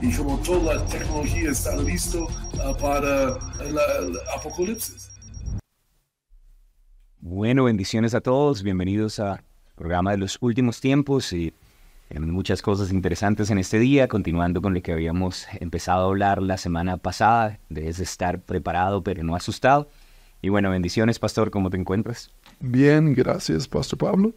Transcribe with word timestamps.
y 0.00 0.12
como 0.12 0.38
toda 0.38 0.74
la 0.74 0.84
tecnología 0.86 1.50
está 1.50 1.76
listo 1.76 2.24
uh, 2.24 2.76
para 2.78 3.38
el 3.60 4.18
apocalipsis. 4.36 5.10
Bueno, 7.20 7.64
bendiciones 7.64 8.14
a 8.14 8.20
todos, 8.20 8.62
bienvenidos 8.62 9.18
al 9.18 9.42
programa 9.74 10.12
de 10.12 10.18
los 10.18 10.38
últimos 10.40 10.80
tiempos 10.80 11.32
y 11.32 11.52
muchas 12.20 12.62
cosas 12.62 12.92
interesantes 12.92 13.50
en 13.50 13.58
este 13.58 13.78
día, 13.78 14.06
continuando 14.06 14.62
con 14.62 14.74
lo 14.74 14.80
que 14.80 14.92
habíamos 14.92 15.46
empezado 15.60 16.04
a 16.04 16.08
hablar 16.08 16.40
la 16.40 16.56
semana 16.56 16.98
pasada, 16.98 17.58
de 17.68 17.88
estar 17.88 18.40
preparado 18.40 19.02
pero 19.02 19.24
no 19.24 19.34
asustado. 19.34 19.88
Y 20.40 20.50
bueno, 20.50 20.70
bendiciones, 20.70 21.18
Pastor, 21.18 21.50
¿cómo 21.50 21.70
te 21.70 21.78
encuentras? 21.78 22.30
Bien, 22.60 23.12
gracias, 23.12 23.66
Pastor 23.66 23.98
Pablo. 23.98 24.34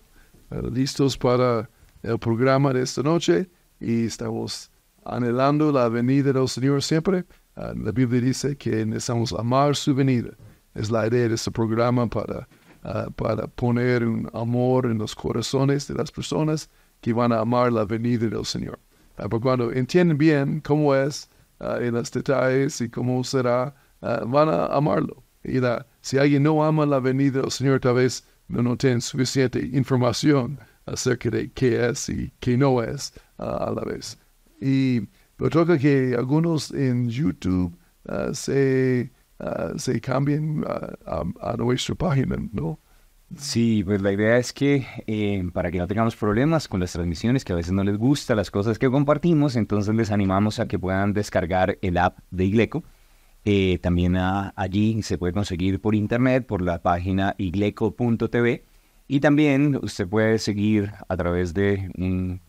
Listos 0.71 1.15
para 1.15 1.69
el 2.01 2.17
programa 2.17 2.73
de 2.73 2.81
esta 2.81 3.03
noche 3.03 3.49
y 3.79 4.05
estamos 4.05 4.71
anhelando 5.15 5.71
la 5.71 5.89
venida 5.89 6.31
del 6.33 6.47
Señor 6.47 6.81
siempre. 6.81 7.25
Ah, 7.55 7.73
la 7.75 7.91
Biblia 7.91 8.21
dice 8.21 8.55
que 8.55 8.85
necesitamos 8.85 9.33
amar 9.33 9.75
su 9.75 9.93
venida. 9.93 10.31
Es 10.75 10.89
la 10.89 11.07
idea 11.07 11.27
de 11.27 11.35
este 11.35 11.51
programa 11.51 12.07
para, 12.07 12.47
ah, 12.83 13.07
para 13.15 13.47
poner 13.47 14.05
un 14.05 14.29
amor 14.33 14.85
en 14.85 14.97
los 14.97 15.15
corazones 15.15 15.87
de 15.87 15.95
las 15.95 16.11
personas 16.11 16.69
que 17.01 17.13
van 17.13 17.31
a 17.31 17.39
amar 17.39 17.71
la 17.71 17.85
venida 17.85 18.27
del 18.27 18.45
Señor. 18.45 18.79
Uh, 19.17 19.39
cuando 19.39 19.71
entienden 19.71 20.17
bien 20.17 20.61
cómo 20.61 20.95
es 20.95 21.29
en 21.59 21.93
los 21.93 22.09
detalles 22.09 22.79
y 22.79 22.89
cómo 22.89 23.21
será, 23.23 23.75
van 24.01 24.47
a 24.47 24.67
amarlo. 24.67 25.23
Y 25.43 25.59
si 26.01 26.17
alguien 26.17 26.43
no 26.43 26.63
ama 26.63 26.85
la 26.85 26.99
venida 26.99 27.41
del 27.41 27.51
Señor, 27.51 27.81
tal 27.81 27.95
vez 27.95 28.23
no, 28.47 28.63
no 28.63 28.77
tiene 28.77 29.01
suficiente 29.01 29.59
información 29.73 30.57
acerca 30.85 31.29
de 31.29 31.51
qué 31.51 31.87
es 31.87 32.09
y 32.09 32.31
qué 32.39 32.57
no 32.57 32.81
es 32.81 33.13
uh, 33.37 33.43
a 33.43 33.71
la 33.75 33.83
vez. 33.83 34.17
Y 34.61 35.07
lo 35.37 35.49
toca 35.49 35.77
que 35.77 36.15
algunos 36.17 36.71
en 36.71 37.09
YouTube 37.09 37.77
uh, 38.05 38.33
se, 38.33 39.11
uh, 39.39 39.77
se 39.77 40.01
cambien 40.01 40.63
a, 41.05 41.55
nuestra 41.57 41.95
página, 41.95 42.37
¿no? 42.51 42.79
Sí, 43.37 43.83
pues 43.83 44.01
la 44.01 44.11
idea 44.11 44.37
es 44.37 44.51
que 44.51 44.87
eh, 45.05 45.43
para 45.53 45.69
que 45.69 45.77
no 45.77 45.87
tengamos 45.87 46.15
problemas 46.15 46.67
con 46.67 46.79
las 46.79 46.93
transmisiones, 46.93 47.45
que 47.45 47.53
a 47.53 47.55
veces 47.55 47.71
no 47.71 47.83
les 47.83 47.97
gusta 47.97 48.33
las 48.33 48.49
cosas 48.49 48.79
que 48.79 48.89
compartimos, 48.89 49.55
entonces 49.55 49.93
les 49.93 50.11
animamos 50.11 50.59
a 50.59 50.67
que 50.67 50.79
puedan 50.79 51.13
descargar 51.13 51.77
el 51.83 51.97
app 51.97 52.17
de 52.31 52.45
Igleco. 52.45 52.83
Eh, 53.45 53.79
también 53.81 54.17
allí 54.17 55.01
se 55.03 55.17
puede 55.17 55.33
conseguir 55.33 55.79
por 55.79 55.95
internet, 55.95 56.45
por 56.45 56.61
la 56.61 56.81
página 56.81 57.35
igleco.tv 57.37 58.65
y 59.07 59.19
también 59.21 59.79
usted 59.81 60.07
puede 60.07 60.39
seguir 60.39 60.91
a 61.07 61.15
través 61.17 61.53
de 61.53 61.89
un 61.97 62.41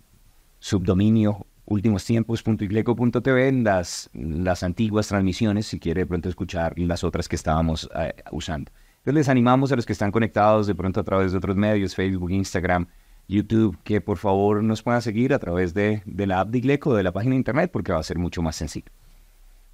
subdominio 0.58 1.46
ultimostiempos.igleco.tv 1.70 3.48
en 3.48 3.64
las, 3.64 4.10
las 4.12 4.62
antiguas 4.64 5.06
transmisiones, 5.08 5.66
si 5.66 5.78
quiere 5.78 6.00
de 6.02 6.06
pronto 6.06 6.28
escuchar 6.28 6.74
las 6.76 7.04
otras 7.04 7.28
que 7.28 7.36
estábamos 7.36 7.88
eh, 7.94 8.12
usando. 8.32 8.72
Entonces 8.98 9.14
les 9.14 9.28
animamos 9.28 9.70
a 9.72 9.76
los 9.76 9.86
que 9.86 9.92
están 9.92 10.10
conectados 10.10 10.66
de 10.66 10.74
pronto 10.74 11.00
a 11.00 11.04
través 11.04 11.32
de 11.32 11.38
otros 11.38 11.56
medios, 11.56 11.94
Facebook, 11.94 12.32
Instagram, 12.32 12.88
YouTube, 13.28 13.78
que 13.84 14.00
por 14.00 14.18
favor 14.18 14.62
nos 14.64 14.82
puedan 14.82 15.00
seguir 15.00 15.32
a 15.32 15.38
través 15.38 15.72
de, 15.72 16.02
de 16.04 16.26
la 16.26 16.40
app 16.40 16.50
de 16.50 16.58
Igleco, 16.58 16.94
de 16.94 17.04
la 17.04 17.12
página 17.12 17.32
de 17.32 17.38
internet, 17.38 17.70
porque 17.72 17.92
va 17.92 18.00
a 18.00 18.02
ser 18.02 18.18
mucho 18.18 18.42
más 18.42 18.56
sencillo. 18.56 18.90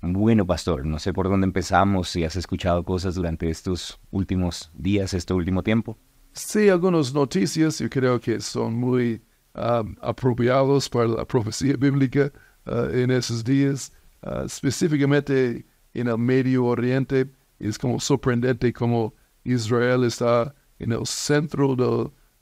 Bueno, 0.02 0.46
pastor, 0.46 0.84
no 0.84 0.98
sé 0.98 1.14
por 1.14 1.30
dónde 1.30 1.46
empezamos, 1.46 2.10
si 2.10 2.24
has 2.24 2.36
escuchado 2.36 2.84
cosas 2.84 3.14
durante 3.14 3.48
estos 3.48 3.98
últimos 4.10 4.70
días, 4.74 5.14
este 5.14 5.32
último 5.32 5.62
tiempo. 5.62 5.96
Sí, 6.32 6.68
algunas 6.68 7.14
noticias 7.14 7.78
yo 7.78 7.88
creo 7.88 8.20
que 8.20 8.40
son 8.40 8.74
muy 8.74 9.22
um, 9.56 9.96
apropiados 10.00 10.88
para 10.88 11.08
la 11.08 11.24
profecía 11.24 11.76
bíblica 11.76 12.30
uh, 12.66 12.90
en 12.92 13.10
esos 13.10 13.42
días, 13.42 13.92
uh, 14.22 14.44
específicamente 14.44 15.64
en 15.94 16.08
el 16.08 16.18
Medio 16.18 16.66
Oriente. 16.66 17.26
Es 17.58 17.78
como 17.78 17.98
sorprendente 17.98 18.72
como 18.72 19.14
Israel 19.44 20.04
está 20.04 20.54
en 20.78 20.92
el 20.92 21.06
centro 21.06 21.74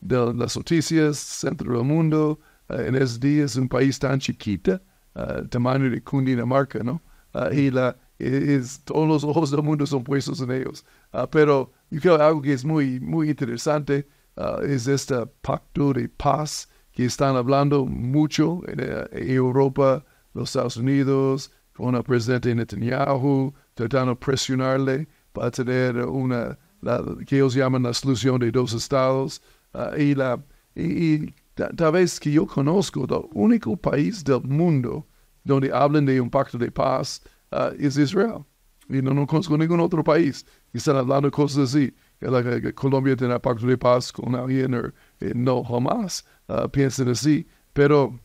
de, 0.01 0.35
las 0.35 0.57
noticias, 0.57 1.19
centro 1.19 1.73
del 1.73 1.85
mundo. 1.85 2.39
Uh, 2.69 2.75
en 2.75 2.95
esos 2.97 3.21
días, 3.21 3.57
un 3.57 3.69
país 3.69 3.99
tan 3.99 4.19
chiquito, 4.19 4.81
tamaño 5.51 5.91
de 5.91 6.03
Cundinamarca, 6.03 6.83
¿no? 6.83 7.01
y 7.53 7.71
la, 7.71 7.97
es, 8.19 8.81
todos 8.85 9.07
los 9.07 9.23
ojos 9.25 9.51
del 9.51 9.63
mundo 9.63 9.87
son 9.87 10.03
puestos 10.03 10.41
en 10.41 10.51
ellos. 10.51 10.85
pero 11.31 11.73
yo 11.91 12.01
creo 12.01 12.21
algo 12.21 12.43
que 12.43 12.53
es 12.53 12.65
muy, 12.65 12.99
muy 12.99 13.31
interesante 13.31 14.09
uh, 14.37 14.63
es 14.63 14.89
este 14.89 15.15
pacto 15.43 15.93
de 15.93 16.09
paz 16.09 16.69
que 16.95 17.05
están 17.05 17.37
hablando 17.37 17.85
mucho 17.85 18.63
en, 18.69 18.81
eh, 18.81 19.07
Europa, 19.13 20.05
los 20.33 20.51
Estados 20.51 20.77
Unidos, 20.77 21.51
con 21.73 21.97
el 21.97 22.05
presidente 22.05 22.55
Netanyahu, 22.55 23.53
tratando 23.75 24.13
de 24.13 24.17
presionarle 24.17 25.09
para 25.33 25.51
tener 25.51 25.97
una, 25.97 26.57
que 27.27 27.37
ellos 27.37 27.55
llaman 27.55 27.83
la 27.83 27.93
solución 27.93 28.39
de 28.39 28.53
dos 28.53 28.73
estados. 28.73 29.43
Uh, 29.73 30.01
y 30.01 30.15
la, 30.15 30.41
y, 30.77 31.35
tal 31.55 31.93
vez 31.93 32.21
que 32.21 32.31
yo 32.31 32.47
conozco, 32.47 33.05
el 33.05 33.29
único 33.33 33.77
país 33.77 34.23
del 34.23 34.43
mundo 34.43 35.05
donde 35.43 35.73
hablan 35.73 36.07
de 36.07 36.21
un 36.21 36.31
pacto 36.31 36.57
de 36.57 36.71
paz 36.71 37.21
uh, 37.51 37.75
es 37.77 37.99
Israel. 37.99 38.45
Y 38.89 39.03
no, 39.03 39.13
no 39.15 39.27
conozco 39.27 39.57
ningún 39.59 39.81
otro 39.81 40.05
país 40.05 40.47
y 40.73 40.79
están 40.79 40.97
hablando 40.97 41.31
cosas 41.31 41.71
así. 41.71 41.93
Que, 42.21 42.29
la, 42.29 42.43
que 42.43 42.73
Colombia 42.73 43.17
tiene 43.17 43.39
pacto 43.41 43.67
de 43.67 43.77
paz 43.77 44.13
con 44.13 44.35
alguien, 44.37 44.93
eh, 45.21 45.33
no 45.35 45.65
jamás 45.65 46.25
uh, 46.49 46.69
piensen 46.69 47.09
así. 47.09 47.47
Pero 47.73 48.19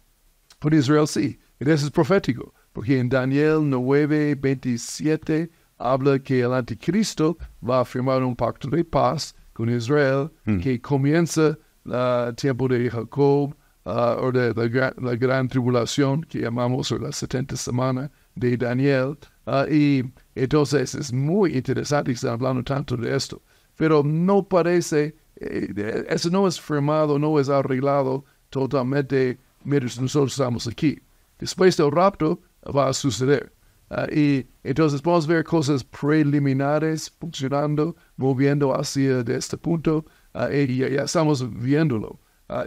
por 0.60 0.74
Israel 0.74 1.08
sí. 1.08 1.40
Y 1.60 1.70
eso 1.70 1.86
es 1.86 1.92
profético. 1.92 2.54
Porque 2.74 3.00
en 3.00 3.10
Daniel 3.10 3.60
9, 3.64 4.36
27 4.36 5.50
habla 5.80 6.20
que 6.20 6.42
el 6.42 6.54
anticristo 6.54 7.38
va 7.68 7.82
a 7.82 7.86
firmar 7.86 8.24
un 8.24 8.36
pacto 8.36 8.70
de 8.70 8.84
paz 8.84 9.34
con 9.54 9.70
Israel 9.70 10.30
mm. 10.46 10.60
que 10.60 10.80
comienza 10.80 11.58
el 11.86 12.36
tiempo 12.36 12.68
de 12.68 12.90
Jacob 12.90 13.56
uh, 13.86 13.90
o 13.90 14.32
de 14.32 14.54
la, 14.98 15.16
gran 15.16 15.48
tribulación 15.48 16.22
que 16.24 16.40
llamamos 16.40 16.92
o 16.92 16.98
la 16.98 17.12
70 17.12 17.56
semana 17.56 18.12
de 18.36 18.58
Daniel. 18.58 19.18
Uh, 19.46 19.72
y 19.72 20.14
entonces 20.36 20.96
es 20.96 21.12
muy 21.12 21.58
interesante 21.58 22.12
que 22.12 22.16
están 22.16 22.34
hablando 22.34 22.64
tanto 22.64 22.96
de 22.96 23.16
esto, 23.16 23.42
pero 23.76 24.04
no 24.04 24.48
parece, 24.48 25.16
eh, 25.40 26.06
eso 26.10 26.30
no 26.30 26.48
es 26.48 26.60
firmado, 26.60 27.18
no 27.18 27.40
es 27.40 27.50
arreglado 27.50 28.26
totalmente 28.50 29.40
mientras 29.64 30.00
nosotros 30.00 30.34
estamos 30.34 30.68
aquí. 30.68 31.00
Después 31.38 31.78
del 31.78 31.92
rapto 31.92 32.42
va 32.76 32.90
a 32.90 32.94
suceder. 32.94 33.54
Uh, 33.90 34.06
y 34.14 34.48
entonces 34.64 35.02
a 35.06 35.28
ver 35.28 35.44
cosas 35.44 35.84
preliminares 35.84 37.10
funcionando, 37.20 37.96
moviendo 38.18 38.72
hacia 38.74 39.24
de 39.24 39.36
este 39.36 39.58
punto, 39.58 40.06
uh, 40.36 40.52
y 40.54 40.78
ya, 40.78 41.04
estamos 41.04 41.44
viéndolo. 41.60 42.20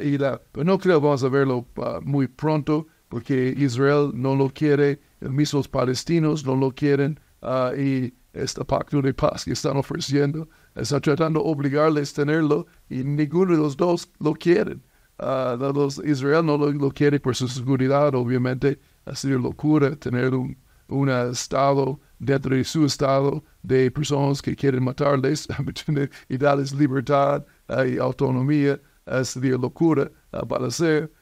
y 0.02 0.18
la, 0.18 0.40
pero 0.50 0.64
no 0.64 0.78
creo 0.78 1.00
que 1.00 1.06
vamos 1.06 1.22
a 1.22 1.28
verlo 1.28 1.66
muy 2.02 2.26
pronto, 2.26 2.86
porque 3.08 3.54
Israel 3.56 4.10
no 4.14 4.34
lo 4.34 4.48
quiere, 4.50 5.00
mismos 5.20 5.68
palestinos 5.68 6.44
no 6.44 6.56
lo 6.56 6.72
quieren, 6.72 7.20
uh, 7.42 7.72
y 7.78 8.14
este 8.32 8.64
pacto 8.64 9.02
de 9.02 9.12
paz 9.12 9.44
que 9.44 9.52
están 9.52 9.76
ofreciendo, 9.76 10.49
está 10.75 11.00
tratando 11.00 11.43
de 11.43 11.50
obligarles 11.50 12.12
a 12.12 12.23
tenerlo 12.23 12.67
y 12.88 13.05
ninguno 13.05 13.52
de 13.52 13.58
los 13.58 13.76
dos 13.76 14.11
lo 14.19 14.34
quieren. 14.34 14.82
Uh, 15.19 15.73
los, 15.73 15.99
Israel 16.05 16.44
no 16.44 16.56
lo, 16.56 16.90
quiere 16.90 17.20
por 17.20 17.37
su 17.37 17.46
seguridad, 17.46 18.14
obviamente, 18.14 18.81
ha 19.05 19.14
sido 19.14 19.38
locura 19.38 19.94
tener 19.96 20.34
un, 20.34 20.56
un 20.88 21.08
estado 21.08 22.00
dentro 22.19 22.56
de 22.56 22.64
su 22.64 22.87
estado 22.87 23.44
de 23.62 23.90
personas 23.90 24.40
que 24.43 24.56
quieren 24.56 24.82
matarles 24.82 25.46
y 26.28 26.37
darles 26.38 26.73
libertad 26.73 27.44
uh, 27.69 27.85
y 27.85 27.99
autonomía, 27.99 28.81
sería 29.23 29.56
locura 29.56 30.11
uh, 30.32 30.46
para 30.46 30.67
hacer. 30.67 31.12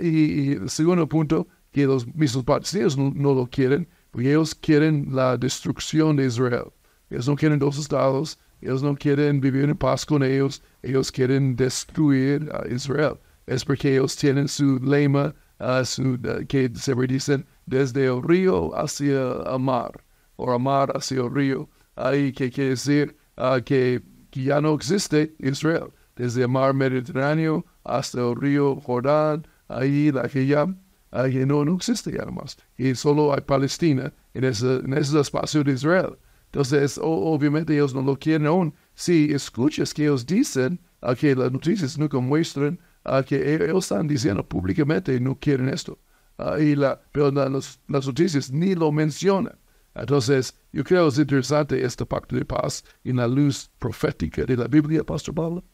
y, 0.00 0.52
el 0.52 0.68
segundo 0.68 1.08
punto, 1.08 1.46
que 1.72 1.86
los 1.86 2.06
mismos 2.14 2.44
palestinos 2.44 2.96
no 2.98 3.34
lo 3.34 3.46
quieren, 3.46 3.88
porque 4.16 4.30
ellos 4.30 4.54
quieren 4.54 5.08
la 5.12 5.36
destrucción 5.36 6.16
de 6.16 6.24
Israel. 6.24 6.72
Ellos 7.10 7.28
no 7.28 7.36
quieren 7.36 7.58
dos 7.58 7.76
estados, 7.76 8.38
ellos 8.62 8.82
no 8.82 8.96
quieren 8.96 9.42
vivir 9.42 9.64
en 9.68 9.76
paz 9.76 10.06
con 10.06 10.22
ellos, 10.22 10.62
ellos 10.82 11.12
quieren 11.12 11.54
destruir 11.54 12.50
a 12.54 12.66
Israel. 12.66 13.18
Es 13.46 13.62
porque 13.62 13.92
ellos 13.92 14.16
tienen 14.16 14.48
su 14.48 14.78
lema, 14.78 15.34
uh, 15.60 15.84
su, 15.84 16.14
uh, 16.14 16.46
que 16.48 16.70
se 16.74 16.94
dicen 16.94 17.44
desde 17.66 18.06
el 18.06 18.22
río 18.22 18.74
hacia 18.74 19.32
el 19.52 19.60
mar. 19.60 20.02
o 20.36 20.50
a 20.50 20.58
mar 20.58 20.90
hacia 20.96 21.20
el 21.20 21.34
río, 21.34 21.68
ahí 21.96 22.32
que 22.32 22.50
quiere 22.50 22.70
decir 22.70 23.14
ah, 23.36 23.60
que, 23.62 24.00
que 24.30 24.44
ya 24.44 24.62
no 24.62 24.72
existe 24.72 25.34
Israel, 25.40 25.92
desde 26.14 26.40
el 26.40 26.48
mar 26.48 26.72
Mediterráneo 26.72 27.66
hasta 27.84 28.20
el 28.20 28.34
río 28.34 28.76
Jordán, 28.76 29.46
ahí 29.68 30.10
la 30.10 30.26
que 30.26 30.46
ya 30.46 30.74
ahí 31.22 31.44
no, 31.46 31.64
no 31.64 31.76
existe 31.76 32.12
ya 32.12 32.24
más, 32.26 32.56
y 32.76 32.94
solo 32.94 33.32
hay 33.34 33.40
Palestina 33.40 34.12
en 34.34 34.44
ese, 34.44 34.76
en 34.76 34.92
ese 34.94 35.18
espacio 35.20 35.62
de 35.64 35.72
Israel. 35.72 36.16
Entonces, 36.46 36.98
o- 36.98 37.32
obviamente 37.34 37.74
ellos 37.74 37.94
no 37.94 38.02
lo 38.02 38.16
quieren 38.18 38.46
aún. 38.46 38.74
Si 38.94 39.32
escuchas 39.32 39.92
que 39.92 40.04
ellos 40.04 40.24
dicen 40.26 40.78
a 41.00 41.14
que 41.14 41.34
las 41.34 41.50
noticias 41.52 41.98
nunca 41.98 42.18
muestran 42.18 42.78
a 43.04 43.22
que 43.22 43.36
e- 43.36 43.64
ellos 43.64 43.84
están 43.84 44.06
diciendo 44.08 44.46
públicamente 44.48 45.18
no 45.20 45.36
quieren 45.38 45.68
esto. 45.68 45.98
Ah, 46.38 46.58
y 46.58 46.74
la, 46.76 47.00
pero 47.12 47.30
la- 47.30 47.48
los- 47.48 47.80
las 47.88 48.06
noticias 48.06 48.50
ni 48.52 48.74
lo 48.74 48.90
mencionan. 48.92 49.58
Entonces, 49.94 50.54
yo 50.72 50.84
creo 50.84 51.04
que 51.04 51.08
es 51.14 51.18
interesante 51.18 51.82
este 51.84 52.04
pacto 52.04 52.36
de 52.36 52.44
paz 52.44 52.84
en 53.04 53.16
la 53.16 53.26
luz 53.26 53.70
profética 53.78 54.44
de 54.44 54.56
la 54.56 54.68
Biblia, 54.68 55.02
Pastor 55.04 55.34
Pablo. 55.34 55.64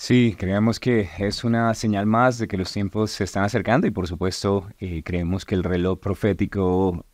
Sí, 0.00 0.36
creemos 0.38 0.78
que 0.78 1.08
es 1.18 1.42
una 1.42 1.74
señal 1.74 2.06
más 2.06 2.38
de 2.38 2.46
que 2.46 2.56
los 2.56 2.72
tiempos 2.72 3.10
se 3.10 3.24
están 3.24 3.42
acercando 3.42 3.84
y 3.88 3.90
por 3.90 4.06
supuesto 4.06 4.68
eh, 4.78 5.02
creemos 5.02 5.44
que 5.44 5.56
el 5.56 5.64
reloj 5.64 5.98
profético 5.98 7.04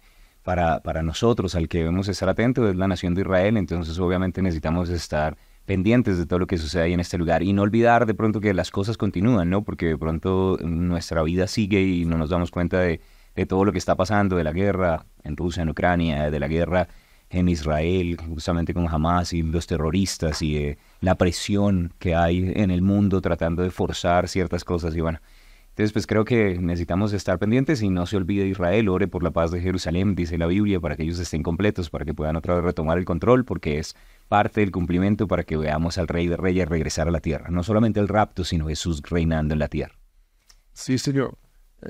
para, 0.43 0.81
para 0.81 1.03
nosotros 1.03 1.55
al 1.55 1.67
que 1.67 1.79
debemos 1.79 2.09
estar 2.09 2.29
atentos 2.29 2.69
es 2.69 2.77
la 2.77 2.87
nación 2.87 3.15
de 3.15 3.23
Israel, 3.23 3.57
entonces 3.57 3.99
obviamente 3.99 4.43
necesitamos 4.43 4.91
estar 4.91 5.39
pendientes 5.65 6.19
de 6.19 6.27
todo 6.27 6.41
lo 6.41 6.47
que 6.47 6.59
sucede 6.59 6.83
ahí 6.83 6.93
en 6.93 7.01
este 7.01 7.17
lugar 7.17 7.43
y 7.43 7.55
no 7.55 7.63
olvidar 7.63 8.05
de 8.05 8.13
pronto 8.13 8.39
que 8.39 8.53
las 8.53 8.71
cosas 8.71 8.99
continúan, 8.99 9.49
¿no? 9.49 9.65
Porque 9.65 9.87
de 9.87 9.97
pronto 9.97 10.59
nuestra 10.63 11.23
vida 11.23 11.47
sigue 11.47 11.81
y 11.81 12.05
no 12.05 12.19
nos 12.19 12.29
damos 12.29 12.51
cuenta 12.51 12.81
de, 12.81 13.01
de 13.35 13.47
todo 13.47 13.65
lo 13.65 13.73
que 13.73 13.79
está 13.79 13.97
pasando, 13.97 14.37
de 14.37 14.45
la 14.45 14.53
guerra 14.53 15.07
en 15.23 15.39
Rusia, 15.39 15.63
en 15.63 15.71
Ucrania, 15.71 16.31
de 16.31 16.39
la 16.39 16.49
guerra 16.49 16.89
en 17.31 17.49
Israel, 17.49 18.19
justamente 18.29 18.75
con 18.75 18.89
Hamas 18.89 19.33
y 19.33 19.43
los 19.43 19.67
terroristas 19.67 20.43
y 20.43 20.57
eh, 20.57 20.79
la 21.05 21.17
presión 21.17 21.93
que 21.99 22.15
hay 22.15 22.53
en 22.57 22.71
el 22.71 22.83
mundo 22.83 23.21
tratando 23.21 23.63
de 23.63 23.71
forzar 23.71 24.29
ciertas 24.29 24.65
cosas 24.65 24.97
bueno. 24.97 25.21
Entonces, 25.75 25.93
pues 25.93 26.07
creo 26.07 26.25
que 26.25 26.57
necesitamos 26.57 27.13
estar 27.13 27.37
pendientes 27.41 27.83
y 27.83 27.91
no 27.91 28.07
se 28.07 28.17
olvide 28.17 28.47
Israel, 28.47 28.89
ore 28.89 29.09
por 29.09 29.25
la 29.25 29.33
paz 29.33 29.51
de 29.51 29.61
Jerusalén, 29.61 30.15
dice 30.15 30.39
la 30.39 30.47
Biblia, 30.47 30.79
para 30.79 30.97
que 30.97 31.03
ellos 31.03 31.19
estén 31.19 31.43
completos, 31.43 31.91
para 31.91 32.05
que 32.05 32.15
puedan 32.15 32.37
otra 32.37 32.55
vez 32.55 32.63
retomar 32.63 32.97
el 32.97 33.05
control, 33.05 33.45
porque 33.45 33.79
es 33.79 33.97
parte 34.29 34.61
del 34.61 34.71
cumplimiento 34.71 35.27
para 35.27 35.43
que 35.43 35.57
veamos 35.57 35.99
al 35.99 36.07
Rey 36.07 36.29
de 36.29 36.37
Reyes 36.37 36.69
regresar 36.69 37.09
a 37.09 37.11
la 37.11 37.19
tierra. 37.19 37.51
No 37.51 37.65
solamente 37.65 37.99
el 37.99 38.07
rapto, 38.07 38.45
sino 38.45 38.69
Jesús 38.69 39.03
reinando 39.03 39.55
en 39.55 39.59
la 39.59 39.67
tierra. 39.67 39.99
Sí, 40.73 40.97
señor. 40.97 41.37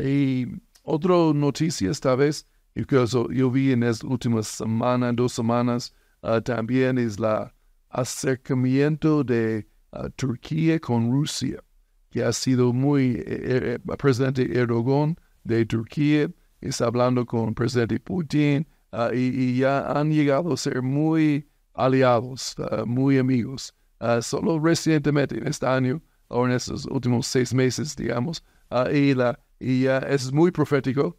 Y 0.00 0.46
otra 0.82 1.14
noticia 1.34 1.90
esta 1.90 2.14
vez, 2.14 2.46
y 2.75 2.87
que 2.87 3.02
eso 3.02 3.31
yo 3.31 3.50
vi 3.50 3.72
en 3.72 3.81
las 3.81 4.02
últimas 4.02 4.46
semanas, 4.46 5.14
dos 5.14 5.32
semanas, 5.32 5.94
ah, 6.22 6.40
también 6.40 6.96
es 6.96 7.20
la 7.20 7.53
acercamiento 7.94 9.25
de 9.25 9.67
ah, 9.93 10.08
Turquía 10.17 10.79
con 10.81 11.11
Rusia, 11.11 11.62
que 12.11 12.25
ha 12.25 12.32
sido 12.32 12.73
muy, 12.73 13.14
eh, 13.14 13.25
eh, 13.26 13.79
el 13.88 13.96
presidente 13.96 14.43
Erdogan 14.58 15.17
de 15.44 15.64
Turquía 15.64 16.31
está 16.61 16.87
hablando 16.87 17.25
con 17.26 17.49
el 17.49 17.55
presidente 17.55 18.00
Putin 18.00 18.67
ah, 18.93 19.11
y, 19.14 19.58
ya 19.58 19.91
han 19.93 20.11
llegado 20.11 20.52
a 20.52 20.56
ser 20.56 20.82
muy 20.82 21.49
aliados, 21.75 22.56
ah, 22.58 22.85
muy 22.87 23.19
amigos. 23.19 23.75
Solo 24.20 24.58
recientemente, 24.58 25.38
en 25.38 25.47
este 25.47 25.67
año, 25.67 26.02
o 26.29 26.44
en 26.44 26.52
estos 26.52 26.85
últimos 26.87 27.26
seis 27.26 27.55
meses, 27.55 27.97
digamos, 27.97 28.44
y, 28.93 29.14
la, 29.14 29.40
y 29.58 29.87
es 29.87 30.31
muy 30.31 30.50
profético 30.50 31.17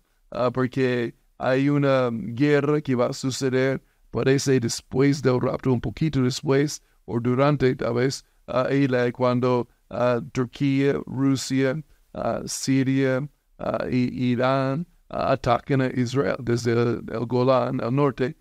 porque 0.54 1.16
hay 1.40 1.70
una 1.70 2.12
guerra 2.12 2.82
que 2.82 2.94
va 2.94 3.08
a 3.08 3.14
suceder, 3.14 3.82
parece 4.16 4.60
después 4.60 5.22
del 5.22 5.40
rapto, 5.42 5.72
un 5.74 5.82
poquito 5.82 6.22
después, 6.22 6.82
o 7.06 7.20
durante 7.20 7.76
tal 7.76 7.94
vez, 7.96 8.24
ah, 8.48 8.68
y 8.72 8.88
la, 8.88 9.12
cuando 9.12 9.68
ah, 9.90 10.22
Turquía, 10.32 10.94
Rusia, 11.06 11.70
Siria 12.46 13.28
y 13.92 14.32
Irán 14.32 14.86
ataquen 15.10 15.82
a 15.82 15.88
Israel 15.88 16.38
desde 16.40 16.72
el, 16.72 17.04
el 17.12 17.26
Golán 17.28 17.82
al 17.82 17.94
norte, 17.94 18.36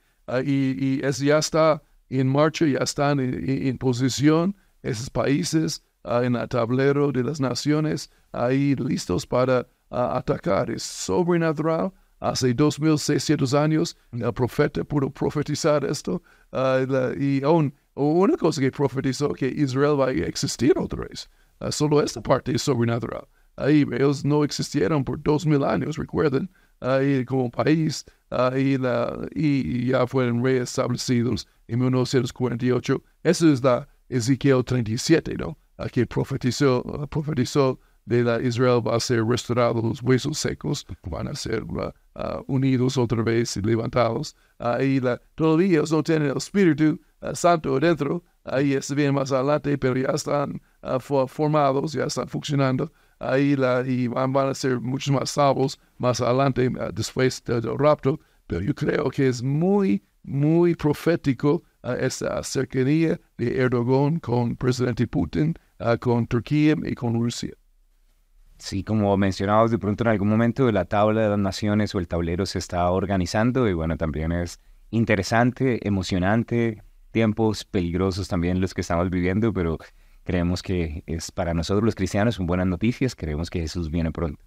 y, 0.45 0.57
y 0.87 1.01
eso 1.05 1.25
ya 1.25 1.39
está 1.39 1.83
en 2.09 2.29
marcha, 2.29 2.65
ya 2.67 2.79
están 2.79 3.21
en, 3.21 3.33
en- 3.69 3.79
posición 3.79 4.55
esos 4.83 5.11
países 5.11 5.83
en 6.05 6.37
el 6.37 6.49
tablero 6.49 7.11
de 7.13 7.23
las 7.25 7.41
naciones, 7.41 8.11
ahí 8.33 8.75
listos 8.77 9.27
para 9.27 9.67
atacar. 9.91 10.71
Es 10.71 10.83
sobrenatural. 10.83 11.93
Hace 12.21 12.55
2600 12.55 13.53
años 13.55 13.97
el 14.13 14.33
profeta 14.33 14.83
pudo 14.85 15.11
profetizar 15.11 15.85
esto. 15.85 16.23
ah, 16.53 16.85
la- 16.89 17.13
y 17.19 17.43
aún 17.43 17.75
una 17.95 18.37
cosa 18.37 18.61
que 18.61 18.71
profetizó 18.71 19.31
que 19.35 19.49
Israel 19.49 19.99
va 20.01 20.07
a 20.09 20.13
existir 20.13 20.73
otra 20.77 21.03
vez. 21.07 21.29
Ah, 21.61 21.71
solo 21.73 22.01
esta 22.01 22.21
parte 22.23 22.55
es 22.55 22.63
sobrenatural. 22.63 23.27
Ahí 23.57 23.85
ellos 23.93 24.25
no 24.25 24.43
existieron 24.45 25.05
por 25.05 25.23
dos 25.23 25.47
mil 25.47 25.63
años, 25.65 25.97
recuerden, 25.97 26.51
ahí 26.81 27.25
como 27.25 27.51
país, 27.51 28.05
ahí 28.31 28.77
la, 28.79 29.17
y 29.35 29.87
ya 29.87 30.07
fueron 30.07 30.43
reestablecidos 30.43 31.47
en 31.69 31.79
1948. 31.81 33.03
Eso 33.23 33.53
es 33.53 33.63
la 33.63 33.89
Ezequiel 34.09 34.65
37, 34.65 35.37
¿no? 35.37 35.57
Ah, 35.79 35.89
que 35.89 36.07
profetizó, 36.07 36.83
ah, 37.01 37.07
profetizó 37.07 37.79
de 38.07 38.23
la 38.23 38.41
Israel 38.43 38.81
va 38.87 38.97
a 38.97 39.01
ser 39.01 39.25
restaurado 39.25 39.81
los 39.83 40.03
huesos 40.03 40.39
secos, 40.39 40.87
van 41.05 41.29
a 41.29 41.35
ser 41.35 41.65
ah, 41.81 41.93
ah, 42.15 42.41
unidos 42.47 42.97
otra 42.97 43.23
vez 43.23 43.57
y 43.57 43.63
levantados. 43.63 44.37
La, 44.59 45.21
todavía 45.35 45.83
no 45.91 46.03
tienen 46.03 46.31
el 46.31 46.37
Espíritu 46.37 47.01
ah, 47.21 47.35
Santo 47.35 47.79
dentro, 47.81 48.23
ahí 48.45 48.81
se 48.81 48.95
viene 48.95 49.13
más 49.13 49.33
adelante, 49.33 49.77
pero 49.79 49.97
ya 49.97 50.13
están 50.15 50.61
fo- 50.83 51.29
formados, 51.29 51.93
ya 51.93 52.05
están 52.05 52.29
funcionando. 52.29 52.91
Ahí 53.19 53.57
la, 53.57 53.83
y 53.87 54.09
van, 54.09 54.37
a 54.37 54.55
ser 54.55 54.81
muchos 54.81 55.15
más 55.15 55.31
salvos 55.31 55.79
más 55.99 56.21
adelante, 56.21 56.71
después 56.93 57.43
del, 57.45 57.63
rapto. 57.79 58.21
Pero 58.47 58.61
yo 58.61 58.75
creo 58.75 59.09
que 59.11 59.29
es 59.29 59.43
muy, 59.43 60.03
muy 60.23 60.75
profético 60.75 61.63
esa 61.99 62.43
cercanía 62.43 63.19
de 63.39 63.59
Erdogan 63.59 64.19
con 64.19 64.57
presidente 64.57 65.07
Putin, 65.07 65.55
con 66.01 66.27
Turquía 66.27 66.75
y 66.85 66.95
con 66.95 67.15
Rusia. 67.15 67.55
Sí, 68.59 68.85
como 68.85 69.17
mencionabas, 69.17 69.71
de 69.71 69.79
pronto 69.79 70.05
en 70.05 70.11
algún 70.11 70.29
momento 70.29 70.71
la 70.71 70.85
tabla 70.85 71.23
de 71.23 71.29
las 71.31 71.39
naciones 71.39 71.95
o 71.95 71.99
el 71.99 72.09
tablero 72.09 72.47
se 72.47 72.59
está 72.59 72.89
organizando 72.91 73.69
y 73.69 73.75
bueno, 73.75 73.97
también 73.97 74.33
es 74.33 74.61
interesante, 74.91 75.87
emocionante, 75.87 76.83
tiempos 77.11 77.65
peligrosos 77.65 78.29
también 78.29 78.61
los 78.61 78.73
que 78.73 78.81
estamos 78.81 79.11
viviendo, 79.11 79.53
pero 79.53 79.79
creemos 80.23 80.63
que 80.63 81.03
es 81.07 81.31
para 81.33 81.53
nosotros 81.53 81.85
los 81.85 81.95
cristianos 81.95 82.37
son 82.37 82.47
buenas 82.47 82.67
noticias, 82.67 83.15
creemos 83.15 83.51
que 83.51 83.61
Jesús 83.61 83.91
viene 83.91 84.13
pronto. 84.13 84.43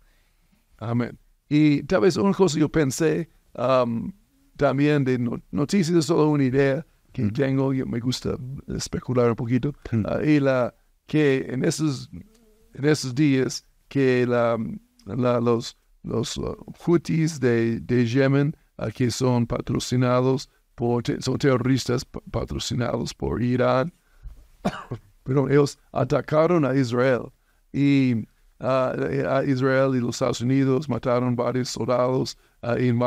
Amén. 0.77 1.17
Y 1.49 1.83
tal 1.83 2.01
vez 2.01 2.17
una 2.17 2.33
cosa 2.33 2.57
yo 2.59 2.69
pensé 2.69 3.29
um, 3.55 4.11
también 4.55 5.03
de 5.03 5.19
no- 5.19 5.41
noticias, 5.51 5.97
es 5.97 6.05
solo 6.05 6.29
una 6.29 6.43
idea 6.43 6.85
que 7.11 7.23
tengo, 7.31 7.73
yo 7.73 7.85
me 7.85 7.99
gusta 7.99 8.37
especular 8.67 9.29
un 9.29 9.35
poquito, 9.35 9.73
ah, 10.05 10.19
y 10.23 10.39
la 10.39 10.73
que 11.07 11.47
en 11.49 11.63
esos, 11.63 12.09
en 12.73 12.85
esos 12.85 13.15
días 13.15 13.65
que 13.87 14.25
la, 14.27 14.57
la- 15.05 15.39
los, 15.39 15.77
los 16.03 16.37
uh, 16.37 16.55
Houthis 16.85 17.39
de, 17.39 17.79
Yemen, 18.05 18.55
ah, 18.77 18.91
que 18.91 19.09
son 19.11 19.45
patrocinados 19.47 20.49
por, 20.75 21.03
son 21.21 21.37
terroristas 21.37 22.05
pa- 22.05 22.21
patrocinados 22.31 23.13
por 23.13 23.41
Irán, 23.41 23.93
pero 25.23 25.49
ellos 25.49 25.77
atacaron 25.91 26.65
a 26.65 26.75
Israel 26.75 27.31
y 27.73 28.25
ah, 28.59 28.93
a 29.29 29.43
Israel 29.45 29.95
y 29.95 29.99
los 29.99 30.15
Estados 30.15 30.41
Unidos 30.41 30.87
mataron 30.89 31.35
varios 31.35 31.69
soldados 31.69 32.37
ah, 32.61 32.75
en 32.77 32.97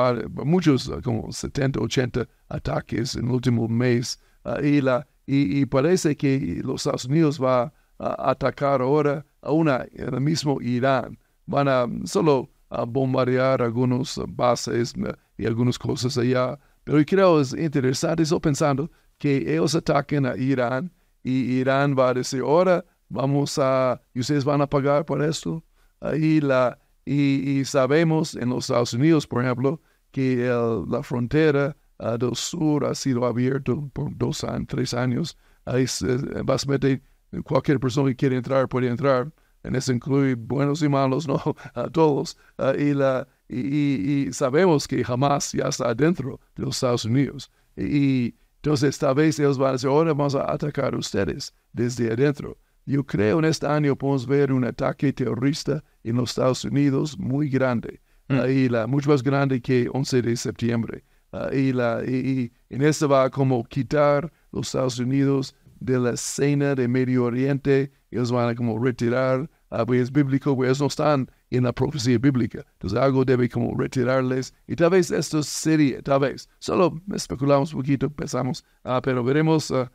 muchos 0.44 0.90
como 1.02 1.32
70, 1.32 1.80
80 1.80 2.26
ataques 2.48 3.14
en 3.16 3.26
el 3.26 3.30
último 3.32 3.68
mes 3.68 4.18
y, 4.62 4.80
la, 4.80 5.06
y, 5.26 5.60
y 5.60 5.66
parece 5.66 6.16
que 6.16 6.60
los 6.64 6.80
Estados 6.82 7.04
Unidos 7.04 7.40
va 7.42 7.72
a 8.00 8.30
atacar 8.30 8.80
ahora 8.82 9.24
a 9.42 9.52
una 9.52 9.86
el 9.92 10.20
mismo 10.20 10.60
Irán 10.60 11.18
van 11.46 11.68
a 11.68 11.86
solo 12.04 12.50
a 12.70 12.84
bombardear 12.84 13.62
algunas 13.62 14.18
bases 14.28 14.94
eh, 14.96 15.14
y 15.36 15.46
algunas 15.46 15.78
cosas 15.78 16.16
allá 16.18 16.58
pero 16.84 16.98
yo 16.98 17.04
creo 17.06 17.40
es 17.40 17.52
interesante 17.52 18.22
estoy 18.22 18.40
pensando 18.40 18.90
que 19.18 19.36
ellos 19.52 19.74
ataquen 19.74 20.24
a 20.26 20.36
Irán 20.36 20.90
y 21.22 21.58
Irán 21.60 21.94
va 21.98 22.08
a 22.10 22.14
decir, 22.14 22.40
ahora 22.40 22.84
vamos 23.10 23.58
a, 23.58 24.00
y 24.14 24.20
ustedes 24.20 24.44
van 24.44 24.62
a 24.62 24.66
pagar 24.66 25.04
por 25.04 25.22
esto. 25.22 25.62
Ahí 26.00 26.40
la, 26.40 26.78
y, 27.04 27.58
y 27.60 27.64
sabemos 27.66 28.34
en 28.34 28.48
los 28.48 28.64
Estados 28.64 28.94
Unidos, 28.94 29.26
por 29.26 29.44
ejemplo, 29.44 29.80
que 30.12 30.46
el- 30.46 30.86
la 30.88 31.02
frontera 31.02 31.76
ah, 31.98 32.16
del 32.16 32.34
sur 32.34 32.86
ha 32.86 32.94
sido 32.94 33.26
abierta 33.26 33.74
por 33.92 34.16
dos 34.16 34.44
tres 34.66 34.94
años. 34.94 35.36
Ahí 35.66 35.86
se- 35.86 36.16
básicamente 36.42 37.02
cualquier 37.44 37.78
persona 37.80 38.10
que 38.10 38.16
quiere 38.16 38.36
entrar 38.36 38.68
puede 38.68 38.88
entrar. 38.88 39.30
En 39.62 39.74
eso 39.76 39.92
incluye 39.92 40.34
buenos 40.34 40.82
y 40.82 40.88
malos, 40.88 41.28
¿no? 41.28 41.40
A 41.74 41.88
todos. 41.90 42.36
Ah, 42.58 42.72
y, 42.76 42.94
la, 42.94 43.28
Y, 43.48 44.28
y 44.28 44.32
sabemos 44.32 44.88
que 44.88 45.04
jamás 45.04 45.52
ya 45.52 45.68
está 45.68 45.94
dentro 45.94 46.40
de 46.56 46.62
los 46.64 46.76
Estados 46.76 47.04
Unidos. 47.04 47.50
Y 47.76 48.34
entonces 48.62 48.98
tal 48.98 49.14
vez 49.14 49.38
ellos 49.38 49.56
van 49.56 49.70
a 49.70 49.72
decir, 49.72 49.88
ahora 49.88 50.12
vamos 50.12 50.34
a 50.34 50.50
atacar 50.50 50.94
a 50.94 50.98
ustedes 50.98 51.54
desde 51.72 52.12
adentro. 52.12 52.58
Yo 52.84 53.04
creo 53.04 53.38
en 53.38 53.46
este 53.46 53.66
año 53.66 53.96
podemos 53.96 54.26
ver 54.26 54.52
un 54.52 54.64
ataque 54.64 55.12
terrorista 55.12 55.82
en 56.04 56.16
los 56.16 56.30
Estados 56.30 56.64
Unidos 56.64 57.18
muy 57.18 57.48
grande, 57.48 58.00
y 58.28 58.68
la, 58.68 58.86
mucho 58.86 59.10
más 59.10 59.22
grande 59.22 59.60
que 59.60 59.88
11 59.92 60.22
de 60.22 60.36
septiembre. 60.36 61.04
y, 61.52 61.72
la, 61.72 62.02
y, 62.06 62.52
en 62.68 62.82
esto 62.82 63.08
va 63.08 63.24
a 63.24 63.30
como 63.30 63.64
quitar 63.64 64.30
los 64.52 64.66
Estados 64.66 64.98
Unidos 64.98 65.54
de 65.80 65.98
la 65.98 66.10
escena 66.10 66.74
de 66.74 66.86
Medio 66.86 67.24
Oriente, 67.24 67.90
ellos 68.10 68.30
van 68.30 68.50
a 68.50 68.54
como 68.54 68.78
retirar, 68.78 69.50
uh, 69.70 69.84
pues 69.86 70.02
es 70.02 70.12
bíblico, 70.12 70.54
pues 70.54 70.80
no 70.80 70.86
están 70.86 71.30
en 71.50 71.64
la 71.64 71.72
profecía 71.72 72.18
bíblica. 72.18 72.64
Entonces 72.72 72.98
algo 72.98 73.24
debe 73.24 73.48
como 73.48 73.76
retirarles. 73.76 74.54
Y 74.66 74.76
tal 74.76 74.90
vez 74.90 75.10
esto 75.10 75.42
sería, 75.42 76.02
tal 76.02 76.20
vez. 76.20 76.48
Solo 76.58 77.00
especulamos 77.14 77.72
un 77.74 77.80
poquito, 77.80 78.10
pensamos, 78.10 78.64
ah, 78.84 79.00
pero 79.02 79.24
veremos 79.24 79.70
uh, 79.70 79.88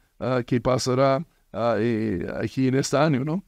qué 0.45 0.59
pasará 0.59 1.25
aquí 1.53 2.67
en 2.67 2.75
este 2.75 2.97
año, 2.97 3.23
¿no? 3.23 3.43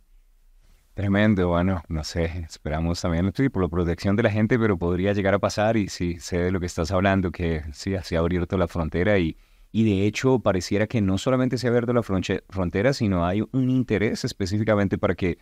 Tremendo, 0.94 1.50
bueno, 1.50 1.84
no 1.90 2.04
sé, 2.04 2.46
esperamos 2.50 3.02
también 3.02 3.32
sí, 3.36 3.50
por 3.50 3.62
la 3.62 3.70
protección 3.70 4.16
de 4.16 4.24
la 4.24 4.32
gente, 4.32 4.58
pero 4.58 4.78
podría 4.78 5.14
llegar 5.14 5.36
a 5.36 5.40
pasar 5.40 5.78
y 5.78 5.90
sí, 5.90 6.20
sé 6.20 6.40
de 6.40 6.52
lo 6.52 6.60
que 6.60 6.66
estás 6.66 6.90
hablando, 6.90 7.32
que 7.32 7.64
sí, 7.72 7.94
se 8.02 8.18
ha 8.18 8.20
abierto 8.20 8.58
la 8.58 8.68
frontera 8.68 9.20
y, 9.20 9.38
y 9.72 9.84
de 9.84 10.06
hecho 10.06 10.40
pareciera 10.40 10.88
que 10.88 11.02
no 11.02 11.18
solamente 11.18 11.58
se 11.58 11.68
ha 11.68 11.70
abierto 11.70 11.94
la 11.94 12.04
frontera, 12.04 12.94
sino 12.94 13.26
hay 13.26 13.42
un 13.52 13.70
interés 13.70 14.24
específicamente 14.26 14.98
para 14.98 15.16
que 15.16 15.38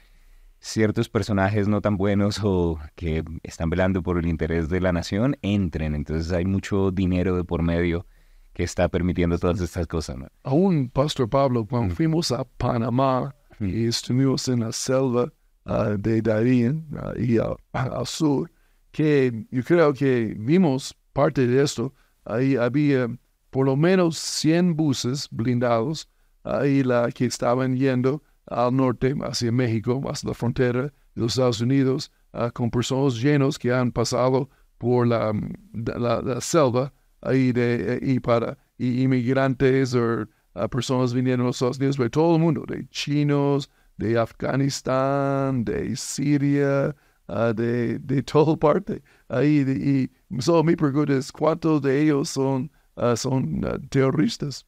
ciertos 0.59 1.09
personajes 1.09 1.67
no 1.67 1.81
tan 1.81 1.95
buenos 1.97 2.39
o 2.43 2.79
que 2.95 3.23
están 3.43 3.69
velando 3.69 4.01
por 4.01 4.17
el 4.17 4.27
interés 4.27 4.67
de 4.69 4.81
la 4.81 4.91
nación 4.91 5.37
entren. 5.41 5.93
Entonces 5.93 6.31
hay 6.31 6.45
mucho 6.45 6.91
dinero 6.91 7.35
de 7.35 7.43
por 7.43 7.61
medio 7.61 8.07
que 8.53 8.63
está 8.63 8.89
permitiendo 8.89 9.37
todas 9.37 9.61
estas 9.61 9.85
cosas. 9.85 10.17
¿no? 10.17 10.27
Aún, 10.43 10.89
Pastor 10.89 11.29
Pablo, 11.29 11.65
cuando 11.65 11.93
fuimos 11.93 12.31
a 12.31 12.43
Panamá 12.45 13.35
y 13.59 13.85
estuvimos 13.85 14.47
en 14.47 14.61
la 14.61 14.71
selva 14.71 15.31
ah, 15.65 15.95
de 15.99 16.21
Darien 16.21 16.85
ah, 16.97 17.13
y 17.17 17.37
al 17.37 18.07
sur, 18.07 18.49
que 18.91 19.45
yo 19.51 19.63
creo 19.63 19.93
que 19.93 20.35
vimos 20.37 20.95
parte 21.13 21.45
de 21.45 21.61
esto. 21.61 21.93
Ahí 22.23 22.55
había 22.55 23.07
por 23.55 23.67
lo 23.67 23.77
menos 23.77 24.17
100 24.17 24.75
buses 24.75 25.29
blindados 25.31 26.09
ahí 26.43 26.83
la 26.83 27.09
que 27.09 27.23
estaban 27.23 27.77
yendo 27.77 28.21
al 28.47 28.75
norte, 28.75 29.15
hacia 29.21 29.49
México, 29.49 30.01
hacia 30.09 30.27
la 30.27 30.33
frontera 30.33 30.81
de 30.81 30.91
los 31.13 31.31
Estados 31.31 31.61
Unidos, 31.61 32.11
uh, 32.33 32.51
con 32.51 32.69
personas 32.69 33.15
llenos 33.15 33.57
que 33.57 33.71
han 33.71 33.93
pasado 33.93 34.49
por 34.77 35.07
la, 35.07 35.31
la, 35.71 36.21
la 36.21 36.41
selva 36.41 36.91
ahí 37.21 37.53
de, 37.53 37.97
y 38.01 38.19
para 38.19 38.57
y 38.77 39.03
inmigrantes 39.03 39.95
o 39.95 40.23
uh, 40.23 40.67
personas 40.67 41.13
viniendo 41.13 41.45
a 41.45 41.47
los 41.47 41.55
Estados 41.55 41.77
Unidos, 41.77 41.95
de 41.95 42.09
todo 42.09 42.35
el 42.35 42.41
mundo, 42.41 42.65
de 42.67 42.85
chinos, 42.89 43.69
de 43.95 44.19
Afganistán, 44.19 45.63
de 45.63 45.95
Siria, 45.95 46.93
uh, 47.29 47.53
de, 47.53 47.99
de 47.99 48.21
toda 48.21 48.57
parte. 48.57 49.01
Ahí, 49.29 49.61
y 49.61 50.11
mi 50.29 50.75
pregunta 50.75 51.13
es, 51.13 51.31
¿cuántos 51.31 51.81
de 51.81 52.01
ellos 52.01 52.27
son, 52.27 52.69
son 53.15 53.61
terroristas? 53.89 54.65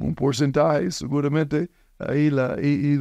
un 0.00 0.14
porcentaje, 0.14 0.90
seguramente 0.90 1.70
ahí 1.98 2.30
la, 2.30 2.56
y, 2.60 2.98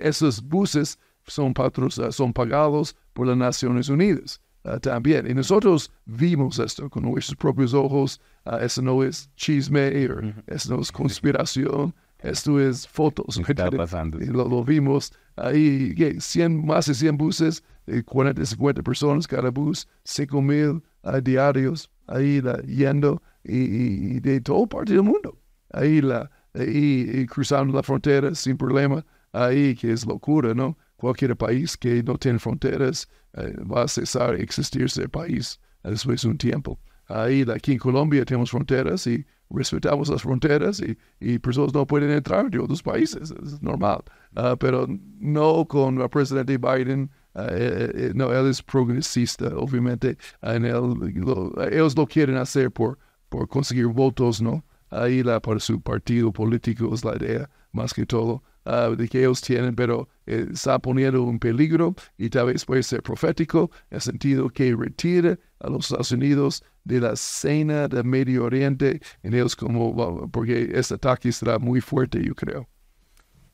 esos 0.00 0.42
buses 0.42 0.98
son, 1.26 1.52
patros, 1.52 2.00
son 2.10 2.32
pagados 2.32 2.96
por 3.12 3.26
las 3.26 3.36
Naciones 3.36 3.88
Unidas 3.88 4.40
ah, 4.64 4.78
también. 4.78 5.28
Y 5.28 5.34
nosotros 5.34 5.90
vimos 6.06 6.58
esto 6.58 6.88
con 6.88 7.04
nuestros 7.04 7.36
propios 7.36 7.74
ojos. 7.74 8.20
Uh, 8.46 8.56
eso 8.56 8.82
no 8.82 9.02
es 9.02 9.28
chisme, 9.36 10.08
eso 10.46 10.74
no 10.74 10.80
es 10.80 10.90
conspiración, 10.90 11.94
esto 12.20 12.58
es 12.60 12.86
fotos. 12.86 13.38
Está 13.48 13.70
pasando. 13.70 14.18
Y 14.18 14.26
lo, 14.26 14.64
vimos 14.64 15.12
ahí, 15.36 15.94
100, 16.18 16.64
más 16.64 16.86
de 16.86 16.94
100 16.94 17.16
buses, 17.16 17.62
40, 18.04 18.44
50 18.44 18.82
personas 18.82 19.26
cada 19.26 19.50
bus, 19.50 19.86
5 20.04 20.40
mil 20.40 20.82
uh, 21.02 21.20
diarios 21.20 21.90
ahí 22.06 22.42
yendo 22.66 23.22
y, 23.44 24.16
y, 24.16 24.20
de 24.20 24.40
toda 24.40 24.66
parte 24.66 24.92
del 24.92 25.02
mundo. 25.02 25.38
Ahí 25.72 26.00
la, 26.00 26.30
y, 26.54 27.26
cruzando 27.26 27.74
la 27.74 27.82
frontera 27.82 28.34
sin 28.34 28.56
problema, 28.56 29.04
ahí 29.32 29.74
que 29.74 29.92
es 29.92 30.06
locura, 30.06 30.54
¿no? 30.54 30.76
Cualquier 30.96 31.36
país 31.36 31.76
que 31.76 32.02
no 32.02 32.18
tiene 32.18 32.38
fronteras 32.38 33.08
eh, 33.34 33.54
va 33.62 33.84
a 33.84 33.88
cesar 33.88 34.36
de 34.36 34.42
existirse 34.42 35.02
el 35.02 35.10
país 35.10 35.60
después 35.82 36.22
de 36.22 36.28
un 36.28 36.38
tiempo. 36.38 36.78
Ahí, 37.06 37.44
aquí 37.52 37.72
en 37.72 37.78
Colombia 37.78 38.24
tenemos 38.24 38.50
fronteras 38.50 39.06
y 39.06 39.24
respetamos 39.50 40.08
las 40.08 40.22
fronteras 40.22 40.80
y, 40.80 40.96
y 41.18 41.38
personas 41.38 41.74
no 41.74 41.86
pueden 41.86 42.10
entrar 42.10 42.50
de 42.50 42.58
otros 42.58 42.82
países, 42.82 43.32
es 43.42 43.60
normal. 43.62 44.02
Ah, 44.36 44.56
pero 44.58 44.86
no 45.18 45.66
con 45.66 46.00
el 46.00 46.08
presidente 46.08 46.56
Biden, 46.56 47.10
ah, 47.34 47.48
eh, 47.50 47.90
eh, 47.94 48.12
no, 48.14 48.32
él 48.32 48.48
es 48.48 48.62
progresista, 48.62 49.48
obviamente, 49.56 50.16
en 50.42 50.64
ellos 50.66 51.96
lo 51.96 52.06
quieren 52.06 52.36
hacer 52.36 52.70
por, 52.70 52.98
por 53.30 53.48
conseguir 53.48 53.86
votos, 53.86 54.42
¿no? 54.42 54.62
ahí 54.90 55.22
la, 55.22 55.40
para 55.40 55.60
su 55.60 55.80
partido 55.80 56.32
político 56.32 56.92
es 56.94 57.04
la 57.04 57.16
idea, 57.16 57.48
más 57.72 57.94
que 57.94 58.04
todo, 58.04 58.42
uh, 58.66 58.94
de 58.96 59.08
que 59.08 59.20
ellos 59.20 59.40
tienen, 59.40 59.74
pero 59.74 60.08
eh, 60.26 60.46
está 60.52 60.78
poniendo 60.78 61.22
un 61.22 61.38
peligro 61.38 61.94
y 62.18 62.28
tal 62.28 62.46
vez 62.46 62.64
puede 62.64 62.82
ser 62.82 63.02
profético, 63.02 63.70
en 63.90 63.96
el 63.96 64.00
sentido 64.00 64.50
que 64.50 64.74
retire 64.74 65.38
a 65.60 65.70
los 65.70 65.86
Estados 65.86 66.12
Unidos 66.12 66.64
de 66.84 67.00
la 67.00 67.12
escena 67.12 67.88
del 67.88 68.04
Medio 68.04 68.44
Oriente, 68.44 69.00
en 69.22 69.34
ellos 69.34 69.54
como, 69.54 70.28
porque 70.30 70.72
este 70.74 70.94
ataque 70.94 71.30
será 71.30 71.58
muy 71.58 71.80
fuerte, 71.80 72.22
yo 72.22 72.34
creo. 72.34 72.68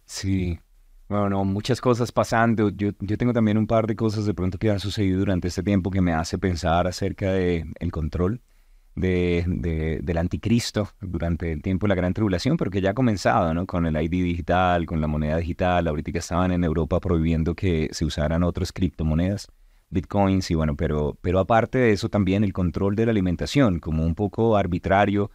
Sí, 0.07 0.59
bueno, 1.09 1.45
muchas 1.45 1.81
cosas 1.81 2.13
pasando. 2.13 2.71
Yo, 2.71 2.91
yo 3.01 3.19
tengo 3.19 3.33
también 3.33 3.59
un 3.59 3.67
par 3.67 3.87
de 3.89 3.97
cosas 3.97 4.25
de 4.25 4.35
pronto 4.35 4.57
que 4.57 4.71
han 4.71 4.79
sucedido 4.79 5.19
durante 5.19 5.49
este 5.49 5.65
tiempo 5.65 5.91
que 5.91 6.01
me 6.01 6.13
hace 6.13 6.39
pensar 6.39 6.87
acerca 6.87 7.33
del 7.33 7.73
el 7.81 7.91
control 7.91 8.41
de, 8.97 10.01
del 10.03 10.19
anticristo 10.19 10.89
durante 11.01 11.53
el 11.53 11.63
tiempo 11.63 11.87
de 11.87 11.91
la 11.91 11.95
gran 11.95 12.15
tribulación, 12.15 12.57
pero 12.57 12.71
que 12.71 12.81
ya 12.81 12.91
ha 12.91 12.95
comenzado, 12.95 13.53
¿no? 13.55 13.67
Con 13.67 13.87
el 13.87 13.95
ID 14.03 14.25
digital, 14.25 14.87
con 14.87 15.01
la 15.01 15.07
moneda 15.07 15.37
digital, 15.37 15.87
ahorita 15.87 16.13
que 16.13 16.19
estaban 16.19 16.51
en 16.51 16.65
Europa 16.65 16.99
prohibiendo 16.99 17.55
que 17.55 17.89
se 17.93 18.05
usaran 18.05 18.43
otras 18.43 18.73
criptomonedas, 18.73 19.49
bitcoins, 19.91 20.51
y 20.51 20.55
bueno, 20.55 20.77
pero, 20.77 21.17
pero 21.21 21.39
aparte 21.39 21.79
de 21.79 21.93
eso 21.93 22.09
también 22.09 22.43
el 22.43 22.55
control 22.55 22.97
de 22.97 23.05
la 23.05 23.13
alimentación, 23.13 23.79
como 23.79 24.05
un 24.05 24.15
poco 24.15 24.57
arbitrario, 24.57 25.31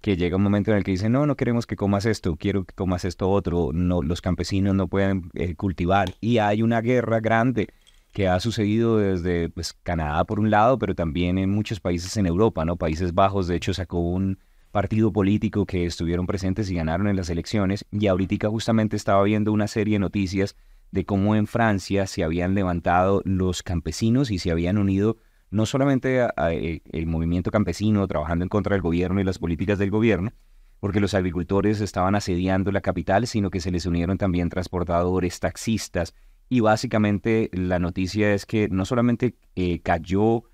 que 0.00 0.16
llega 0.16 0.36
un 0.36 0.42
momento 0.42 0.70
en 0.72 0.76
el 0.76 0.84
que 0.84 0.90
dicen, 0.90 1.12
no, 1.12 1.24
no 1.24 1.36
queremos 1.36 1.66
que 1.66 1.76
comas 1.76 2.04
esto, 2.04 2.36
quiero 2.36 2.64
que 2.64 2.74
comas 2.74 3.06
esto 3.06 3.30
otro, 3.30 3.70
no, 3.72 4.02
los 4.02 4.20
campesinos 4.20 4.74
no 4.74 4.88
pueden 4.88 5.30
eh, 5.34 5.54
cultivar, 5.54 6.14
y 6.20 6.38
hay 6.38 6.62
una 6.62 6.80
guerra 6.80 7.20
grande 7.20 7.68
que 8.14 8.28
ha 8.28 8.38
sucedido 8.38 8.98
desde 8.98 9.48
pues, 9.50 9.72
Canadá 9.82 10.24
por 10.24 10.38
un 10.38 10.48
lado, 10.48 10.78
pero 10.78 10.94
también 10.94 11.36
en 11.36 11.50
muchos 11.50 11.80
países 11.80 12.16
en 12.16 12.26
Europa, 12.26 12.64
¿no? 12.64 12.76
Países 12.76 13.12
Bajos, 13.12 13.48
de 13.48 13.56
hecho, 13.56 13.74
sacó 13.74 13.98
un 13.98 14.38
partido 14.70 15.12
político 15.12 15.66
que 15.66 15.84
estuvieron 15.84 16.24
presentes 16.24 16.70
y 16.70 16.76
ganaron 16.76 17.08
en 17.08 17.16
las 17.16 17.28
elecciones, 17.28 17.84
y 17.90 18.06
ahorita 18.06 18.48
justamente 18.48 18.96
estaba 18.96 19.20
viendo 19.24 19.52
una 19.52 19.66
serie 19.66 19.96
de 19.96 19.98
noticias 19.98 20.54
de 20.92 21.04
cómo 21.04 21.34
en 21.34 21.48
Francia 21.48 22.06
se 22.06 22.22
habían 22.22 22.54
levantado 22.54 23.20
los 23.24 23.64
campesinos 23.64 24.30
y 24.30 24.38
se 24.38 24.52
habían 24.52 24.78
unido 24.78 25.18
no 25.50 25.66
solamente 25.66 26.22
al 26.22 26.52
eh, 26.52 26.82
movimiento 27.06 27.50
campesino 27.50 28.06
trabajando 28.06 28.44
en 28.44 28.48
contra 28.48 28.74
del 28.74 28.82
gobierno 28.82 29.20
y 29.20 29.24
las 29.24 29.40
políticas 29.40 29.76
del 29.80 29.90
gobierno, 29.90 30.32
porque 30.78 31.00
los 31.00 31.14
agricultores 31.14 31.80
estaban 31.80 32.14
asediando 32.14 32.70
la 32.70 32.80
capital, 32.80 33.26
sino 33.26 33.50
que 33.50 33.60
se 33.60 33.72
les 33.72 33.86
unieron 33.86 34.18
también 34.18 34.50
transportadores, 34.50 35.40
taxistas, 35.40 36.14
y 36.54 36.60
básicamente 36.60 37.50
la 37.52 37.80
noticia 37.80 38.32
es 38.32 38.46
que 38.46 38.68
no 38.68 38.84
solamente 38.84 39.34
eh, 39.56 39.80
cayó 39.80 40.44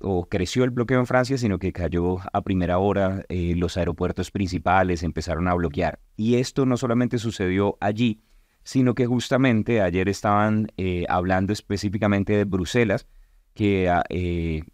o 0.00 0.28
creció 0.28 0.64
el 0.64 0.70
bloqueo 0.70 0.98
en 0.98 1.06
Francia, 1.06 1.38
sino 1.38 1.60
que 1.60 1.72
cayó 1.72 2.16
a 2.32 2.42
primera 2.42 2.78
hora, 2.78 3.24
eh, 3.28 3.54
los 3.56 3.76
aeropuertos 3.76 4.32
principales 4.32 5.04
empezaron 5.04 5.46
a 5.46 5.54
bloquear. 5.54 6.00
Y 6.16 6.38
esto 6.38 6.66
no 6.66 6.76
solamente 6.76 7.18
sucedió 7.18 7.78
allí, 7.78 8.20
sino 8.64 8.96
que 8.96 9.06
justamente 9.06 9.80
ayer 9.80 10.08
estaban 10.08 10.72
eh, 10.76 11.04
hablando 11.08 11.52
específicamente 11.52 12.32
de 12.32 12.44
Bruselas, 12.46 13.06
que 13.54 13.88
ah, 13.88 14.02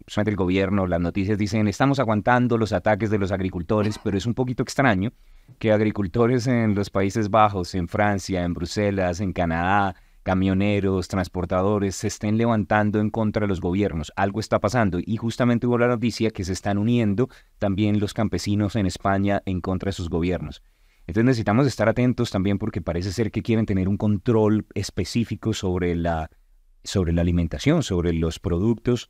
solamente 0.07 0.31
el 0.31 0.35
gobierno, 0.35 0.87
las 0.87 0.99
noticias 0.99 1.37
dicen, 1.37 1.67
estamos 1.67 1.99
aguantando 1.99 2.57
los 2.57 2.73
ataques 2.73 3.11
de 3.11 3.19
los 3.19 3.31
agricultores, 3.31 3.99
pero 4.03 4.17
es 4.17 4.25
un 4.25 4.33
poquito 4.33 4.63
extraño 4.63 5.13
que 5.59 5.71
agricultores 5.71 6.47
en 6.47 6.73
los 6.73 6.89
Países 6.89 7.29
Bajos, 7.29 7.75
en 7.75 7.87
Francia, 7.87 8.43
en 8.43 8.55
Bruselas, 8.55 9.19
en 9.19 9.31
Canadá, 9.31 9.95
camioneros, 10.23 11.07
transportadores 11.07 11.95
se 11.95 12.07
estén 12.07 12.37
levantando 12.37 12.99
en 12.99 13.09
contra 13.09 13.41
de 13.41 13.47
los 13.47 13.61
gobiernos. 13.61 14.11
Algo 14.15 14.39
está 14.39 14.59
pasando 14.59 14.99
y 15.03 15.17
justamente 15.17 15.67
hubo 15.67 15.77
la 15.77 15.87
noticia 15.87 16.31
que 16.31 16.43
se 16.43 16.53
están 16.53 16.77
uniendo 16.77 17.29
también 17.57 17.99
los 17.99 18.13
campesinos 18.13 18.75
en 18.75 18.85
España 18.85 19.41
en 19.45 19.61
contra 19.61 19.89
de 19.89 19.93
sus 19.93 20.09
gobiernos. 20.09 20.61
Entonces 21.07 21.25
necesitamos 21.25 21.67
estar 21.67 21.89
atentos 21.89 22.29
también 22.29 22.57
porque 22.57 22.81
parece 22.81 23.11
ser 23.11 23.31
que 23.31 23.41
quieren 23.41 23.65
tener 23.65 23.89
un 23.89 23.97
control 23.97 24.67
específico 24.75 25.53
sobre 25.53 25.95
la, 25.95 26.29
sobre 26.83 27.13
la 27.13 27.21
alimentación, 27.21 27.83
sobre 27.83 28.13
los 28.13 28.39
productos 28.39 29.09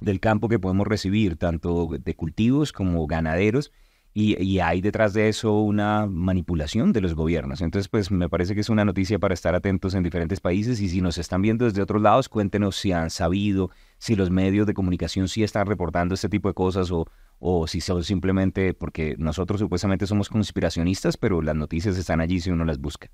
del 0.00 0.20
campo 0.20 0.48
que 0.48 0.58
podemos 0.58 0.86
recibir, 0.86 1.36
tanto 1.36 1.88
de 1.98 2.14
cultivos 2.16 2.72
como 2.72 3.06
ganaderos, 3.06 3.70
y, 4.12 4.42
y, 4.42 4.58
hay 4.58 4.80
detrás 4.80 5.12
de 5.12 5.28
eso 5.28 5.52
una 5.60 6.06
manipulación 6.06 6.92
de 6.92 7.00
los 7.00 7.14
gobiernos. 7.14 7.60
Entonces, 7.60 7.88
pues 7.88 8.10
me 8.10 8.28
parece 8.28 8.54
que 8.54 8.60
es 8.60 8.68
una 8.68 8.84
noticia 8.84 9.18
para 9.20 9.34
estar 9.34 9.54
atentos 9.54 9.94
en 9.94 10.02
diferentes 10.02 10.40
países 10.40 10.80
y 10.80 10.88
si 10.88 11.00
nos 11.00 11.16
están 11.16 11.42
viendo 11.42 11.64
desde 11.64 11.80
otros 11.80 12.02
lados, 12.02 12.28
cuéntenos 12.28 12.74
si 12.76 12.90
han 12.90 13.10
sabido, 13.10 13.70
si 13.98 14.16
los 14.16 14.30
medios 14.30 14.66
de 14.66 14.74
comunicación 14.74 15.28
sí 15.28 15.44
están 15.44 15.66
reportando 15.66 16.14
este 16.14 16.28
tipo 16.28 16.48
de 16.48 16.54
cosas 16.54 16.90
o, 16.90 17.06
o 17.38 17.66
si 17.68 17.80
son 17.80 18.02
simplemente 18.02 18.74
porque 18.74 19.14
nosotros 19.18 19.60
supuestamente 19.60 20.06
somos 20.06 20.28
conspiracionistas, 20.28 21.16
pero 21.16 21.40
las 21.40 21.54
noticias 21.54 21.96
están 21.96 22.20
allí 22.20 22.40
si 22.40 22.50
uno 22.50 22.64
las 22.64 22.78
busca. 22.78 23.08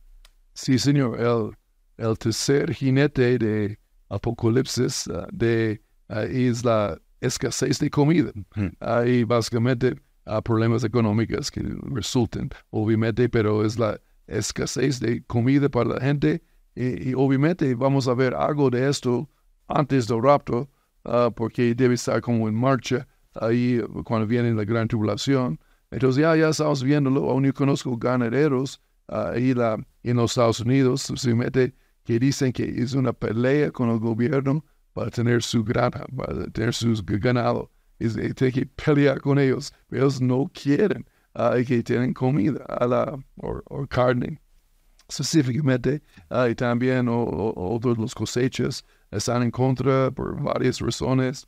Sí, 0.54 0.78
señor. 0.78 1.20
El, 1.20 2.06
el 2.06 2.18
tercer 2.18 2.72
jinete 2.72 3.36
de 3.38 3.78
Apocalipsis 4.08 5.06
uh, 5.08 5.26
de, 5.30 5.82
uh, 6.08 6.20
es 6.20 6.64
la 6.64 6.98
escasez 7.20 7.78
de 7.78 7.90
comida. 7.90 8.32
Hay 8.80 9.24
básicamente 9.24 9.96
uh, 10.26 10.42
problemas 10.42 10.85
económicos 10.85 11.50
que 11.50 11.62
resultan, 11.92 12.50
obviamente, 12.71 13.28
pero 13.28 13.64
es 13.64 13.78
la 13.78 14.00
escasez 14.26 15.00
de 15.00 15.23
comida 15.25 15.68
para 15.68 15.90
la 15.95 16.00
gente 16.00 16.42
y, 16.75 17.11
y 17.11 17.14
obviamente 17.14 17.75
vamos 17.75 18.09
a 18.09 18.14
ver 18.14 18.35
algo 18.35 18.71
de 18.71 18.88
esto 18.88 19.28
antes 19.68 20.06
del 20.06 20.23
rapto, 20.23 20.68
porque 21.37 21.75
debe 21.75 21.95
estar 21.95 22.21
como 22.21 22.49
en 22.49 22.54
marcha 22.54 23.06
ahí 23.35 23.80
cuando 24.04 24.26
viene 24.26 24.52
la 24.52 24.64
gran 24.64 24.88
tribulación. 24.88 25.59
Entonces 25.90 26.23
ya, 26.23 26.37
ya 26.37 26.49
estamos 26.49 26.83
viéndolo, 26.83 27.30
aún 27.30 27.45
yo 27.45 27.54
conozco 27.54 27.97
ganaderos 27.97 28.80
ahí 29.09 29.54
la, 29.54 29.78
en 30.02 30.16
los 30.16 30.33
Estados 30.33 30.61
Unidos, 30.61 31.02
simplemente 31.02 31.75
que 32.04 32.18
dicen 32.18 32.52
que 32.52 32.64
es 32.64 32.95
una 32.95 33.12
pelea 33.12 33.71
con 33.71 33.90
el 33.90 33.99
gobierno 33.99 34.64
para 34.92 35.11
tener 35.11 35.42
su 35.42 35.62
granja, 35.62 36.04
para 36.16 36.47
tener 36.49 36.75
su 36.75 36.95
ganado. 37.04 37.71
Es, 37.98 38.14
tiene 38.14 38.52
que 38.52 38.66
pelear 38.66 39.20
con 39.20 39.38
ellos. 39.38 39.72
Ellos 39.90 40.20
no 40.20 40.50
quieren 40.52 41.06
uh, 41.34 41.64
que 41.66 41.82
tienen 41.82 42.12
comida 42.12 42.64
a 42.68 42.86
la, 42.86 43.18
o, 43.36 43.86
carne 43.86 44.40
específicamente. 45.08 46.02
Uh, 46.30 46.48
y 46.50 46.54
también 46.54 47.08
otros 47.08 47.98
los 47.98 48.14
cosechas 48.14 48.84
están 49.10 49.42
en 49.42 49.50
contra 49.50 50.10
por 50.10 50.40
varias 50.42 50.80
razones. 50.80 51.46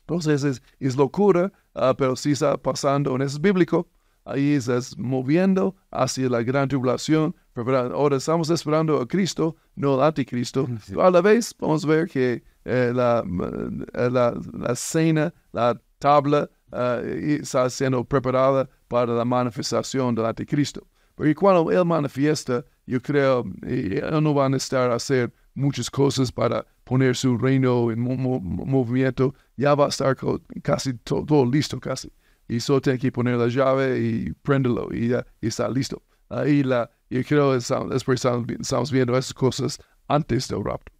Entonces 0.00 0.42
es, 0.44 0.62
es 0.80 0.96
locura, 0.96 1.52
uh, 1.74 1.94
pero 1.96 2.16
sí 2.16 2.32
está 2.32 2.56
pasando 2.56 3.14
en 3.14 3.22
es 3.22 3.40
bíblico. 3.40 3.88
Ahí 4.28 4.52
estás 4.52 4.96
moviendo 4.98 5.74
hacia 5.90 6.28
la 6.28 6.42
gran 6.42 6.68
tribulación. 6.68 7.34
Pero 7.54 7.76
ahora 7.76 8.18
estamos 8.18 8.50
esperando 8.50 9.00
a 9.00 9.08
Cristo, 9.08 9.56
no 9.74 9.94
al 9.94 10.08
anticristo. 10.08 10.68
A 11.02 11.10
la 11.10 11.20
vez 11.22 11.54
vamos 11.58 11.84
a 11.84 11.88
ver 11.88 12.08
que 12.08 12.42
eh, 12.64 12.92
la, 12.94 13.24
eh, 13.24 14.10
la, 14.10 14.38
la, 14.52 14.74
cena, 14.76 15.32
la 15.52 15.80
tabla, 15.98 16.48
uh, 16.72 17.02
está 17.04 17.68
siendo 17.70 18.04
preparada 18.04 18.68
para 18.86 19.14
la 19.14 19.24
manifestación 19.24 20.14
del 20.14 20.26
anticristo. 20.26 20.86
Porque 21.14 21.34
cuando 21.34 21.72
Él 21.72 21.84
manifiesta, 21.84 22.64
yo 22.86 23.00
creo, 23.00 23.44
Él 23.62 24.22
no 24.22 24.34
va 24.34 24.44
a 24.44 24.48
necesitar 24.50 24.90
hacer 24.92 25.32
muchas 25.54 25.90
cosas 25.90 26.30
para 26.30 26.64
poner 26.84 27.16
su 27.16 27.36
reino 27.36 27.90
en 27.90 27.98
movimiento, 28.00 29.34
ya 29.56 29.74
va 29.74 29.86
a 29.86 29.88
estar 29.88 30.16
casi 30.62 30.94
todo 30.94 31.44
listo, 31.44 31.80
casi. 31.80 32.12
Y 32.48 32.60
solo 32.60 32.80
tiene 32.80 32.98
que 32.98 33.12
poner 33.12 33.36
la 33.36 33.48
llave 33.48 34.00
y 34.00 34.32
prenderlo 34.32 34.88
y 34.90 35.08
ya 35.08 35.26
está 35.40 35.68
listo. 35.68 36.02
Ahí 36.30 36.62
la, 36.62 36.90
yo 37.10 37.22
creo 37.24 37.52
que 37.52 37.58
estamos, 37.58 38.90
viendo 38.90 39.16
esas 39.16 39.34
cosas 39.34 39.78
antes 40.08 40.48
del 40.48 40.64
rapto. 40.64 40.92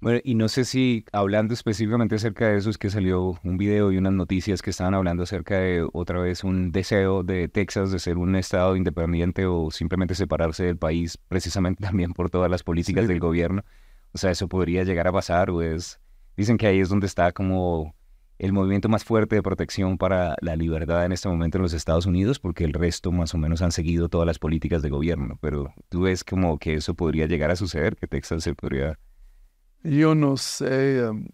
Bueno, 0.00 0.20
y 0.22 0.34
no 0.34 0.48
sé 0.48 0.66
si 0.66 1.06
hablando 1.12 1.54
específicamente 1.54 2.16
acerca 2.16 2.48
de 2.48 2.58
eso 2.58 2.68
es 2.68 2.76
que 2.76 2.90
salió 2.90 3.38
un 3.42 3.56
video 3.56 3.90
y 3.90 3.96
unas 3.96 4.12
noticias 4.12 4.60
que 4.60 4.68
estaban 4.68 4.92
hablando 4.92 5.22
acerca 5.22 5.56
de 5.56 5.88
otra 5.94 6.20
vez 6.20 6.44
un 6.44 6.72
deseo 6.72 7.22
de 7.22 7.48
Texas 7.48 7.90
de 7.90 7.98
ser 7.98 8.18
un 8.18 8.36
estado 8.36 8.76
independiente 8.76 9.46
o 9.46 9.70
simplemente 9.70 10.14
separarse 10.14 10.64
del 10.64 10.76
país, 10.76 11.16
precisamente 11.16 11.82
también 11.86 12.12
por 12.12 12.28
todas 12.28 12.50
las 12.50 12.62
políticas 12.62 13.08
del 13.08 13.18
gobierno. 13.18 13.64
O 14.12 14.18
sea, 14.18 14.30
eso 14.30 14.46
podría 14.46 14.84
llegar 14.84 15.08
a 15.08 15.12
pasar, 15.12 15.50
pues 15.50 15.98
dicen 16.36 16.58
que 16.58 16.66
ahí 16.66 16.80
es 16.80 16.90
donde 16.90 17.06
está 17.06 17.32
como 17.32 17.94
el 18.38 18.52
movimiento 18.52 18.88
más 18.88 19.04
fuerte 19.04 19.36
de 19.36 19.42
protección 19.42 19.98
para 19.98 20.36
la 20.40 20.56
libertad 20.56 21.04
en 21.04 21.12
este 21.12 21.28
momento 21.28 21.58
en 21.58 21.62
los 21.62 21.72
Estados 21.72 22.06
Unidos, 22.06 22.38
porque 22.38 22.64
el 22.64 22.72
resto 22.72 23.12
más 23.12 23.34
o 23.34 23.38
menos 23.38 23.62
han 23.62 23.72
seguido 23.72 24.08
todas 24.08 24.26
las 24.26 24.38
políticas 24.38 24.82
de 24.82 24.90
gobierno. 24.90 25.38
Pero 25.40 25.72
tú 25.88 26.02
ves 26.02 26.24
como 26.24 26.58
que 26.58 26.74
eso 26.74 26.94
podría 26.94 27.26
llegar 27.26 27.50
a 27.50 27.56
suceder, 27.56 27.96
que 27.96 28.06
Texas 28.06 28.42
se 28.42 28.54
podría 28.54 28.98
yo 29.84 30.14
no 30.14 30.36
sé, 30.36 31.06
um, 31.06 31.26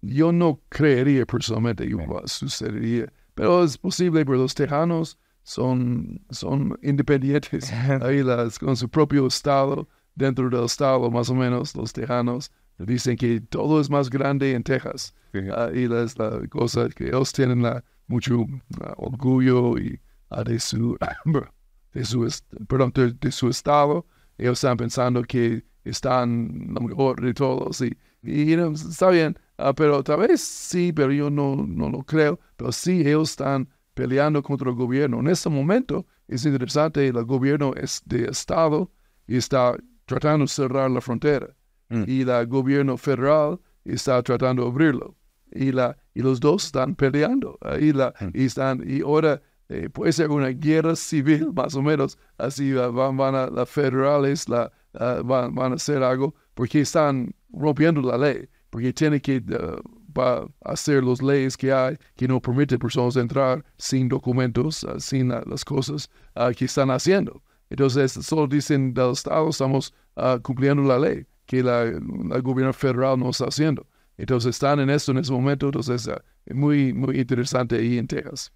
yo 0.00 0.32
no 0.32 0.60
creería 0.70 1.26
personalmente 1.26 1.86
que 1.86 1.96
sucedería, 2.24 3.12
pero 3.34 3.62
es 3.62 3.76
posible 3.76 4.24
porque 4.24 4.40
los 4.40 4.54
tejanos 4.54 5.18
son, 5.42 6.24
son 6.30 6.78
independientes, 6.82 7.70
ahí 8.02 8.22
las, 8.22 8.58
con 8.58 8.76
su 8.76 8.88
propio 8.88 9.26
estado, 9.26 9.88
dentro 10.14 10.48
del 10.48 10.64
estado 10.64 11.10
más 11.10 11.28
o 11.28 11.34
menos, 11.34 11.76
los 11.76 11.92
tejanos 11.92 12.50
dicen 12.86 13.16
que 13.16 13.40
todo 13.40 13.80
es 13.80 13.90
más 13.90 14.10
grande 14.10 14.52
en 14.52 14.62
Texas. 14.62 15.14
Ah, 15.34 15.70
y 15.72 15.84
es 15.84 16.18
la 16.18 16.46
cosa 16.48 16.88
que 16.88 17.08
ellos 17.08 17.32
tienen 17.32 17.62
la, 17.62 17.82
mucho 18.06 18.44
ah, 18.80 18.94
orgullo 18.96 19.78
y 19.78 19.98
uh, 20.30 20.42
de, 20.44 20.60
su, 20.60 20.98
de, 21.94 22.04
su, 22.04 22.28
perdón, 22.68 22.92
de, 22.94 23.32
su 23.32 23.48
estado. 23.48 24.06
Ellos 24.38 24.58
están 24.58 24.76
pensando 24.76 25.22
que 25.22 25.64
están 25.84 26.68
lo 26.74 26.80
mejor 26.82 27.20
de 27.20 27.34
todos 27.34 27.80
y, 27.80 27.96
y 28.22 28.52
está 28.52 29.10
bien, 29.10 29.38
uh, 29.58 29.72
pero 29.74 30.02
tal 30.02 30.20
vez 30.20 30.40
sí, 30.40 30.92
pero 30.92 31.12
yo 31.12 31.30
no, 31.30 31.56
no 31.56 31.88
lo 31.88 32.02
creo, 32.02 32.38
pero 32.56 32.72
sí 32.72 33.00
ellos 33.00 33.30
están 33.30 33.68
peleando 33.94 34.42
contra 34.42 34.70
el 34.70 34.76
gobierno. 34.76 35.20
En 35.20 35.28
este 35.28 35.48
momento 35.48 36.06
es 36.28 36.44
interesante, 36.44 37.06
el 37.06 37.24
gobierno 37.24 37.72
es 37.74 38.02
de 38.04 38.24
Estado 38.24 38.90
y 39.26 39.36
está 39.36 39.76
tratando 40.06 40.44
de 40.44 40.48
cerrar 40.48 40.90
la 40.90 41.00
frontera 41.00 41.54
mm. 41.92 42.04
y 42.06 42.22
el 42.22 42.46
gobierno 42.46 42.96
federal 42.96 43.60
está 43.84 44.22
tratando 44.22 44.62
de 44.62 44.68
abrirlo 44.68 45.16
y, 45.52 45.72
la, 45.72 45.96
y 46.14 46.22
los 46.22 46.40
dos 46.40 46.66
están 46.66 46.94
peleando 46.94 47.58
y, 47.80 47.92
la, 47.92 48.14
mm. 48.20 48.28
y, 48.34 48.44
están, 48.44 48.82
y 48.86 49.02
ahora 49.02 49.40
eh, 49.72 49.88
puede 49.88 50.12
ser 50.12 50.30
una 50.30 50.48
guerra 50.48 50.94
civil 50.94 51.50
más 51.54 51.74
o 51.74 51.82
menos, 51.82 52.18
así 52.36 52.72
van, 52.74 53.16
van 53.16 53.34
a 53.34 53.46
las 53.46 53.70
federales, 53.70 54.46
la, 54.46 54.70
uh, 54.94 55.24
van, 55.24 55.54
van, 55.54 55.72
a 55.72 55.74
hacer 55.76 56.02
algo 56.02 56.34
porque 56.52 56.82
están 56.82 57.34
rompiendo 57.50 58.02
la 58.02 58.18
ley, 58.18 58.48
porque 58.68 58.92
tienen 58.92 59.20
que 59.20 59.38
uh, 59.38 60.50
hacer 60.64 61.02
las 61.02 61.22
leyes 61.22 61.56
que 61.56 61.72
hay 61.72 61.96
que 62.16 62.28
no 62.28 62.38
permiten 62.38 62.78
personas 62.78 63.16
entrar 63.16 63.64
sin 63.78 64.10
documentos, 64.10 64.84
uh, 64.84 65.00
sin 65.00 65.28
las 65.28 65.64
cosas 65.64 66.10
que 66.56 66.66
están 66.66 66.90
haciendo. 66.90 67.42
Entonces, 67.70 68.12
solo 68.12 68.46
dicen 68.46 68.92
del 68.92 69.12
Estado 69.12 69.48
estamos 69.48 69.94
cumpliendo 70.42 70.82
la 70.82 70.98
ley 70.98 71.24
que 71.52 71.62
la, 71.62 71.82
el 71.82 72.42
gobierno 72.42 72.72
federal 72.72 73.18
no 73.18 73.28
está 73.28 73.44
haciendo. 73.44 73.86
Entonces, 74.16 74.56
están 74.56 74.80
en 74.80 74.88
esto 74.88 75.12
en 75.12 75.18
ese 75.18 75.32
momento, 75.32 75.66
entonces 75.66 76.08
es 76.46 76.54
muy, 76.54 76.94
muy 76.94 77.20
interesante 77.20 77.76
ahí 77.76 77.98
en 77.98 78.06
Texas. 78.06 78.50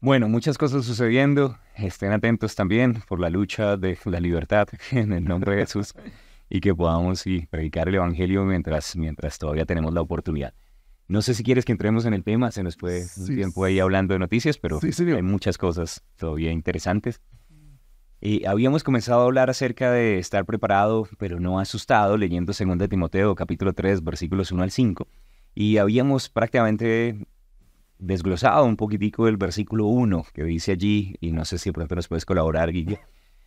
Bueno, 0.00 0.28
muchas 0.28 0.58
cosas 0.58 0.84
sucediendo. 0.84 1.58
Estén 1.76 2.12
atentos 2.12 2.54
también 2.54 3.02
por 3.08 3.20
la 3.20 3.30
lucha 3.30 3.78
de 3.78 3.96
la 4.04 4.20
libertad 4.20 4.68
en 4.90 5.14
el 5.14 5.24
nombre 5.24 5.56
de 5.56 5.62
Jesús 5.62 5.94
y 6.50 6.60
que 6.60 6.74
podamos 6.74 7.20
sí, 7.20 7.46
predicar 7.48 7.88
el 7.88 7.94
Evangelio 7.94 8.44
mientras, 8.44 8.94
mientras 8.96 9.38
todavía 9.38 9.64
tenemos 9.64 9.94
la 9.94 10.02
oportunidad. 10.02 10.52
No 11.08 11.22
sé 11.22 11.32
si 11.32 11.42
quieres 11.42 11.64
que 11.64 11.72
entremos 11.72 12.04
en 12.04 12.12
el 12.12 12.22
tema, 12.22 12.50
se 12.50 12.62
nos 12.62 12.76
fue 12.76 13.04
un 13.16 13.26
tiempo 13.34 13.64
ahí 13.64 13.80
hablando 13.80 14.12
de 14.12 14.18
noticias, 14.18 14.58
pero 14.58 14.78
hay 14.82 15.22
muchas 15.22 15.56
cosas 15.56 16.04
todavía 16.16 16.52
interesantes. 16.52 17.22
Y 18.26 18.46
habíamos 18.46 18.82
comenzado 18.82 19.20
a 19.20 19.24
hablar 19.24 19.50
acerca 19.50 19.92
de 19.92 20.18
estar 20.18 20.46
preparado, 20.46 21.06
pero 21.18 21.40
no 21.40 21.60
asustado, 21.60 22.16
leyendo 22.16 22.54
2 22.58 22.88
Timoteo 22.88 23.34
capítulo 23.34 23.74
3, 23.74 24.02
versículos 24.02 24.50
1 24.50 24.62
al 24.62 24.70
5. 24.70 25.06
Y 25.54 25.76
habíamos 25.76 26.30
prácticamente 26.30 27.18
desglosado 27.98 28.64
un 28.64 28.78
poquitico 28.78 29.28
el 29.28 29.36
versículo 29.36 29.88
1 29.88 30.24
que 30.32 30.42
dice 30.42 30.72
allí, 30.72 31.16
y 31.20 31.32
no 31.32 31.44
sé 31.44 31.58
si 31.58 31.68
de 31.68 31.74
pronto 31.74 31.96
nos 31.96 32.08
puedes 32.08 32.24
colaborar, 32.24 32.72
Guille. 32.72 32.98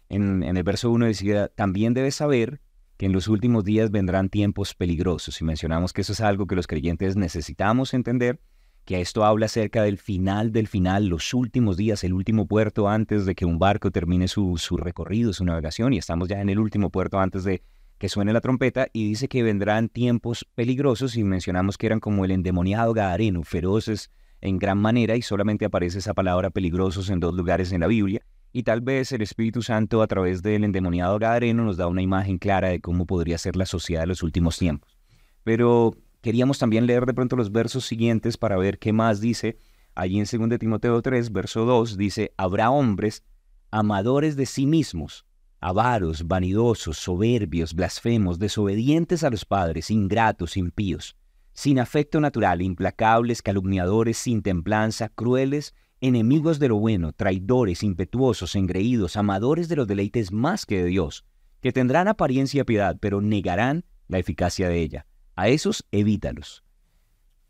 En, 0.10 0.44
en 0.44 0.56
el 0.56 0.64
verso 0.64 0.92
1 0.92 1.08
decía, 1.08 1.48
también 1.48 1.96
debes 1.96 2.14
saber 2.14 2.62
que 2.98 3.08
en 3.08 3.14
los 3.14 3.28
últimos 3.28 3.64
días 3.64 3.90
vendrán 3.90 4.30
tiempos 4.30 4.76
peligrosos. 4.76 5.42
Y 5.42 5.44
mencionamos 5.44 5.92
que 5.92 6.02
eso 6.02 6.14
es 6.14 6.22
algo 6.22 6.46
que 6.46 6.56
los 6.56 6.68
creyentes 6.68 7.16
necesitamos 7.16 7.96
entender, 7.96 8.40
que 8.88 9.02
esto 9.02 9.26
habla 9.26 9.48
acerca 9.48 9.84
del 9.84 9.98
final 9.98 10.54
del 10.54 10.70
final, 10.70 11.08
los 11.08 11.34
últimos 11.34 11.76
días, 11.76 12.06
el 12.06 12.14
último 12.14 12.48
puerto 12.48 12.88
antes 12.88 13.26
de 13.26 13.36
que 13.36 13.44
un 13.44 13.60
barco 13.60 13.92
termine 13.92 14.30
su, 14.30 14.56
su 14.56 14.78
recorrido, 14.78 15.34
su 15.34 15.44
navegación, 15.44 15.92
y 15.92 15.98
estamos 15.98 16.30
ya 16.30 16.40
en 16.40 16.48
el 16.48 16.58
último 16.58 16.90
puerto 16.90 17.20
antes 17.20 17.44
de 17.44 17.62
que 17.98 18.08
suene 18.08 18.32
la 18.32 18.40
trompeta, 18.40 18.88
y 18.94 19.10
dice 19.10 19.28
que 19.28 19.44
vendrán 19.44 19.90
tiempos 19.90 20.48
peligrosos, 20.56 21.18
y 21.18 21.26
mencionamos 21.26 21.78
que 21.78 21.88
eran 21.88 22.00
como 22.00 22.24
el 22.24 22.32
endemoniado 22.32 22.94
Gadareno, 22.94 23.44
feroces, 23.44 24.10
en 24.40 24.58
gran 24.58 24.78
manera 24.78 25.18
y 25.18 25.22
solamente 25.22 25.66
aparece 25.66 26.00
esa 26.00 26.14
palabra 26.14 26.50
peligrosos 26.50 27.10
en 27.10 27.20
dos 27.20 27.36
lugares 27.36 27.74
en 27.74 27.82
la 27.82 27.88
Biblia. 27.88 28.22
Y 28.54 28.64
tal 28.64 28.80
vez 28.80 29.12
el 29.12 29.22
Espíritu 29.22 29.64
Santo 29.64 30.02
a 30.02 30.08
través 30.08 30.42
del 30.42 30.64
endemoniado 30.64 31.20
Gadareno 31.20 31.66
nos 31.66 31.76
da 31.76 31.88
una 31.88 32.02
imagen 32.02 32.38
clara 32.38 32.70
de 32.70 32.80
cómo 32.80 33.06
podría 33.06 33.38
ser 33.38 33.58
la 33.58 33.66
sociedad 33.66 34.04
de 34.04 34.08
los 34.08 34.24
últimos 34.24 34.58
tiempos. 34.58 34.98
Pero 35.44 35.94
queríamos 36.22 36.60
también 36.60 36.86
leer 36.86 37.06
de 37.06 37.14
pronto 37.14 37.36
los 37.36 37.52
versos 37.52 37.86
siguientes 37.86 38.38
para 38.38 38.58
ver 38.58 38.80
qué 38.80 38.94
más 38.94 39.22
dice. 39.22 39.58
Allí 39.96 40.20
en 40.20 40.26
2 40.50 40.60
Timoteo 40.60 41.02
3, 41.02 41.32
verso 41.32 41.66
2, 41.66 41.98
dice, 41.98 42.34
habrá 42.38 42.70
hombres 42.70 43.24
amadores 43.72 44.36
de 44.36 44.46
sí 44.46 44.66
mismos, 44.66 45.26
avaros, 45.60 46.28
vanidosos, 46.28 46.98
soberbios, 46.98 47.74
blasfemos, 47.74 48.40
desobedientes 48.40 49.24
a 49.24 49.30
los 49.30 49.46
padres, 49.46 49.92
ingratos, 49.92 50.58
impíos, 50.58 51.16
sin 51.54 51.80
afecto 51.80 52.20
natural, 52.20 52.62
implacables, 52.62 53.42
calumniadores, 53.42 54.18
sin 54.18 54.42
templanza, 54.42 55.10
crueles, 55.10 55.74
enemigos 56.02 56.60
de 56.60 56.70
lo 56.70 56.78
bueno, 56.78 57.12
traidores, 57.12 57.84
impetuosos, 57.84 58.56
engreídos, 58.56 59.18
amadores 59.18 59.68
de 59.68 59.76
los 59.78 59.88
deleites 59.88 60.32
más 60.32 60.66
que 60.66 60.84
de 60.84 60.90
Dios, 60.90 61.26
que 61.62 61.72
tendrán 61.72 62.08
apariencia 62.08 62.66
piedad, 62.66 62.98
pero 63.00 63.22
negarán 63.22 63.86
la 64.08 64.20
eficacia 64.20 64.70
de 64.70 64.80
ella. 64.82 65.08
A 65.38 65.50
esos 65.50 65.86
evítalos. 65.92 66.64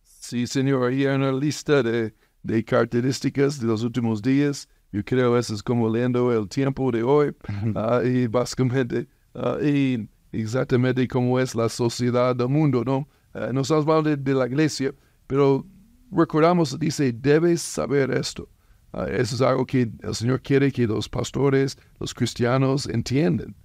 Sí, 0.04 0.46
señor, 0.46 0.90
ahí 0.90 1.06
hay 1.06 1.16
una 1.16 1.32
lista 1.32 1.82
de, 1.82 2.14
de 2.44 2.64
características 2.64 3.62
de 3.62 3.68
los 3.68 3.82
últimos 3.82 4.22
días. 4.22 4.68
Yo 4.92 5.04
creo 5.04 5.38
eso 5.38 5.54
es 5.54 5.64
como 5.64 5.90
leyendo 5.90 6.32
el 6.32 6.50
tiempo 6.50 6.92
de 6.92 7.02
hoy 7.02 7.34
ah, 7.76 8.02
y 8.04 8.28
básicamente 8.28 9.08
ah, 9.36 9.58
y 9.62 10.10
exactamente 10.34 11.08
cómo 11.08 11.40
es 11.40 11.56
la 11.56 11.70
sociedad 11.70 12.36
del 12.36 12.50
mundo, 12.50 12.84
¿no? 12.86 13.08
Uh, 13.34 13.54
nos 13.54 13.72
hablando 13.72 14.10
de, 14.10 14.18
de, 14.18 14.34
la 14.34 14.48
iglesia, 14.48 14.94
pero 15.28 15.66
recordamos, 16.12 16.78
dice, 16.78 17.14
debes 17.14 17.62
saber 17.62 18.12
esto. 18.12 18.50
eso 19.10 19.36
es 19.36 19.42
algo 19.42 19.66
que 19.66 19.90
el 20.02 20.16
Señor 20.16 20.42
quiere 20.42 20.72
que 20.72 20.88
los 20.88 21.08
pastores, 21.08 21.78
los 22.00 22.14
cristianos 22.14 22.88
entiendan. 22.88 23.56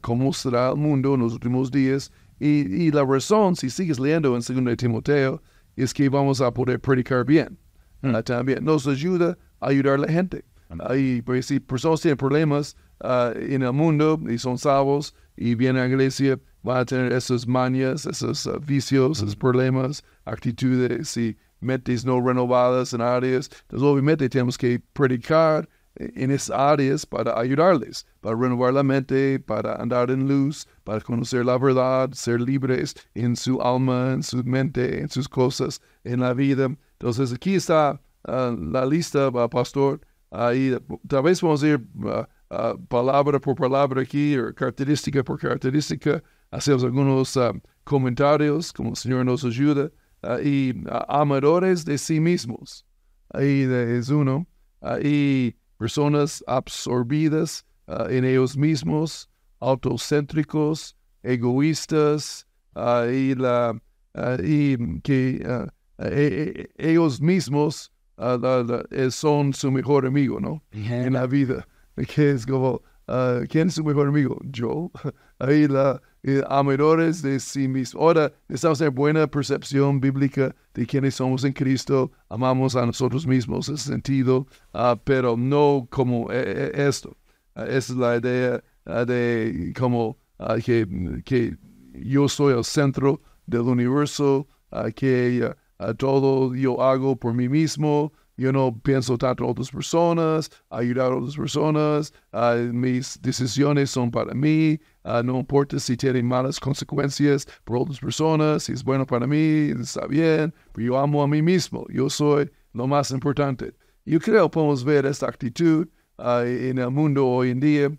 cómo 0.00 0.32
será 0.32 0.70
el 0.70 0.76
mundo 0.76 1.14
en 1.14 1.20
los 1.20 1.32
últimos 1.34 1.70
días. 1.70 2.10
Y, 2.38 2.86
y, 2.86 2.90
la 2.90 3.04
razón, 3.04 3.56
si 3.56 3.70
sigues 3.70 3.98
leyendo 3.98 4.36
en 4.36 4.64
2 4.64 4.76
Timoteo, 4.76 5.42
es 5.76 5.94
que 5.94 6.08
vamos 6.08 6.40
a 6.40 6.52
poder 6.52 6.80
predicar 6.80 7.24
bien. 7.24 7.58
Mm. 8.02 8.14
también 8.24 8.64
nos 8.64 8.86
ayuda 8.86 9.38
a 9.60 9.68
ayudar 9.68 9.94
a 9.94 9.98
la 9.98 10.08
gente. 10.08 10.44
Ahí, 10.80 11.22
pues, 11.22 11.46
si 11.46 11.60
personas 11.60 12.00
tienen 12.00 12.16
problemas 12.16 12.76
uh, 13.02 13.36
en 13.38 13.62
el 13.62 13.72
mundo 13.72 14.20
y 14.28 14.38
son 14.38 14.58
salvos 14.58 15.14
y 15.36 15.54
vienen 15.54 15.82
a 15.82 15.86
la 15.86 15.90
iglesia, 15.90 16.38
van 16.62 16.78
a 16.78 16.84
tener 16.84 17.12
esas 17.12 17.46
mañas, 17.46 18.04
esos 18.06 18.46
uh, 18.46 18.58
vicios, 18.60 19.18
esos 19.18 19.36
problemas, 19.36 20.04
actitudes 20.24 21.16
y 21.16 21.36
mentes 21.60 22.04
no 22.04 22.20
renovadas 22.20 22.92
en 22.92 23.00
áreas. 23.00 23.48
Entonces, 23.62 23.86
obviamente, 23.86 24.28
tenemos 24.28 24.58
que 24.58 24.80
predicar 24.92 25.68
en 25.98 26.30
esas 26.30 26.56
áreas 26.56 27.06
para 27.06 27.38
ayudarles, 27.38 28.06
para 28.20 28.36
renovar 28.36 28.74
la 28.74 28.82
mente, 28.82 29.40
para 29.40 29.76
andar 29.76 30.10
en 30.10 30.28
luz, 30.28 30.66
para 30.84 31.00
conocer 31.00 31.44
la 31.44 31.58
verdad, 31.58 32.10
ser 32.12 32.40
libres 32.40 32.94
en 33.14 33.36
su 33.36 33.60
alma, 33.60 34.12
en 34.12 34.22
su 34.22 34.42
mente, 34.44 35.00
en 35.00 35.08
sus 35.08 35.28
cosas, 35.28 35.80
en 36.04 36.20
la 36.20 36.34
vida. 36.34 36.68
Entonces, 36.92 37.32
aquí 37.32 37.54
está 37.54 38.00
uh, 38.28 38.56
la 38.56 38.84
lista, 38.86 39.28
uh, 39.28 39.48
pastor. 39.48 40.00
Ahí, 40.30 40.76
tal 41.08 41.22
vez 41.22 41.40
vamos 41.40 41.62
a 41.62 41.68
ir 41.68 41.80
palabra 42.88 43.40
por 43.40 43.54
palabra 43.56 44.02
aquí, 44.02 44.36
o 44.38 44.54
característica 44.54 45.22
por 45.24 45.38
característica. 45.38 46.22
Hacemos 46.50 46.84
algunos 46.84 47.38
comentarios, 47.84 48.72
como 48.72 48.90
el 48.90 48.96
Señor 48.96 49.24
nos 49.24 49.44
ayuda. 49.44 49.90
y 50.42 50.74
amadores 51.08 51.84
de 51.84 51.98
sí 51.98 52.20
mismos. 52.20 52.84
Ahí 53.32 53.62
es 53.62 54.08
uno. 54.08 54.46
y 55.02 55.56
personas 55.78 56.42
absorbidas 56.46 57.64
en 58.08 58.24
ellos 58.24 58.56
mismos, 58.56 59.28
autocéntricos, 59.60 60.96
egoístas, 61.22 62.46
y, 63.10 63.34
la, 63.34 63.80
y 64.42 65.00
que 65.00 65.42
e, 65.98 66.68
e, 66.78 66.90
ellos 66.90 67.20
mismos 67.20 67.92
la, 68.16 68.36
la, 68.36 68.84
eh, 68.90 69.10
son 69.10 69.52
su 69.52 69.70
mejor 69.70 70.06
amigo, 70.06 70.40
¿no? 70.40 70.62
En 70.72 71.14
la 71.14 71.26
vida. 71.26 71.66
Que 72.14 72.32
es 72.32 72.44
como, 72.44 72.82
¿quién 73.48 73.68
es 73.68 73.74
su 73.74 73.84
mejor 73.84 74.08
amigo? 74.08 74.38
Yo. 74.44 74.90
Ahí 75.38 75.66
la 75.66 76.02
eh, 76.28 76.42
amadores 76.48 77.22
de 77.22 77.38
sí 77.38 77.68
mismos. 77.68 78.02
Ahora, 78.02 78.32
estamos 78.48 78.80
en 78.80 78.92
buena 78.92 79.28
percepción 79.28 80.00
bíblica 80.00 80.52
de 80.74 80.84
quiénes 80.84 81.14
somos 81.14 81.44
en 81.44 81.52
Cristo. 81.52 82.10
Amamos 82.28 82.74
a 82.74 82.84
nosotros 82.84 83.24
mismos 83.28 83.68
en 83.68 83.76
ese 83.76 83.90
sentido, 83.90 84.44
uh, 84.74 84.96
pero 85.04 85.36
no 85.36 85.86
como 85.88 86.26
eh, 86.32 86.72
esto. 86.74 87.16
esa 87.54 87.76
es 87.76 87.90
la 87.90 88.16
idea 88.16 88.60
de 89.06 89.72
como 89.78 90.18
que 90.64 91.56
yo 91.94 92.28
soy 92.28 92.54
el 92.54 92.64
centro 92.64 93.20
del 93.46 93.62
universo, 93.62 94.48
que 94.96 95.54
todo 95.96 96.56
yo 96.56 96.82
hago 96.82 97.14
por 97.14 97.34
mí 97.34 97.48
mismo, 97.48 98.12
yo 98.36 98.52
no 98.52 98.78
pienso 98.82 99.16
tanto 99.16 99.44
en 99.44 99.50
otras 99.50 99.70
personas, 99.70 100.50
ayudar 100.70 101.12
a 101.12 101.16
otras 101.16 101.36
personas, 101.36 102.12
mis 102.72 103.20
decisiones 103.22 103.90
son 103.90 104.10
para 104.10 104.34
mí, 104.34 104.78
no 105.24 105.38
importa 105.38 105.78
si 105.78 105.96
tienen 105.96 106.26
malas 106.26 106.60
consecuencias 106.60 107.46
por 107.64 107.78
otras 107.78 107.98
personas, 107.98 108.64
si 108.64 108.72
es 108.72 108.84
bueno 108.84 109.06
para 109.06 109.26
mí, 109.26 109.72
está 109.80 110.06
bien, 110.06 110.52
pero 110.72 110.86
yo 110.86 110.98
amo 110.98 111.22
a 111.22 111.28
mí 111.28 111.40
mismo, 111.40 111.86
yo 111.88 112.10
soy 112.10 112.50
lo 112.72 112.86
más 112.86 113.10
importante. 113.10 113.72
Yo 114.04 114.20
creo 114.20 114.44
que 114.44 114.54
podemos 114.54 114.84
ver 114.84 115.06
esta 115.06 115.26
actitud 115.26 115.88
en 116.18 116.78
el 116.78 116.90
mundo 116.90 117.26
hoy 117.26 117.50
en 117.50 117.60
día, 117.60 117.90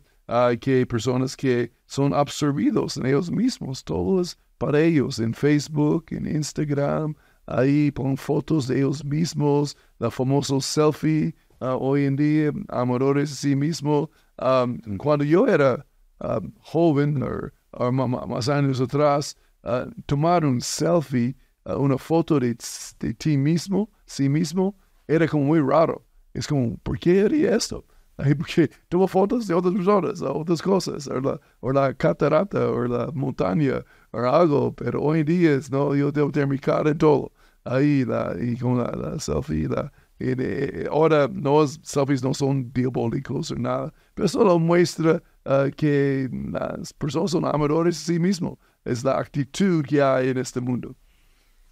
que 0.59 0.75
hay 0.75 0.85
personas 0.85 1.35
que 1.35 1.71
son 1.85 2.13
absorbidos 2.13 2.97
en 2.97 3.05
ellos 3.05 3.31
mismos, 3.31 3.83
todo 3.83 4.21
es 4.21 4.37
para 4.57 4.81
ellos, 4.81 5.19
en 5.19 5.33
Facebook, 5.33 6.05
en 6.11 6.27
Instagram, 6.27 7.15
ahí 7.47 7.91
ponen 7.91 8.17
fotos 8.17 8.67
de 8.67 8.77
ellos 8.77 9.03
mismos, 9.03 9.75
la 9.99 10.11
famosa 10.11 10.59
selfie 10.59 11.33
uh, 11.61 11.77
hoy 11.79 12.05
en 12.05 12.15
día, 12.15 12.51
amadores 12.69 13.29
de 13.29 13.35
sí 13.35 13.55
mismo. 13.55 14.11
Um, 14.37 14.77
cuando 14.97 15.23
yo 15.25 15.47
era 15.47 15.85
joven, 16.59 17.23
o 17.71 17.91
más 17.91 18.49
años 18.49 18.81
atrás, 18.81 19.35
uh, 19.63 19.89
tomar 20.05 20.45
un 20.45 20.61
selfie, 20.61 21.35
una 21.65 21.97
foto 21.97 22.39
de, 22.39 22.55
ti 23.17 23.37
mismo, 23.37 23.89
sí 24.05 24.29
mismo, 24.29 24.75
era 25.07 25.27
como 25.27 25.45
muy 25.45 25.59
raro. 25.59 26.05
Es 26.33 26.47
como, 26.47 26.77
¿por 26.77 26.99
qué 26.99 27.21
haría 27.21 27.55
esto? 27.55 27.85
Porque 28.15 28.69
tomo 28.89 29.07
fotos 29.07 29.47
de 29.47 29.53
otras 29.53 29.73
personas, 29.73 30.21
otras 30.21 30.61
cosas, 30.61 31.07
o 31.07 31.19
la, 31.19 31.39
o 31.59 31.71
la 31.71 31.93
catarata, 31.93 32.69
o 32.69 32.85
la 32.85 33.11
montaña, 33.13 33.83
o 34.11 34.19
algo, 34.19 34.73
pero 34.73 35.01
hoy 35.01 35.19
en 35.19 35.25
día, 35.25 35.59
no, 35.71 35.95
yo 35.95 36.11
que 36.11 36.31
tener 36.31 36.47
mi 36.47 36.57
cara 36.57 36.89
en 36.91 36.97
todo 36.97 37.31
ahí 37.67 38.05
la, 38.05 38.35
y 38.39 38.55
con 38.57 38.77
la, 38.77 39.19
selfie. 39.19 39.67
La, 39.67 39.91
y 40.19 40.87
ahora 40.89 41.27
los 41.27 41.79
selfies 41.83 42.23
no 42.23 42.33
son 42.33 42.71
diabólicos 42.73 43.51
o 43.51 43.55
nada, 43.55 43.93
pero 44.13 44.27
solo 44.27 44.57
muestra 44.57 45.21
uh, 45.45 45.69
que 45.75 46.29
las 46.51 46.93
personas 46.93 47.31
son 47.31 47.45
amadores 47.45 48.05
de 48.05 48.13
sí 48.13 48.19
mismos. 48.19 48.57
Es 48.83 49.03
la 49.03 49.19
actitud 49.19 49.85
que 49.85 50.01
hay 50.01 50.29
en 50.29 50.37
este 50.37 50.61
mundo. 50.61 50.95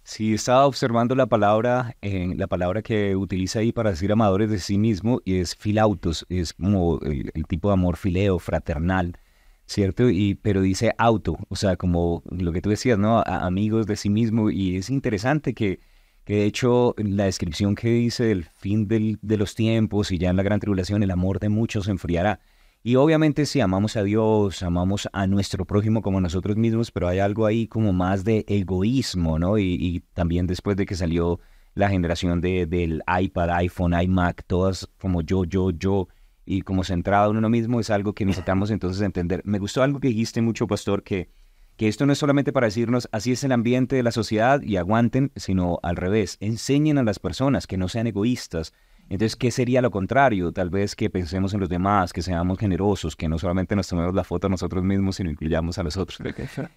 Sí, 0.04 0.34
estaba 0.34 0.66
observando 0.66 1.16
la 1.16 1.26
palabra, 1.26 1.96
eh, 2.00 2.32
la 2.36 2.46
palabra 2.46 2.80
que 2.80 3.16
utiliza 3.16 3.58
ahí 3.58 3.72
para 3.72 3.90
decir 3.90 4.12
amadores 4.12 4.48
de 4.50 4.60
sí 4.60 4.78
mismo, 4.78 5.20
y 5.24 5.38
es 5.38 5.56
filautos, 5.56 6.24
es 6.28 6.52
como 6.52 7.00
el, 7.00 7.32
el 7.34 7.46
tipo 7.46 7.68
de 7.68 7.74
amor 7.74 7.96
fileo, 7.96 8.38
fraternal. 8.38 9.18
¿Cierto? 9.66 10.08
Y, 10.10 10.36
pero 10.36 10.62
dice 10.62 10.92
auto, 10.98 11.38
o 11.48 11.56
sea, 11.56 11.76
como 11.76 12.22
lo 12.30 12.52
que 12.52 12.62
tú 12.62 12.70
decías, 12.70 12.98
¿no? 12.98 13.22
amigos 13.22 13.86
de 13.86 13.96
sí 13.96 14.10
mismo. 14.10 14.50
Y 14.50 14.76
es 14.76 14.90
interesante 14.90 15.54
que, 15.54 15.80
que, 16.24 16.36
de 16.36 16.44
hecho, 16.44 16.94
la 16.98 17.24
descripción 17.24 17.74
que 17.74 17.90
dice 17.90 18.24
del 18.24 18.44
fin 18.44 18.88
del, 18.88 19.18
de 19.22 19.36
los 19.36 19.54
tiempos 19.54 20.10
y 20.12 20.18
ya 20.18 20.30
en 20.30 20.36
la 20.36 20.42
gran 20.42 20.60
tribulación, 20.60 21.02
el 21.02 21.10
amor 21.10 21.40
de 21.40 21.48
muchos 21.48 21.86
se 21.86 21.90
enfriará. 21.90 22.40
Y 22.82 22.94
obviamente 22.94 23.46
si 23.46 23.60
amamos 23.60 23.96
a 23.96 24.04
Dios, 24.04 24.62
amamos 24.62 25.08
a 25.12 25.26
nuestro 25.26 25.64
prójimo 25.64 26.02
como 26.02 26.20
nosotros 26.20 26.56
mismos, 26.56 26.92
pero 26.92 27.08
hay 27.08 27.18
algo 27.18 27.44
ahí 27.44 27.66
como 27.66 27.92
más 27.92 28.22
de 28.22 28.44
egoísmo, 28.46 29.40
¿no? 29.40 29.58
Y, 29.58 29.74
y 29.74 30.00
también 30.14 30.46
después 30.46 30.76
de 30.76 30.86
que 30.86 30.94
salió 30.94 31.40
la 31.76 31.90
generación 31.90 32.40
de, 32.40 32.66
del 32.66 33.02
iPad, 33.06 33.50
iPhone, 33.50 34.00
iMac, 34.00 34.44
todas 34.46 34.88
como 34.98 35.20
yo, 35.22 35.44
yo, 35.44 35.70
yo, 35.70 36.08
y 36.46 36.62
como 36.62 36.84
centrado 36.84 37.32
en 37.32 37.36
uno 37.36 37.50
mismo 37.50 37.80
es 37.80 37.90
algo 37.90 38.14
que 38.14 38.24
necesitamos 38.24 38.70
entonces 38.70 39.02
entender. 39.02 39.42
Me 39.44 39.58
gustó 39.58 39.82
algo 39.82 39.98
que 39.98 40.08
dijiste 40.08 40.40
mucho, 40.40 40.68
pastor, 40.68 41.02
que, 41.02 41.28
que 41.76 41.88
esto 41.88 42.06
no 42.06 42.12
es 42.12 42.18
solamente 42.18 42.52
para 42.52 42.68
decirnos 42.68 43.08
así 43.12 43.32
es 43.32 43.42
el 43.44 43.52
ambiente 43.52 43.96
de 43.96 44.04
la 44.04 44.12
sociedad 44.12 44.62
y 44.62 44.76
aguanten, 44.76 45.32
sino 45.34 45.80
al 45.82 45.96
revés, 45.96 46.38
enseñen 46.40 46.98
a 46.98 47.02
las 47.02 47.18
personas 47.18 47.66
que 47.66 47.76
no 47.76 47.88
sean 47.88 48.06
egoístas. 48.06 48.72
Entonces, 49.08 49.36
¿qué 49.36 49.52
sería 49.52 49.82
lo 49.82 49.92
contrario? 49.92 50.50
Tal 50.50 50.68
vez 50.68 50.96
que 50.96 51.10
pensemos 51.10 51.54
en 51.54 51.60
los 51.60 51.68
demás, 51.68 52.12
que 52.12 52.22
seamos 52.22 52.58
generosos, 52.58 53.14
que 53.14 53.28
no 53.28 53.38
solamente 53.38 53.76
nos 53.76 53.86
tomemos 53.86 54.12
la 54.14 54.24
foto 54.24 54.48
a 54.48 54.50
nosotros 54.50 54.82
mismos, 54.82 55.16
sino 55.16 55.30
incluyamos 55.30 55.78
a 55.78 55.84
los 55.84 55.96
otros. 55.96 56.18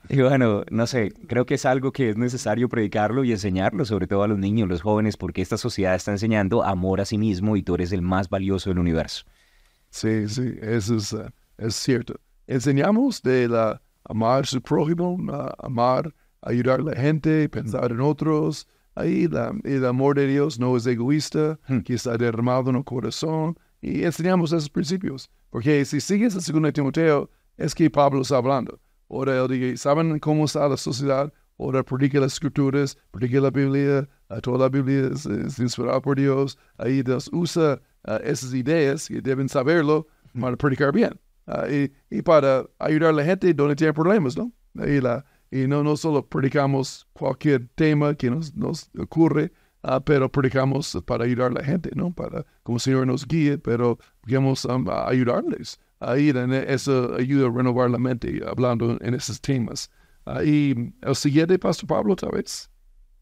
Y 0.10 0.21
bueno, 0.21 0.63
no 0.69 0.86
sé, 0.86 1.12
creo 1.27 1.47
que 1.47 1.55
es 1.55 1.65
algo 1.65 1.91
que 1.91 2.10
es 2.10 2.17
necesario 2.17 2.69
predicarlo 2.69 3.23
y 3.23 3.32
enseñarlo, 3.32 3.84
sobre 3.84 4.05
todo 4.05 4.21
a 4.21 4.27
los 4.27 4.38
niños, 4.38 4.69
los 4.69 4.84
jóvenes, 4.84 5.17
porque 5.17 5.41
esta 5.41 5.58
sociedad 5.58 5.95
está 5.95 6.12
enseñando 6.12 6.63
amor 6.63 7.01
a 7.01 7.05
sí 7.05 7.17
mismo 7.17 7.55
y 7.55 7.63
tú 7.63 7.73
eres 7.73 7.91
el 7.93 8.03
más 8.03 8.29
valioso 8.29 8.69
del 8.69 8.77
universo. 8.77 9.25
Sí, 9.89 10.28
sí, 10.28 10.54
eso 10.62 10.95
es, 10.97 11.13
uh, 11.13 11.30
es 11.58 11.75
cierto. 11.75 12.15
Enseñamos 12.47 13.21
de 13.21 13.47
la 13.47 13.82
amar 14.04 14.45
su 14.45 14.62
prójimo, 14.62 15.13
uh, 15.15 15.49
amar 15.65 16.13
ayudar 16.41 16.80
a 16.80 16.84
la 16.84 16.95
gente, 16.95 17.47
pensar 17.49 17.91
en 17.91 18.02
otros. 18.02 18.67
Ahí 18.95 19.28
la- 19.28 19.54
el 19.63 19.86
amor 19.86 20.15
de 20.15 20.28
Dios 20.28 20.60
no 20.60 20.75
es 20.78 20.86
egoísta, 20.88 21.60
Hmm. 21.67 21.80
que 21.80 21.93
está 21.95 22.17
derramado 22.17 22.69
en 22.69 22.78
el 22.78 22.84
corazón. 22.84 23.58
Y 23.82 24.04
enseñamos 24.04 24.52
esos 24.52 24.69
principios. 24.69 25.30
Porque 25.49 25.86
si 25.86 25.99
sigues 26.02 26.36
el 26.36 26.41
segundo 26.41 26.67
de 26.67 26.73
Timoteo, 26.73 27.30
es 27.58 27.73
que 27.73 27.89
Pablo 27.89 28.21
está 28.21 28.38
hablando. 28.38 28.80
Ahora 29.10 29.38
él 29.41 29.47
dice, 29.47 29.78
¿saben 29.78 30.19
cómo 30.19 30.45
está 30.45 30.67
la 30.67 30.78
sociedad? 30.78 31.32
Predica 31.85 32.19
las 32.21 32.33
escrituras, 32.33 32.97
la 33.11 33.49
Biblia, 33.49 34.07
toda 34.41 34.59
la 34.59 34.69
Biblia 34.69 35.09
es, 35.13 35.25
es 35.25 35.59
inspirada 35.59 36.01
por 36.01 36.17
Dios. 36.17 36.57
Ahí 36.77 37.03
Dios 37.03 37.29
usa 37.33 37.81
ah, 38.05 38.19
esas 38.23 38.53
ideas 38.53 39.11
y 39.11 39.19
deben 39.19 39.49
saberlo 39.49 40.07
para 40.39 40.55
predicar 40.55 40.93
bien. 40.93 41.19
Ah, 41.47 41.65
y, 41.69 42.21
para 42.21 42.65
ayudar 42.79 43.09
a 43.09 43.13
la 43.13 43.25
gente 43.25 43.53
donde 43.53 43.75
tiene 43.75 43.91
problemas, 43.91 44.37
¿no? 44.37 44.53
Y, 44.75 45.01
la, 45.01 45.25
y 45.51 45.67
no, 45.67 45.83
no 45.83 45.97
solo 45.97 46.25
predicamos 46.25 47.07
cualquier 47.11 47.67
tema 47.75 48.15
que 48.15 48.29
nos, 48.29 48.55
nos 48.55 48.89
ocurre, 48.97 49.51
ah, 49.83 49.99
pero 49.99 50.31
predicamos 50.31 50.97
para 51.05 51.25
ayudar 51.25 51.51
a 51.51 51.55
la 51.55 51.63
gente, 51.63 51.89
¿no? 51.93 52.13
Para, 52.13 52.45
como 52.63 52.77
el 52.77 52.81
Señor 52.81 53.07
nos 53.07 53.27
guíe, 53.27 53.57
pero 53.57 53.99
queremos 54.25 54.63
um, 54.63 54.87
a 54.89 55.09
ayudarles 55.09 55.77
a 55.99 56.17
ir 56.17 56.37
en 56.37 56.53
eso 56.53 57.15
ayuda 57.15 57.47
a 57.47 57.51
renovar 57.51 57.89
la 57.89 57.97
mente 57.97 58.41
hablando 58.47 58.97
en 59.01 59.13
esos 59.13 59.41
temas. 59.41 59.89
Y 60.45 60.93
el 61.01 61.15
siguiente, 61.15 61.57
Pastor 61.59 61.87
Pablo, 61.87 62.15
tal 62.15 62.31
vez. 62.31 62.69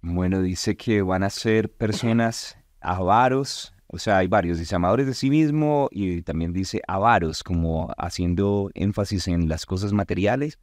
Bueno, 0.02 0.41
dice 0.41 0.76
que 0.76 1.02
van 1.02 1.24
a 1.24 1.30
ser 1.30 1.72
personas 1.72 2.58
avaros, 2.82 3.74
o 3.88 3.98
sea, 3.98 4.17
hay 4.17 4.28
varios, 4.28 4.60
dice 4.60 4.76
amadores 4.76 5.08
de 5.08 5.13
sí 5.13 5.30
mismo 5.30 5.88
y 5.91 6.22
también 6.22 6.54
dice 6.54 6.82
avaros, 6.88 7.43
como 7.43 7.93
haciendo 7.98 8.70
énfasis 8.74 9.28
en 9.28 9.48
las 9.48 9.65
cosas 9.65 9.93
materiales. 9.93 10.60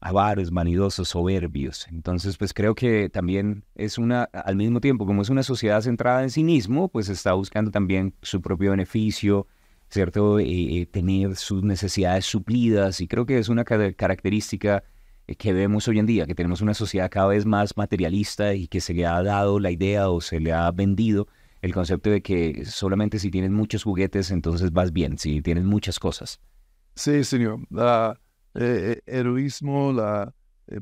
Avaros, 0.00 0.50
vanidosos, 0.50 1.08
soberbios. 1.08 1.86
Entonces, 1.88 2.36
pues 2.36 2.52
creo 2.52 2.74
que 2.74 3.08
también 3.08 3.64
es 3.74 3.96
una, 3.96 4.24
al 4.24 4.56
mismo 4.56 4.82
tiempo, 4.82 5.06
como 5.06 5.22
es 5.22 5.30
una 5.30 5.42
sociedad 5.42 5.80
centrada 5.80 6.22
en 6.22 6.30
sí 6.30 6.44
mismo, 6.44 6.88
pues 6.88 7.08
está 7.08 7.32
buscando 7.32 7.70
también 7.70 8.14
su 8.20 8.42
propio 8.42 8.72
beneficio, 8.72 9.46
¿cierto? 9.90 10.38
Tener 10.90 11.36
sus 11.36 11.62
necesidades 11.62 12.24
suplidas 12.26 13.00
y 13.00 13.08
creo 13.08 13.26
que 13.26 13.38
es 13.38 13.48
una 13.48 13.64
ca- 13.64 13.92
característica 13.92 14.84
eh, 15.26 15.36
que 15.36 15.52
vemos 15.52 15.88
hoy 15.88 15.98
en 15.98 16.06
día, 16.06 16.26
que 16.26 16.34
tenemos 16.34 16.60
una 16.60 16.74
sociedad 16.74 17.10
cada 17.10 17.28
vez 17.28 17.46
más 17.46 17.76
materialista 17.76 18.54
y 18.54 18.68
que 18.68 18.80
se 18.80 18.94
le 18.94 19.06
ha 19.06 19.22
dado 19.22 19.58
la 19.60 19.70
idea 19.70 20.08
o 20.10 20.20
se 20.20 20.40
le 20.40 20.52
ha 20.52 20.70
vendido 20.70 21.28
el 21.62 21.72
concepto 21.72 22.10
de 22.10 22.22
que 22.22 22.64
solamente 22.66 23.18
si 23.18 23.30
tienes 23.30 23.50
muchos 23.50 23.84
juguetes 23.84 24.30
entonces 24.30 24.70
vas 24.72 24.92
bien, 24.92 25.16
si 25.18 25.40
tienes 25.42 25.64
muchas 25.64 25.98
cosas. 25.98 26.40
Sí, 26.96 27.24
señor. 27.24 27.60
La 27.70 28.20
eh, 28.54 29.00
eh, 29.06 29.18
heroísmo, 29.18 29.92
la 29.92 30.32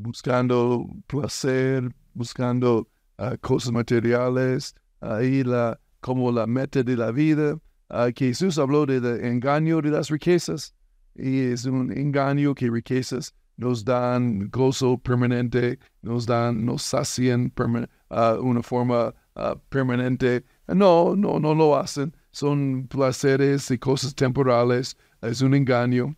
buscando 0.00 0.86
placer, 1.06 1.90
buscando 2.14 2.88
ah, 3.18 3.36
cosas 3.40 3.72
materiales, 3.72 4.74
ahí 5.00 5.42
la 5.42 5.80
como 6.00 6.30
la 6.32 6.46
meta 6.46 6.82
de 6.82 6.96
la 6.96 7.10
vida. 7.12 7.58
Que 8.14 8.28
Jesús 8.28 8.58
habló 8.58 8.86
del 8.86 9.24
engaño 9.24 9.80
de 9.82 9.90
las 9.90 10.08
riquezas 10.08 10.74
y 11.14 11.40
es 11.40 11.66
un 11.66 11.92
engaño 11.92 12.54
que 12.54 12.70
riquezas 12.70 13.34
nos 13.56 13.84
dan 13.84 14.48
gozo 14.50 14.98
permanente, 14.98 15.78
nos 16.02 16.26
dan, 16.26 16.64
nos 16.64 16.82
sacian 16.82 17.52
ah, 18.10 18.36
una 18.40 18.62
forma 18.62 19.14
permanente. 19.68 20.44
No, 20.68 21.14
no, 21.16 21.38
no 21.38 21.54
lo 21.54 21.76
hacen. 21.76 22.14
Son 22.30 22.86
placeres 22.88 23.70
y 23.70 23.78
cosas 23.78 24.14
temporales. 24.14 24.96
Es 25.20 25.42
un 25.42 25.54
engaño. 25.54 26.16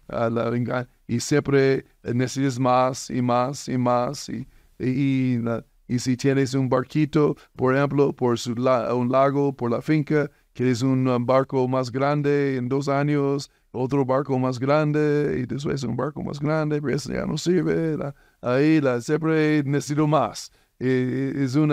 y 1.06 1.20
siempre 1.20 1.84
necesitas 2.02 2.58
más 2.58 3.10
y 3.10 3.20
más 3.20 3.68
y 3.68 3.78
más. 3.78 4.28
Y, 4.28 4.46
y, 4.78 5.38
y 5.86 5.98
si 5.98 6.16
tienes 6.16 6.54
un 6.54 6.68
barquito, 6.68 7.36
por 7.56 7.76
ejemplo, 7.76 8.12
por 8.12 8.38
su 8.38 8.52
un 8.52 9.08
lago, 9.10 9.52
por 9.54 9.70
la 9.70 9.82
finca, 9.82 10.30
quieres 10.54 10.82
un 10.82 11.06
um, 11.08 11.26
barco 11.26 11.66
más 11.68 11.90
grande 11.90 12.56
en 12.56 12.68
dos 12.68 12.88
años, 12.88 13.50
otro 13.72 14.04
barco 14.04 14.38
más 14.38 14.58
grande, 14.58 15.38
y 15.42 15.46
después 15.46 15.82
un 15.82 15.96
barco 15.96 16.22
más 16.22 16.38
grande, 16.40 16.80
pero 16.80 16.96
eso 16.96 17.12
ya 17.12 17.26
no 17.26 17.36
sirve. 17.36 17.96
la- 17.96 18.14
ahí 18.40 18.80
la, 18.80 19.00
siempre 19.00 19.62
necesito 19.64 20.06
más. 20.06 20.50
Es 20.78 21.54
un 21.56 21.72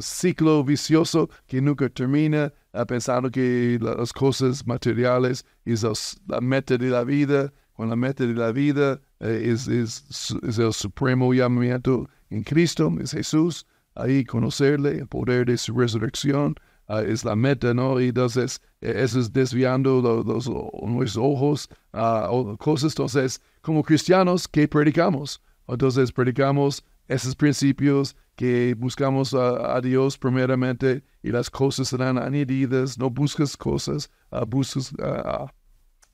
ciclo 0.00 0.62
vicioso 0.64 1.28
que 1.46 1.60
nunca 1.60 1.88
termina, 1.88 2.52
ah, 2.72 2.84
pensando 2.84 3.30
que 3.30 3.78
la- 3.80 3.94
las 3.94 4.12
cosas 4.12 4.66
materiales 4.66 5.44
es 5.64 5.82
la 6.26 6.40
meta 6.40 6.76
de 6.78 6.88
la 6.88 7.04
vida, 7.04 7.52
cuando 7.72 7.92
la 7.94 7.96
meta 7.96 8.24
de 8.24 8.34
la 8.34 8.52
vida 8.52 9.00
eh, 9.20 9.50
es, 9.52 9.66
es 9.68 10.58
el 10.58 10.72
supremo 10.72 11.32
llamamiento 11.32 12.08
en 12.30 12.42
Cristo, 12.44 12.92
es 13.00 13.12
Jesús, 13.12 13.66
ahí 13.94 14.24
conocerle, 14.24 14.98
el 14.98 15.06
poder 15.06 15.46
de 15.46 15.56
su 15.56 15.74
resurrección, 15.74 16.54
ah, 16.92 17.02
es 17.02 17.24
la 17.24 17.36
meta, 17.36 17.72
¿no? 17.74 18.00
Y 18.00 18.08
entonces 18.08 18.60
eh, 18.80 18.94
eso 19.04 19.20
es 19.20 19.32
desviando 19.32 20.00
lo- 20.00 20.22
los, 20.22 20.48
nuestros 20.48 21.16
ojos 21.24 21.68
o- 21.92 22.56
cosas. 22.58 22.92
Entonces, 22.92 23.40
como 23.60 23.82
cristianos, 23.82 24.46
¿qué 24.48 24.66
predicamos? 24.68 25.40
Entonces, 25.68 26.12
predicamos 26.12 26.84
esos 27.08 27.34
principios 27.36 28.16
que 28.36 28.74
buscamos 28.78 29.34
a, 29.34 29.80
Dios 29.80 30.16
primeramente 30.18 31.02
y 31.22 31.30
las 31.30 31.50
cosas 31.50 31.88
serán 31.88 32.18
añadidas. 32.18 32.98
No 32.98 33.10
buscas 33.10 33.56
cosas, 33.56 34.10
ah, 34.30 34.44
buscas, 34.44 34.92
ah, 35.02 35.46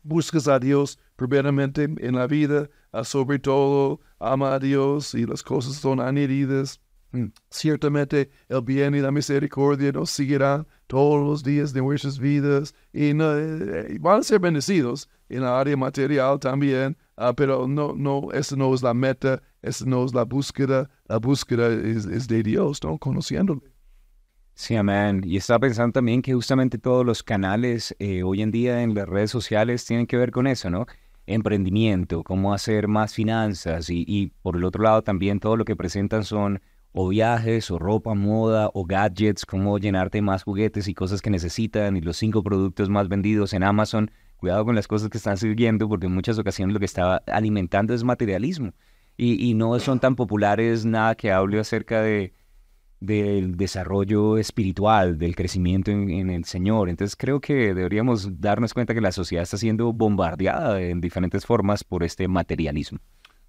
buscas 0.03 0.49
a 0.49 0.59
Dios 0.59 0.99
primeramente 1.17 1.85
en 1.85 2.15
la 2.15 2.27
vida, 2.27 2.69
sobre 3.05 3.39
todo 3.39 4.01
ama 4.19 4.55
a 4.55 4.59
Dios 4.59 5.15
y 5.15 5.27
las 5.27 5.43
cosas 5.43 5.77
son 5.77 6.01
añadidas. 6.01 6.81
Mm, 7.13 7.27
Ciertamente 7.51 8.31
el 8.49 8.61
bien 8.63 8.95
y 8.95 9.01
la 9.01 9.11
misericordia 9.11 9.93
nos 9.93 10.11
seguirán 10.11 10.67
todos 10.87 11.25
los 11.27 11.43
días 11.43 11.73
de 11.73 11.81
nuestras 11.81 12.19
vidas 12.19 12.75
y 12.93 13.11
eh, 13.11 13.99
van 14.01 14.21
a 14.21 14.23
ser 14.23 14.41
bendecidos 14.41 15.09
en 15.31 15.43
la 15.43 15.59
área 15.59 15.77
material 15.77 16.39
también, 16.39 16.97
ah, 17.17 17.33
pero 17.35 17.67
no, 17.67 17.95
no, 17.95 18.31
esa 18.33 18.57
no 18.57 18.75
es 18.75 18.83
la 18.83 18.95
meta, 18.95 19.43
esa 19.63 19.85
no 19.87 20.05
es 20.05 20.15
la 20.15 20.25
búsqueda, 20.25 20.91
la 21.07 21.19
búsqueda 21.19 21.69
es, 21.69 22.29
de 22.29 22.43
Dios, 22.43 22.83
¿no? 22.83 22.99
Conociéndole. 22.99 23.63
Sí, 24.55 24.75
amén. 24.75 25.23
Y 25.25 25.37
estaba 25.37 25.61
pensando 25.61 25.93
también 25.93 26.21
que 26.21 26.35
justamente 26.35 26.79
todos 26.79 27.07
los 27.07 27.23
canales 27.23 27.95
eh, 27.99 28.23
hoy 28.23 28.43
en 28.43 28.51
día 28.51 28.83
en 28.83 28.95
las 28.95 29.09
redes 29.09 29.31
sociales 29.31 29.85
tienen 29.85 30.07
que 30.07 30.17
ver 30.17 30.31
con 30.31 30.47
eso, 30.47 30.69
¿no? 30.69 30.87
Emprendimiento, 31.27 32.23
cómo 32.25 32.53
hacer 32.55 32.89
más 32.89 33.15
finanzas 33.15 33.89
y 33.91 34.33
por 34.43 34.57
el 34.57 34.65
otro 34.65 34.83
lado 34.83 35.03
también 35.03 35.41
todo 35.41 35.57
lo 35.57 35.65
que 35.65 35.77
presentan 35.77 36.25
son 36.25 36.61
o 37.01 37.07
viajes 37.07 37.71
o 37.71 37.79
ropa, 37.79 38.15
moda 38.15 38.71
o 38.75 38.85
gadgets, 38.85 39.47
cómo 39.47 39.79
llenarte 39.79 40.21
más 40.21 40.43
juguetes 40.43 40.89
y 40.89 40.95
cosas 40.95 41.23
que 41.23 41.31
necesitan 41.31 41.97
y 41.97 42.01
los 42.01 42.17
cinco 42.17 42.43
productos 42.43 42.89
más 42.89 43.09
vendidos 43.09 43.53
en 43.53 43.63
Amazon. 43.63 44.11
Cuidado 44.37 44.65
con 44.65 44.75
las 44.75 44.89
cosas 44.89 45.09
que 45.09 45.19
están 45.19 45.37
sirviendo 45.37 45.89
porque 45.89 46.07
en 46.07 46.13
muchas 46.13 46.41
ocasiones 46.41 46.75
lo 46.75 46.81
que 46.81 46.87
está 46.87 47.19
alimentando 47.29 47.95
es 47.95 48.03
materialismo 48.03 48.73
y, 49.17 49.49
y 49.49 49.55
no 49.55 49.79
son 49.79 50.01
tan 50.01 50.17
populares 50.17 50.85
nada 50.85 51.15
que 51.15 51.31
hable 51.31 51.61
acerca 51.61 52.03
de 52.03 52.35
del 52.99 53.57
desarrollo 53.57 54.37
espiritual, 54.37 55.19
del 55.19 55.37
crecimiento 55.37 55.93
en, 55.93 56.11
en 56.11 56.31
el 56.31 56.47
Señor. 56.47 56.89
Entonces 56.89 57.15
creo 57.15 57.41
que 57.41 57.75
deberíamos 57.75 58.41
darnos 58.41 58.75
cuenta 58.75 58.93
que 58.93 59.01
la 59.01 59.13
sociedad 59.13 59.45
está 59.45 59.57
siendo 59.57 59.93
bombardeada 59.93 60.83
en 60.83 61.01
diferentes 61.01 61.47
formas 61.47 61.85
por 61.85 62.03
este 62.03 62.27
materialismo. 62.27 62.99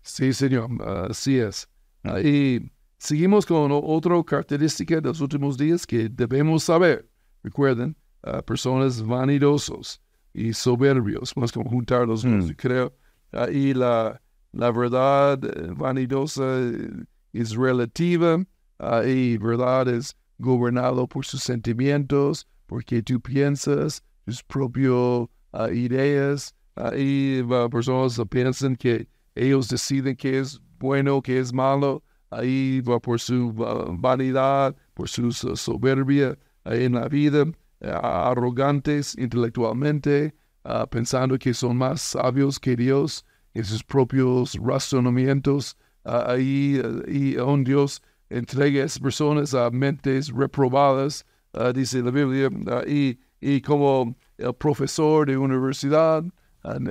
Sí, 0.03 0.33
señor, 0.33 0.69
así 1.09 1.39
es. 1.39 1.67
Ah, 2.03 2.21
y 2.21 2.71
seguimos 2.99 3.45
con 3.45 3.71
otra 3.71 4.21
característica 4.23 4.95
de 4.95 5.01
los 5.01 5.19
últimos 5.21 5.57
días 5.57 5.87
que 5.87 6.07
debemos 6.09 6.63
saber. 6.63 7.09
Recuerden, 7.43 7.95
ah, 8.23 8.41
personas 8.43 9.01
vanidosos 9.01 9.99
y 10.33 10.53
soberbios, 10.53 11.35
más 11.35 11.51
como 11.51 11.69
juntar 11.69 12.05
los 12.07 12.21
dos, 12.21 12.45
Mm. 12.45 12.47
yo 12.49 12.55
creo. 12.55 12.93
Ah, 13.31 13.49
y 13.49 13.73
la, 13.73 14.21
la 14.51 14.71
verdad 14.71 15.39
eh, 15.43 15.73
vanidosa 15.75 16.43
eh, 16.59 16.89
es 17.33 17.55
relativa 17.55 18.43
ah, 18.79 19.03
y 19.05 19.37
verdad 19.37 19.87
es 19.87 20.15
gobernado 20.37 21.07
por 21.07 21.25
sus 21.25 21.41
sentimientos, 21.43 22.47
porque 22.65 23.01
tú 23.01 23.19
piensas 23.19 24.03
tus 24.25 24.43
propias 24.43 25.27
ideas. 25.73 26.53
y 26.95 27.41
personas 27.69 28.21
piensan 28.29 28.75
que 28.75 29.07
ellos 29.35 29.67
deciden 29.67 30.15
qué 30.15 30.39
es 30.39 30.61
bueno, 30.79 31.21
qué 31.21 31.39
es 31.39 31.51
malo, 31.51 32.01
ahí 32.31 32.81
va 32.81 32.99
por 32.99 33.19
su 33.19 33.53
vanidad, 33.53 34.75
por 34.93 35.07
su 35.07 35.31
so- 35.31 35.55
soberbia 35.55 36.37
uh, 36.65 36.71
en 36.71 36.93
la 36.93 37.07
vida, 37.07 37.43
uh, 37.43 37.87
arrogantes 37.87 39.15
intelectualmente, 39.17 40.33
uh, 40.65 40.85
pensando 40.87 41.37
que 41.37 41.53
son 41.53 41.77
más 41.77 42.01
sabios 42.01 42.59
que 42.59 42.75
Dios 42.75 43.25
en 43.53 43.63
sus 43.65 43.83
propios 43.83 44.55
razonamientos. 44.61 45.75
Uh, 46.05 46.31
ahí 46.31 46.81
uh, 46.83 47.03
y 47.09 47.37
un 47.37 47.63
Dios 47.63 48.01
entrega 48.29 48.83
a 48.83 48.85
esas 48.85 48.99
personas 48.99 49.53
a 49.53 49.69
mentes 49.71 50.31
reprobadas, 50.31 51.25
uh, 51.53 51.73
dice 51.73 52.01
la 52.01 52.11
Biblia, 52.11 52.49
y, 52.87 53.17
y 53.41 53.61
como 53.61 54.15
el 54.37 54.53
profesor 54.53 55.27
de 55.27 55.35
universidad, 55.35 56.23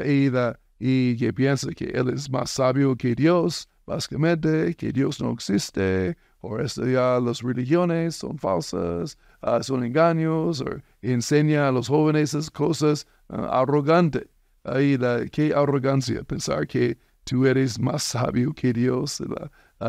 y, 0.04 0.30
y 0.78 1.16
que 1.16 1.32
piensa 1.32 1.70
que 1.72 1.86
él 1.86 2.08
es 2.08 2.28
más 2.28 2.50
sabio 2.50 2.96
que 2.96 3.14
Dios, 3.14 3.68
básicamente 3.88 4.74
que 4.76 4.92
Dios 4.92 5.20
no 5.20 5.32
existe, 5.32 6.16
o 6.40 6.58
esto 6.58 6.86
ya 6.86 7.18
las 7.20 7.42
religiones 7.42 8.16
son 8.16 8.38
falsas, 8.38 9.18
ah, 9.40 9.62
son 9.62 9.82
engaños, 9.84 10.60
o 10.60 10.66
enseña 11.02 11.68
a 11.68 11.72
los 11.72 11.88
jóvenes 11.88 12.34
esas 12.34 12.50
cosas 12.50 13.06
ah, 13.28 13.60
arrogante. 13.60 14.28
Ahí 14.62 14.96
la, 14.98 15.26
qué 15.26 15.54
arrogancia 15.54 16.22
pensar 16.22 16.66
que 16.66 16.98
tú 17.24 17.46
eres 17.46 17.78
más 17.80 18.02
sabio 18.02 18.52
que 18.52 18.72
Dios. 18.72 19.22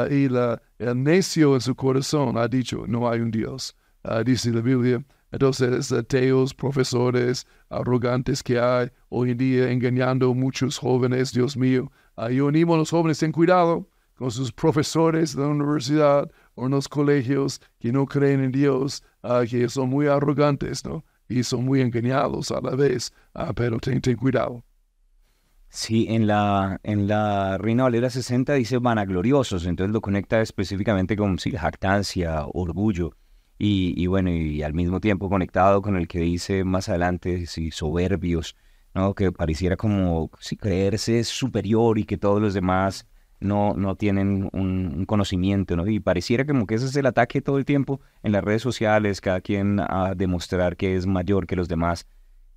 y 0.09 0.29
la, 0.29 0.61
el 0.79 1.03
necio 1.03 1.55
en 1.55 1.61
su 1.61 1.75
corazón 1.75 2.37
ha 2.37 2.47
dicho, 2.47 2.85
no 2.87 3.09
hay 3.09 3.19
un 3.19 3.31
Dios. 3.31 3.75
Ah, 4.03 4.23
dice 4.23 4.51
la 4.51 4.61
Biblia. 4.61 5.03
Entonces, 5.31 5.91
ateos, 5.91 6.53
profesores 6.53 7.45
arrogantes 7.69 8.41
que 8.41 8.59
hay 8.59 8.89
hoy 9.09 9.31
en 9.31 9.37
día 9.37 9.71
engañando 9.71 10.31
a 10.31 10.33
muchos 10.33 10.77
jóvenes, 10.77 11.33
Dios 11.33 11.55
mío. 11.55 11.91
Uh, 12.17 12.29
yo 12.29 12.47
animo 12.47 12.73
a 12.73 12.77
los 12.77 12.89
jóvenes, 12.89 13.19
ten 13.19 13.31
cuidado 13.31 13.87
con 14.15 14.31
sus 14.31 14.51
profesores 14.51 15.35
de 15.35 15.43
la 15.43 15.49
universidad 15.49 16.29
o 16.55 16.65
en 16.65 16.71
los 16.71 16.87
colegios 16.87 17.61
que 17.79 17.91
no 17.91 18.05
creen 18.05 18.43
en 18.43 18.51
Dios, 18.51 19.03
uh, 19.23 19.47
que 19.49 19.69
son 19.69 19.89
muy 19.89 20.07
arrogantes, 20.07 20.83
¿no? 20.83 21.05
Y 21.27 21.43
son 21.43 21.63
muy 21.63 21.81
engañados 21.81 22.51
a 22.51 22.59
la 22.59 22.75
vez, 22.75 23.13
pero 23.55 23.79
ten, 23.79 24.01
ten 24.01 24.17
cuidado. 24.17 24.63
Sí, 25.69 26.07
en 26.09 26.25
la, 26.25 26.79
en 26.81 27.07
la 27.07 27.59
Reina 27.59 27.83
Valera 27.83 28.09
60 28.09 28.55
dice 28.55 28.79
vanagloriosos, 28.79 29.67
entonces 29.67 29.93
lo 29.93 30.01
conecta 30.01 30.41
específicamente 30.41 31.15
con 31.15 31.37
sí, 31.37 31.51
jactancia, 31.51 32.45
orgullo, 32.51 33.13
y, 33.61 34.07
bueno, 34.07 34.31
y 34.31 34.63
al 34.63 34.73
mismo 34.73 35.01
tiempo 35.01 35.29
conectado 35.29 35.81
con 35.81 35.97
el 35.97 36.07
que 36.07 36.19
dice 36.19 36.63
más 36.63 36.87
adelante, 36.87 37.45
sí, 37.45 37.71
soberbios, 37.71 38.55
¿no? 38.93 39.13
que 39.13 39.33
pareciera 39.33 39.75
como 39.75 40.31
si 40.39 40.55
creerse 40.55 41.25
superior 41.25 41.99
y 41.99 42.05
que 42.05 42.17
todos 42.17 42.41
los 42.41 42.53
demás 42.53 43.05
no, 43.41 43.73
no 43.73 43.95
tienen 43.97 44.49
un, 44.53 45.05
conocimiento, 45.05 45.75
¿no? 45.75 45.85
y 45.87 45.99
pareciera 45.99 46.45
como 46.45 46.65
que 46.67 46.75
ese 46.75 46.85
es 46.85 46.95
el 46.95 47.05
ataque 47.05 47.41
todo 47.41 47.57
el 47.57 47.65
tiempo 47.65 47.99
en 48.23 48.31
las 48.31 48.45
redes 48.45 48.61
sociales, 48.61 49.19
cada 49.19 49.41
quien 49.41 49.81
a 49.81 50.13
demostrar 50.15 50.77
que 50.77 50.95
es 50.95 51.05
mayor 51.05 51.45
que 51.45 51.57
los 51.57 51.67
demás. 51.67 52.07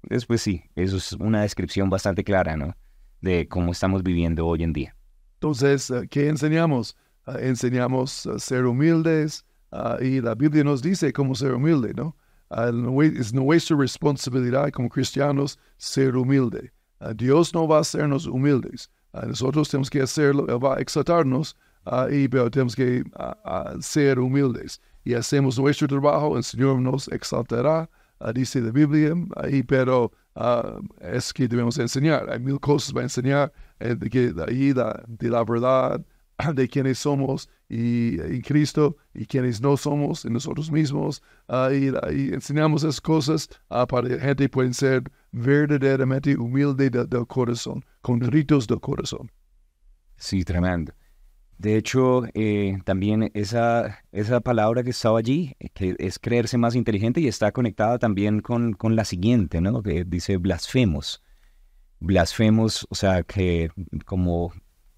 Después 0.03 0.41
sí, 0.41 0.63
eso 0.77 0.99
es 0.99 1.15
una 1.15 1.43
descripción 1.43 1.91
bastante 1.91 2.23
clara, 2.23 2.57
¿no? 2.57 2.77
de 3.21 3.49
cómo 3.49 3.73
estamos 3.73 4.05
viviendo 4.05 4.47
hoy 4.47 4.63
en 4.63 4.73
día. 4.73 4.95
Entonces, 5.35 5.91
eh, 5.91 6.07
¿qué 6.09 6.29
enseñamos? 6.29 6.97
Ah, 7.27 7.39
enseñamos 7.41 8.27
a 8.27 8.39
ser 8.39 8.67
humildes 8.67 9.45
ah, 9.73 9.97
y 10.01 10.21
la 10.21 10.35
Biblia 10.35 10.65
nos 10.65 10.83
dice 10.83 11.13
cómo 11.13 11.35
ser 11.35 11.53
humilde, 11.53 11.93
¿no? 11.95 12.17
Ah, 12.51 12.71
es 13.03 13.33
nuestra 13.33 13.77
responsabilidad 13.77 14.71
como 14.71 14.89
cristianos 14.89 15.59
ser 15.77 16.17
humilde. 16.17 16.73
Dios 17.17 17.53
no 17.53 17.67
va 17.67 17.79
a 17.79 17.81
hacernos 17.81 18.27
humildes. 18.27 18.89
nosotros 19.13 19.69
tenemos 19.69 19.91
que 19.91 20.03
hacerlo, 20.03 20.47
Él 20.49 20.65
va 20.65 20.77
a 20.77 20.81
exaltarnos, 20.81 21.57
y, 22.11 22.29
pero 22.29 22.49
tenemos 22.49 22.77
que 22.77 23.03
ser 23.81 24.21
humildes. 24.21 24.81
Y 25.05 25.15
hacemos 25.15 25.59
nuestro 25.59 25.89
trabajo, 25.89 26.37
el 26.37 26.45
Señor 26.45 26.81
nos 26.81 27.09
exaltará, 27.09 27.91
dice 28.33 28.61
la 28.61 28.71
Biblia, 28.71 29.15
y, 29.51 29.65
pero 29.65 30.13
uh, 30.37 30.81
es 31.01 31.33
que 31.33 31.49
debemos 31.49 31.79
enseñar. 31.79 32.31
Hay 32.31 32.39
mil 32.39 32.61
cosas 32.61 32.93
para 32.93 33.05
enseñar 33.05 33.53
eh, 33.81 33.95
de, 33.95 34.09
que, 34.09 34.33
de 34.33 34.45
ahí 34.45 34.73
de 34.73 35.29
la 35.29 35.45
verdad, 35.45 36.01
de 36.55 36.69
quienes 36.69 36.99
somos 36.99 37.49
y, 37.69 38.21
y, 38.35 38.43
Cristo 38.43 38.97
y 39.15 39.27
quienes 39.27 39.61
no 39.61 39.77
somos 39.77 40.25
en 40.25 40.35
nosotros 40.35 40.71
mismos. 40.71 41.23
Uh, 41.49 41.73
y, 41.73 42.33
enseñamos 42.33 42.83
esas 42.83 43.01
cosas 43.01 43.49
uh, 43.71 43.87
para 43.87 44.09
que 44.09 44.17
la 44.17 44.23
gente 44.23 44.49
pueda 44.49 44.73
ser 44.73 45.05
verdaderamente 45.33 46.37
humilde 46.37 46.91
del 46.91 47.27
corazón, 47.27 47.85
con 48.01 48.21
ritos 48.21 48.67
del 48.67 48.81
corazón. 48.81 49.31
Sí, 50.17 50.45
tremendo. 50.45 50.93
De 51.59 51.77
hecho, 51.77 52.25
eh, 52.35 52.79
también 52.85 53.31
esa, 53.35 54.03
esa 54.11 54.41
palabra 54.41 54.83
que 54.83 54.91
estaba 54.91 55.19
allí, 55.19 55.55
eh, 55.61 55.69
que 55.73 55.95
es 55.99 56.19
creerse 56.19 56.59
más 56.59 56.75
inteligente 56.75 57.21
y 57.21 57.29
está 57.29 57.53
conectada 57.53 57.99
también 57.99 58.41
con, 58.41 58.73
con 58.73 58.97
la 58.97 59.05
siguiente, 59.05 59.61
¿no? 59.61 59.83
Que 59.83 60.05
dice 60.05 60.39
blasfemos. 60.39 61.23
Blasfemos, 62.01 62.87
o 62.91 62.97
sea, 62.97 63.23
que 63.23 63.71
como 64.05 64.53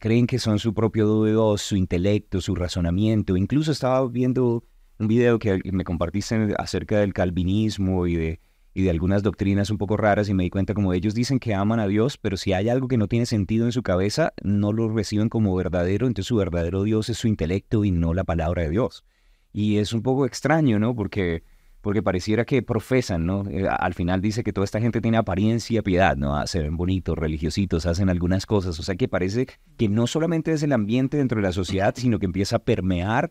creen 0.04 0.26
que 0.26 0.38
son 0.38 0.58
su 0.58 0.74
propio 0.74 1.24
Dios, 1.24 1.62
su 1.62 1.76
intelecto, 1.76 2.42
su 2.42 2.54
razonamiento. 2.54 3.38
Incluso 3.38 3.72
estaba 3.72 4.06
viendo 4.06 4.62
un 4.98 5.08
video 5.08 5.38
que 5.38 5.62
me 5.72 5.82
compartiste 5.82 6.54
acerca 6.58 6.98
del 6.98 7.14
calvinismo 7.14 8.06
y 8.06 8.16
de 8.16 8.40
y 8.74 8.82
de 8.82 8.90
algunas 8.90 9.22
doctrinas 9.22 9.70
un 9.70 9.78
poco 9.78 9.96
raras 9.96 10.28
y 10.28 10.34
me 10.34 10.42
di 10.42 10.50
cuenta 10.50 10.74
como 10.74 10.92
ellos 10.92 11.14
dicen 11.14 11.38
que 11.38 11.54
aman 11.54 11.80
a 11.80 11.86
Dios, 11.86 12.18
pero 12.18 12.36
si 12.36 12.52
hay 12.52 12.68
algo 12.68 12.88
que 12.88 12.98
no 12.98 13.06
tiene 13.06 13.24
sentido 13.24 13.64
en 13.64 13.72
su 13.72 13.82
cabeza, 13.82 14.34
no 14.42 14.72
lo 14.72 14.88
reciben 14.88 15.28
como 15.28 15.54
verdadero, 15.54 16.06
entonces 16.06 16.26
su 16.26 16.36
verdadero 16.36 16.82
Dios 16.82 17.08
es 17.08 17.16
su 17.16 17.28
intelecto 17.28 17.84
y 17.84 17.92
no 17.92 18.12
la 18.12 18.24
palabra 18.24 18.64
de 18.64 18.70
Dios. 18.70 19.04
Y 19.52 19.78
es 19.78 19.92
un 19.92 20.02
poco 20.02 20.26
extraño, 20.26 20.80
¿no? 20.80 20.94
Porque, 20.96 21.44
porque 21.84 22.02
pareciera 22.02 22.46
que 22.46 22.62
profesan, 22.62 23.26
¿no? 23.26 23.44
Eh, 23.48 23.68
al 23.68 23.92
final 23.92 24.22
dice 24.22 24.42
que 24.42 24.54
toda 24.54 24.64
esta 24.64 24.80
gente 24.80 25.02
tiene 25.02 25.18
apariencia, 25.18 25.82
piedad, 25.82 26.16
¿no? 26.16 26.34
Hacen 26.34 26.78
bonitos, 26.78 27.16
religiositos, 27.16 27.84
hacen 27.84 28.08
algunas 28.08 28.46
cosas, 28.46 28.80
o 28.80 28.82
sea 28.82 28.96
que 28.96 29.06
parece 29.06 29.46
que 29.76 29.88
no 29.90 30.06
solamente 30.06 30.52
es 30.52 30.62
el 30.62 30.72
ambiente 30.72 31.18
dentro 31.18 31.36
de 31.36 31.42
la 31.42 31.52
sociedad, 31.52 31.94
sino 31.96 32.18
que 32.18 32.24
empieza 32.24 32.56
a 32.56 32.58
permear 32.60 33.30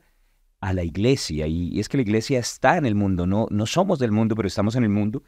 a 0.61 0.71
la 0.71 0.83
iglesia. 0.83 1.47
Y, 1.47 1.79
es 1.79 1.89
que 1.89 1.97
la 1.97 2.03
iglesia 2.03 2.37
está 2.37 2.77
en 2.77 2.85
el 2.85 2.93
mundo, 2.93 3.25
no, 3.25 3.47
no 3.49 3.65
somos 3.65 3.97
del 3.97 4.11
mundo, 4.11 4.35
pero 4.35 4.47
estamos 4.47 4.75
en 4.75 4.83
el 4.83 4.89
mundo. 4.89 5.23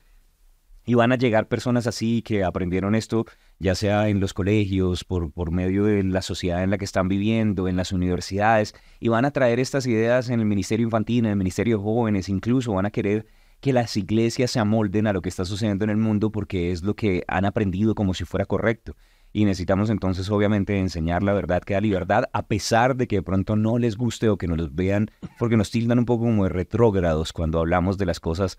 Y 0.85 0.93
van 0.93 1.11
a 1.11 1.17
llegar 1.17 1.47
personas 1.47 1.87
así 1.87 2.21
que 2.21 2.43
aprendieron 2.43 2.93
esto, 2.93 3.25
ya 3.59 3.75
sea 3.75 4.09
en 4.09 4.19
los 4.19 4.33
colegios, 4.33 5.03
por, 5.03 5.31
por 5.31 5.51
medio 5.51 5.85
de 5.85 6.03
la 6.03 6.21
sociedad 6.21 6.63
en 6.63 6.69
la 6.69 6.77
que 6.77 6.85
están 6.85 7.07
viviendo, 7.07 7.67
en 7.67 7.77
las 7.77 7.91
universidades, 7.91 8.75
y 8.99 9.07
van 9.07 9.25
a 9.25 9.31
traer 9.31 9.59
estas 9.59 9.87
ideas 9.87 10.29
en 10.29 10.39
el 10.39 10.45
Ministerio 10.45 10.85
Infantil, 10.85 11.25
en 11.25 11.31
el 11.31 11.37
Ministerio 11.37 11.77
de 11.77 11.83
Jóvenes, 11.83 12.29
incluso 12.29 12.73
van 12.73 12.85
a 12.85 12.91
querer 12.91 13.25
que 13.61 13.73
las 13.73 13.97
iglesias 13.97 14.51
se 14.51 14.59
amolden 14.59 15.07
a 15.07 15.13
lo 15.13 15.21
que 15.21 15.29
está 15.29 15.45
sucediendo 15.45 15.85
en 15.85 15.89
el 15.89 15.97
mundo 15.97 16.31
porque 16.31 16.71
es 16.71 16.83
lo 16.83 16.95
que 16.95 17.23
han 17.27 17.45
aprendido 17.45 17.95
como 17.95 18.13
si 18.13 18.25
fuera 18.25 18.45
correcto. 18.45 18.95
Y 19.33 19.43
necesitamos 19.43 19.89
entonces 19.89 20.29
obviamente 20.29 20.77
enseñar 20.77 21.23
la 21.23 21.33
verdad 21.33 21.61
que 21.61 21.73
da 21.73 21.81
libertad 21.81 22.25
a 22.31 22.45
pesar 22.47 22.95
de 22.95 23.07
que 23.07 23.17
de 23.17 23.21
pronto 23.23 23.55
no 23.55 23.77
les 23.77 23.97
guste 23.97 24.29
o 24.29 24.37
que 24.37 24.47
no 24.47 24.55
los 24.55 24.75
vean 24.75 25.09
porque 25.39 25.57
nos 25.57 25.71
tildan 25.71 25.99
un 25.99 26.05
poco 26.05 26.25
como 26.25 26.43
de 26.43 26.49
retrógrados 26.49 27.33
cuando 27.33 27.59
hablamos 27.59 27.97
de 27.97 28.05
las 28.05 28.19
cosas 28.19 28.57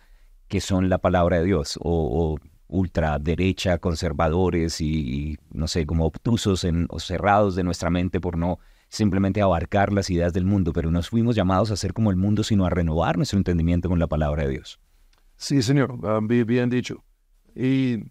que 0.48 0.60
son 0.60 0.88
la 0.88 0.98
palabra 0.98 1.38
de 1.38 1.44
Dios 1.44 1.78
o, 1.80 2.38
ultraderecha, 2.68 3.78
conservadores 3.78 4.80
y, 4.80 5.38
no 5.52 5.68
sé, 5.68 5.86
como 5.86 6.06
obtusos 6.06 6.64
en, 6.64 6.86
o 6.90 6.98
cerrados 6.98 7.54
de 7.54 7.64
nuestra 7.64 7.90
mente 7.90 8.20
por 8.20 8.36
no 8.36 8.58
simplemente 8.88 9.40
abarcar 9.40 9.92
las 9.92 10.10
ideas 10.10 10.32
del 10.32 10.44
mundo, 10.44 10.72
pero 10.72 10.90
nos 10.90 11.08
fuimos 11.08 11.36
llamados 11.36 11.70
a 11.70 11.76
ser 11.76 11.92
como 11.92 12.10
el 12.10 12.16
mundo, 12.16 12.44
sino 12.44 12.66
a 12.66 12.70
renovar 12.70 13.16
nuestro 13.16 13.38
entendimiento 13.38 13.88
con 13.88 13.98
la 13.98 14.06
palabra 14.06 14.44
de 14.44 14.50
Dios. 14.50 14.80
Sí, 15.36 15.62
Señor, 15.62 15.98
ah, 16.04 16.20
bien 16.22 16.70
dicho. 16.70 17.04
Y, 17.54 18.04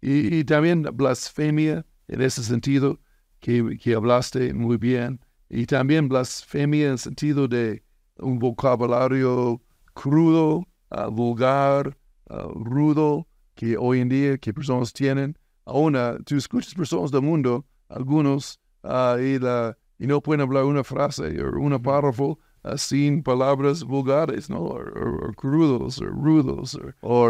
y, 0.00 0.44
también 0.44 0.82
blasfemia 0.82 1.84
en 2.08 2.22
ese 2.22 2.42
sentido 2.42 3.00
que, 3.40 3.78
que 3.80 3.94
hablaste 3.94 4.54
muy 4.54 4.76
bien. 4.76 5.20
Y 5.48 5.66
también 5.66 6.08
blasfemia 6.08 6.88
en 6.88 6.98
sentido 6.98 7.48
de 7.48 7.82
un 8.18 8.38
vocabulario 8.38 9.60
crudo, 9.94 10.66
ah, 10.90 11.08
vulgar, 11.08 11.96
ah, 12.28 12.48
rudo, 12.54 13.26
que 13.60 13.76
hoy 13.76 14.00
en 14.00 14.08
día 14.08 14.38
que 14.38 14.54
personas 14.54 14.90
tienen. 14.90 15.36
Aún 15.66 15.94
tú 16.24 16.34
escuchas 16.36 16.72
personas 16.74 17.10
del 17.10 17.20
mundo, 17.20 17.66
algunos, 17.90 18.58
uh, 18.84 19.18
y, 19.18 19.38
la, 19.38 19.76
y, 19.98 20.06
no 20.06 20.22
pueden 20.22 20.40
hablar 20.40 20.64
una 20.64 20.82
frase 20.82 21.38
o 21.42 21.60
un 21.60 21.78
párrafo 21.82 22.38
sin 22.76 23.22
palabras 23.22 23.84
vulgares, 23.84 24.48
¿no? 24.48 24.60
O, 24.60 25.32
crudos, 25.36 26.00
o 26.00 26.06
rudos, 26.06 26.78
o, 27.02 27.28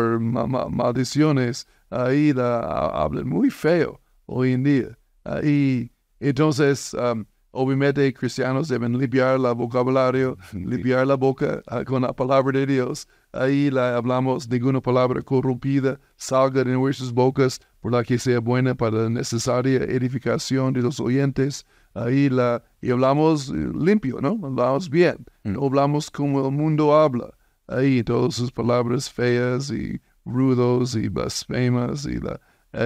maldiciones. 0.71 1.67
Ahí 1.91 2.33
la, 2.33 2.61
hablan 2.61 3.29
muy 3.29 3.51
feo 3.51 4.01
hoy 4.27 4.53
en 4.53 4.63
día. 4.63 4.99
Ah, 5.25 5.41
y 5.43 5.91
entonces, 6.21 6.95
um, 6.95 7.25
obviamente, 7.51 8.15
cristianos 8.15 8.69
deben 8.69 8.97
limpiar 8.97 9.35
el 9.35 9.55
vocabulario, 9.57 10.39
limpiar 10.53 11.09
la 11.09 11.17
boca 11.17 11.61
ah, 11.67 11.83
con 11.85 12.03
la 12.03 12.13
palabra 12.13 12.57
de 12.57 12.67
Dios. 12.67 13.09
Ahí 13.33 13.71
la 13.71 13.97
hablamos, 13.97 14.49
ninguna 14.49 14.81
palabra 14.81 15.23
corrompida 15.23 16.01
salga 16.17 16.65
de 16.65 16.73
nuestras 16.73 17.13
bocas, 17.13 17.61
por 17.81 17.93
la 17.93 18.03
que 18.03 18.19
sea 18.19 18.41
buena 18.41 18.75
para 18.75 19.03
la 19.03 19.11
necesaria 19.11 19.79
edificación 19.85 20.73
de 20.73 20.83
los 20.83 20.99
oyentes. 21.01 21.65
Ahí 21.95 22.29
la, 22.29 22.63
y 22.81 22.91
hablamos 22.91 23.51
eh, 23.51 23.71
limpio, 23.75 24.21
¿no? 24.21 24.39
Hablamos 24.43 24.91
bien, 24.91 25.25
mm. 25.45 25.53
no 25.53 25.65
hablamos 25.67 26.11
como 26.11 26.45
el 26.47 26.53
mundo 26.53 26.95
habla. 26.95 27.33
Ahí 27.69 28.03
todas 28.03 28.35
sus 28.35 28.51
palabras 28.51 29.11
feas 29.11 29.71
y 29.71 30.01
rudos 30.25 30.97
y 30.97 31.09
blasfemas 31.09 32.05
y 32.07 32.19
la, 32.19 32.41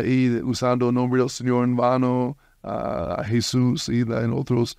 y 0.05 0.41
usando 0.43 0.89
el 0.91 0.95
nombre 0.95 1.21
del 1.21 1.31
Señor 1.31 1.65
en 1.65 1.77
vano, 1.77 2.37
a 2.65 3.23
Jesús 3.27 3.89
y 3.89 4.01
en 4.01 4.33
otros 4.33 4.79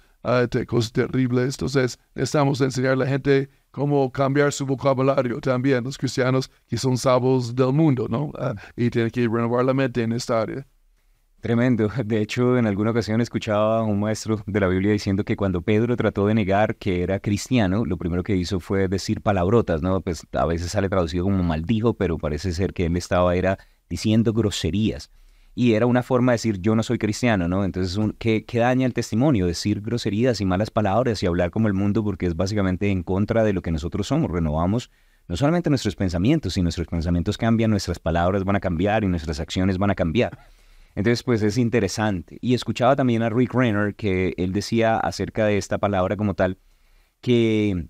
cosas 0.67 0.91
terribles. 0.91 1.55
Entonces, 1.55 1.99
estamos 2.15 2.61
enseñar 2.61 2.93
a 2.93 2.97
la 2.97 3.07
gente 3.07 3.49
cómo 3.75 4.09
cambiar 4.09 4.53
su 4.53 4.65
vocabulario 4.65 5.41
también, 5.41 5.83
los 5.83 5.97
cristianos 5.97 6.49
que 6.65 6.77
son 6.77 6.97
salvos 6.97 7.53
del 7.53 7.73
mundo, 7.73 8.07
¿no? 8.09 8.31
y 8.77 8.89
tienen 8.89 9.11
que 9.11 9.27
renovar 9.27 9.65
la 9.65 9.73
mente 9.73 10.01
en 10.01 10.13
esta 10.13 10.41
área. 10.41 10.65
Tremendo. 11.41 11.89
De 12.05 12.21
hecho, 12.21 12.57
en 12.57 12.67
alguna 12.67 12.91
ocasión 12.91 13.19
escuchaba 13.19 13.79
a 13.79 13.83
un 13.83 13.99
maestro 13.99 14.41
de 14.47 14.59
la 14.61 14.69
Biblia 14.69 14.93
diciendo 14.93 15.25
que 15.25 15.35
cuando 15.35 15.61
Pedro 15.61 15.97
trató 15.97 16.25
de 16.25 16.33
negar 16.33 16.77
que 16.77 17.03
era 17.03 17.19
cristiano, 17.19 17.83
lo 17.83 17.97
primero 17.97 18.23
que 18.23 18.37
hizo 18.37 18.61
fue 18.61 18.87
decir 18.87 19.19
palabrotas, 19.19 19.81
¿no? 19.81 19.99
Pues 19.99 20.25
a 20.31 20.45
veces 20.45 20.71
sale 20.71 20.87
traducido 20.87 21.25
como 21.25 21.43
maldijo, 21.43 21.95
pero 21.95 22.17
parece 22.17 22.53
ser 22.53 22.71
que 22.71 22.85
él 22.85 22.95
estaba 22.95 23.35
era 23.35 23.59
diciendo 23.89 24.31
groserías. 24.31 25.11
Y 25.55 25.73
era 25.73 25.85
una 25.85 26.03
forma 26.03 26.33
de 26.33 26.35
decir 26.35 26.59
yo 26.59 26.75
no 26.75 26.83
soy 26.83 26.97
cristiano, 26.97 27.47
¿no? 27.47 27.63
Entonces, 27.63 27.97
¿qué, 28.19 28.43
¿qué 28.45 28.59
daña 28.59 28.85
el 28.85 28.93
testimonio? 28.93 29.47
Decir 29.47 29.81
groserías 29.81 30.41
y 30.41 30.45
malas 30.45 30.69
palabras 30.69 31.23
y 31.23 31.25
hablar 31.25 31.49
como 31.49 31.69
el 31.69 31.73
mundo 31.73 32.03
porque 32.03 32.25
es 32.25 32.35
básicamente 32.35 32.89
en 32.91 33.03
contra 33.03 33.43
de 33.45 33.53
lo 33.53 33.61
que 33.61 33.71
nosotros 33.71 34.07
somos. 34.07 34.29
Renovamos 34.29 34.91
no 35.27 35.37
solamente 35.37 35.69
nuestros 35.69 35.95
pensamientos, 35.95 36.53
si 36.53 36.61
nuestros 36.61 36.87
pensamientos 36.87 37.37
cambian, 37.37 37.71
nuestras 37.71 37.99
palabras 37.99 38.43
van 38.43 38.57
a 38.57 38.59
cambiar 38.59 39.03
y 39.03 39.07
nuestras 39.07 39.39
acciones 39.39 39.77
van 39.77 39.91
a 39.91 39.95
cambiar. 39.95 40.37
Entonces, 40.95 41.23
pues 41.23 41.41
es 41.41 41.57
interesante. 41.57 42.37
Y 42.41 42.53
escuchaba 42.53 42.95
también 42.95 43.21
a 43.23 43.29
Rick 43.29 43.53
Renner 43.53 43.95
que 43.95 44.33
él 44.37 44.53
decía 44.53 44.97
acerca 44.97 45.45
de 45.45 45.57
esta 45.57 45.77
palabra 45.77 46.15
como 46.15 46.35
tal, 46.35 46.57
que, 47.21 47.87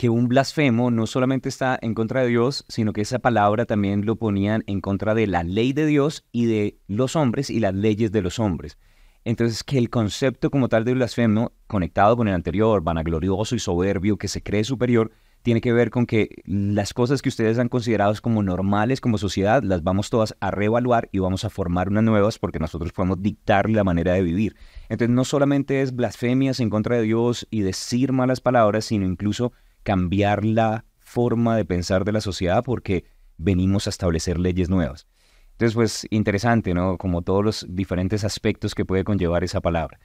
que 0.00 0.08
un 0.08 0.28
blasfemo 0.28 0.90
no 0.90 1.06
solamente 1.06 1.50
está 1.50 1.78
en 1.82 1.92
contra 1.92 2.22
de 2.22 2.28
Dios, 2.28 2.64
sino 2.68 2.94
que 2.94 3.02
esa 3.02 3.18
palabra 3.18 3.66
también 3.66 4.06
lo 4.06 4.16
ponían 4.16 4.64
en 4.66 4.80
contra 4.80 5.14
de 5.14 5.26
la 5.26 5.42
ley 5.42 5.74
de 5.74 5.84
Dios 5.84 6.24
y 6.32 6.46
de 6.46 6.78
los 6.88 7.16
hombres 7.16 7.50
y 7.50 7.60
las 7.60 7.74
leyes 7.74 8.10
de 8.10 8.22
los 8.22 8.38
hombres. 8.38 8.78
Entonces, 9.26 9.62
que 9.62 9.76
el 9.76 9.90
concepto 9.90 10.50
como 10.50 10.70
tal 10.70 10.86
de 10.86 10.94
blasfemo, 10.94 11.52
conectado 11.66 12.16
con 12.16 12.28
el 12.28 12.34
anterior, 12.34 12.82
vanaglorioso 12.82 13.54
y 13.54 13.58
soberbio, 13.58 14.16
que 14.16 14.28
se 14.28 14.42
cree 14.42 14.64
superior, 14.64 15.10
tiene 15.42 15.60
que 15.60 15.74
ver 15.74 15.90
con 15.90 16.06
que 16.06 16.30
las 16.46 16.94
cosas 16.94 17.20
que 17.20 17.28
ustedes 17.28 17.58
han 17.58 17.68
considerado 17.68 18.14
como 18.22 18.42
normales 18.42 19.02
como 19.02 19.18
sociedad, 19.18 19.62
las 19.62 19.82
vamos 19.82 20.08
todas 20.08 20.34
a 20.40 20.50
reevaluar 20.50 21.10
y 21.12 21.18
vamos 21.18 21.44
a 21.44 21.50
formar 21.50 21.90
unas 21.90 22.04
nuevas 22.04 22.38
porque 22.38 22.58
nosotros 22.58 22.92
podemos 22.92 23.20
dictar 23.20 23.68
la 23.68 23.84
manera 23.84 24.14
de 24.14 24.22
vivir. 24.22 24.56
Entonces 24.88 25.14
no 25.14 25.26
solamente 25.26 25.82
es 25.82 25.94
blasfemias 25.94 26.58
en 26.58 26.70
contra 26.70 26.96
de 26.96 27.02
Dios 27.02 27.46
y 27.50 27.60
decir 27.60 28.12
malas 28.12 28.40
palabras, 28.40 28.86
sino 28.86 29.04
incluso 29.04 29.52
cambiar 29.82 30.44
la 30.44 30.84
forma 30.98 31.56
de 31.56 31.64
pensar 31.64 32.04
de 32.04 32.12
la 32.12 32.20
sociedad 32.20 32.62
porque 32.64 33.04
venimos 33.36 33.86
a 33.86 33.90
establecer 33.90 34.38
leyes 34.38 34.68
nuevas. 34.68 35.06
Entonces, 35.52 35.74
pues 35.74 36.06
interesante, 36.10 36.72
¿no? 36.72 36.96
Como 36.96 37.22
todos 37.22 37.44
los 37.44 37.66
diferentes 37.68 38.24
aspectos 38.24 38.74
que 38.74 38.84
puede 38.84 39.04
conllevar 39.04 39.44
esa 39.44 39.60
palabra. 39.60 39.98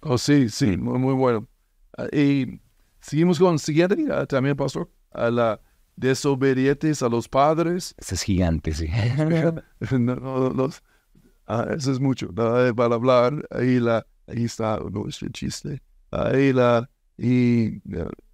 Oh, 0.00 0.18
sí, 0.18 0.48
sí, 0.48 0.76
muy, 0.76 0.98
muy 0.98 1.14
bueno. 1.14 1.48
Ah, 1.96 2.06
y 2.12 2.60
Seguimos 3.06 3.38
con 3.38 3.56
siguiente 3.60 3.94
uh, 4.10 4.26
también, 4.26 4.56
pastor. 4.56 4.90
A 5.12 5.30
la 5.30 5.60
desobedientes 5.94 7.02
a 7.02 7.08
los 7.08 7.28
padres. 7.28 7.94
Ese 7.98 8.16
es 8.16 8.22
gigante, 8.22 8.72
sí. 8.72 8.88
no, 9.92 10.16
no, 10.50 10.70
ah, 11.46 11.68
eso 11.70 11.92
es 11.92 12.00
mucho. 12.00 12.34
para 12.34 12.94
hablar, 12.96 13.46
ahí, 13.50 13.78
la, 13.78 14.04
ahí 14.26 14.44
está, 14.44 14.80
no 14.90 15.06
es 15.08 15.22
el 15.22 15.30
chiste. 15.30 15.80
Ahí 16.10 16.52
la, 16.52 16.90
y, 17.16 17.80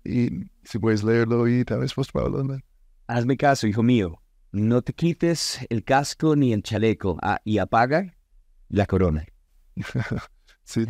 y 0.05 0.46
si 0.64 0.78
puedes 0.78 1.03
leerlo 1.03 1.48
y 1.48 1.64
tal 1.64 1.80
vez 1.80 1.94
pues 1.94 2.11
Pablo. 2.11 2.59
Hazme 3.07 3.36
caso, 3.36 3.66
hijo 3.66 3.82
mío. 3.82 4.22
No 4.53 4.82
te 4.82 4.92
quites 4.92 5.61
el 5.70 5.82
casco 5.82 6.36
ni 6.36 6.53
el 6.53 6.62
chaleco 6.62 7.18
ah, 7.22 7.40
y 7.44 7.59
apaga 7.59 8.14
la 8.68 8.86
corona. 8.86 9.24
sí, 10.64 10.84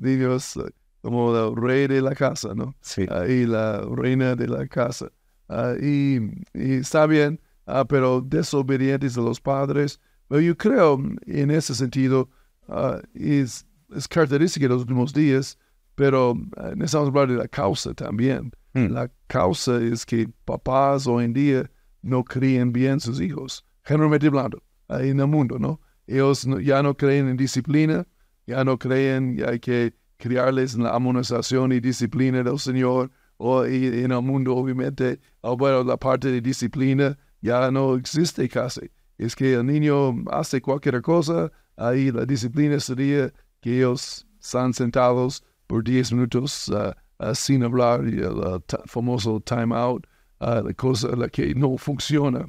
niños 0.00 0.58
como 1.06 1.36
el 1.36 1.54
rey 1.54 1.86
de 1.86 2.02
la 2.02 2.16
casa, 2.16 2.52
¿no? 2.52 2.74
Sí. 2.80 3.06
y 3.28 3.46
la 3.46 3.80
reina 3.82 4.34
de 4.34 4.48
la 4.48 4.66
casa. 4.66 5.12
Ah, 5.48 5.74
y, 5.80 6.18
está 6.52 7.06
bien, 7.06 7.40
ah, 7.66 7.84
pero 7.84 8.20
desobedientes 8.20 9.16
a 9.16 9.20
los 9.20 9.40
padres. 9.40 10.00
Pero 10.26 10.40
yo 10.40 10.56
creo, 10.56 11.00
en 11.26 11.52
ese 11.52 11.76
sentido, 11.76 12.28
ah, 12.68 13.00
es, 13.14 13.64
es, 13.94 14.08
característica 14.08 14.64
de 14.64 14.70
los 14.70 14.82
últimos 14.82 15.12
días, 15.12 15.56
pero 15.96 16.34
necesitamos 16.76 17.08
hablar 17.08 17.28
de 17.28 17.36
la 17.36 17.48
causa 17.48 17.92
también. 17.94 18.52
Hmm. 18.74 18.92
La 18.92 19.10
causa 19.26 19.82
es 19.82 20.06
que 20.06 20.28
papás 20.44 21.08
hoy 21.08 21.24
en 21.24 21.32
día 21.32 21.70
no 22.02 22.22
crían 22.22 22.72
bien 22.72 23.00
sus 23.00 23.20
hijos, 23.20 23.64
generalmente 23.82 24.28
hablando, 24.28 24.62
en 24.88 25.18
el 25.18 25.26
mundo, 25.26 25.58
¿no? 25.58 25.80
Ellos 26.06 26.46
ya 26.62 26.82
no 26.82 26.96
creen 26.96 27.28
en 27.28 27.36
disciplina, 27.36 28.06
ya 28.46 28.62
no 28.62 28.78
creen 28.78 29.36
que 29.60 29.94
criarles 30.18 30.74
en 30.74 30.84
la 30.84 30.94
amonestación 30.94 31.72
y 31.72 31.80
disciplina 31.80 32.42
del 32.44 32.58
Señor, 32.60 33.10
o 33.38 33.66
y 33.66 33.86
en 33.86 34.12
el 34.12 34.22
mundo 34.22 34.54
obviamente, 34.54 35.18
bueno, 35.42 35.82
la 35.82 35.96
parte 35.96 36.30
de 36.30 36.40
disciplina 36.40 37.18
ya 37.40 37.70
no 37.70 37.96
existe 37.96 38.48
casi. 38.48 38.90
Es 39.18 39.34
que 39.34 39.54
el 39.54 39.66
niño 39.66 40.14
hace 40.30 40.60
cualquier 40.60 41.02
cosa, 41.02 41.50
ahí 41.76 42.12
la 42.12 42.24
disciplina 42.24 42.78
sería 42.80 43.32
que 43.60 43.78
ellos 43.78 44.26
están 44.40 44.72
sentados 44.72 45.42
por 45.66 45.82
10 45.82 46.12
minutos 46.12 46.68
uh, 46.68 46.92
uh, 47.20 47.34
sin 47.34 47.62
hablar, 47.62 48.06
y 48.06 48.20
el 48.20 48.62
famoso 48.86 49.40
time 49.40 49.74
out, 49.74 50.06
uh, 50.40 50.62
la 50.62 50.72
cosa 50.74 51.14
la 51.16 51.28
que 51.28 51.54
no 51.54 51.76
funciona. 51.76 52.46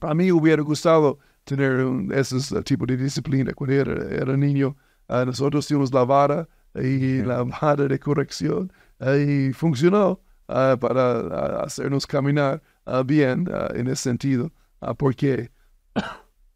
A 0.00 0.14
mí 0.14 0.32
hubiera 0.32 0.62
gustado 0.62 1.18
tener 1.44 1.84
ese 2.12 2.62
tipo 2.62 2.86
de 2.86 2.96
disciplina 2.96 3.52
cuando 3.54 3.74
era, 3.74 3.92
era 4.10 4.36
niño. 4.36 4.76
nosotros 5.08 5.66
tuvimos 5.66 5.92
la 5.92 6.04
vara, 6.04 6.48
y 6.74 7.22
la 7.22 7.44
madre 7.44 7.88
de 7.88 7.98
corrección 7.98 8.72
y 9.00 9.52
funcionó 9.52 10.20
ah, 10.48 10.76
para 10.80 11.62
hacernos 11.62 12.06
caminar 12.06 12.62
ah, 12.86 13.02
bien 13.02 13.48
ah, 13.52 13.68
en 13.74 13.88
ese 13.88 14.02
sentido. 14.02 14.50
porque, 14.98 15.50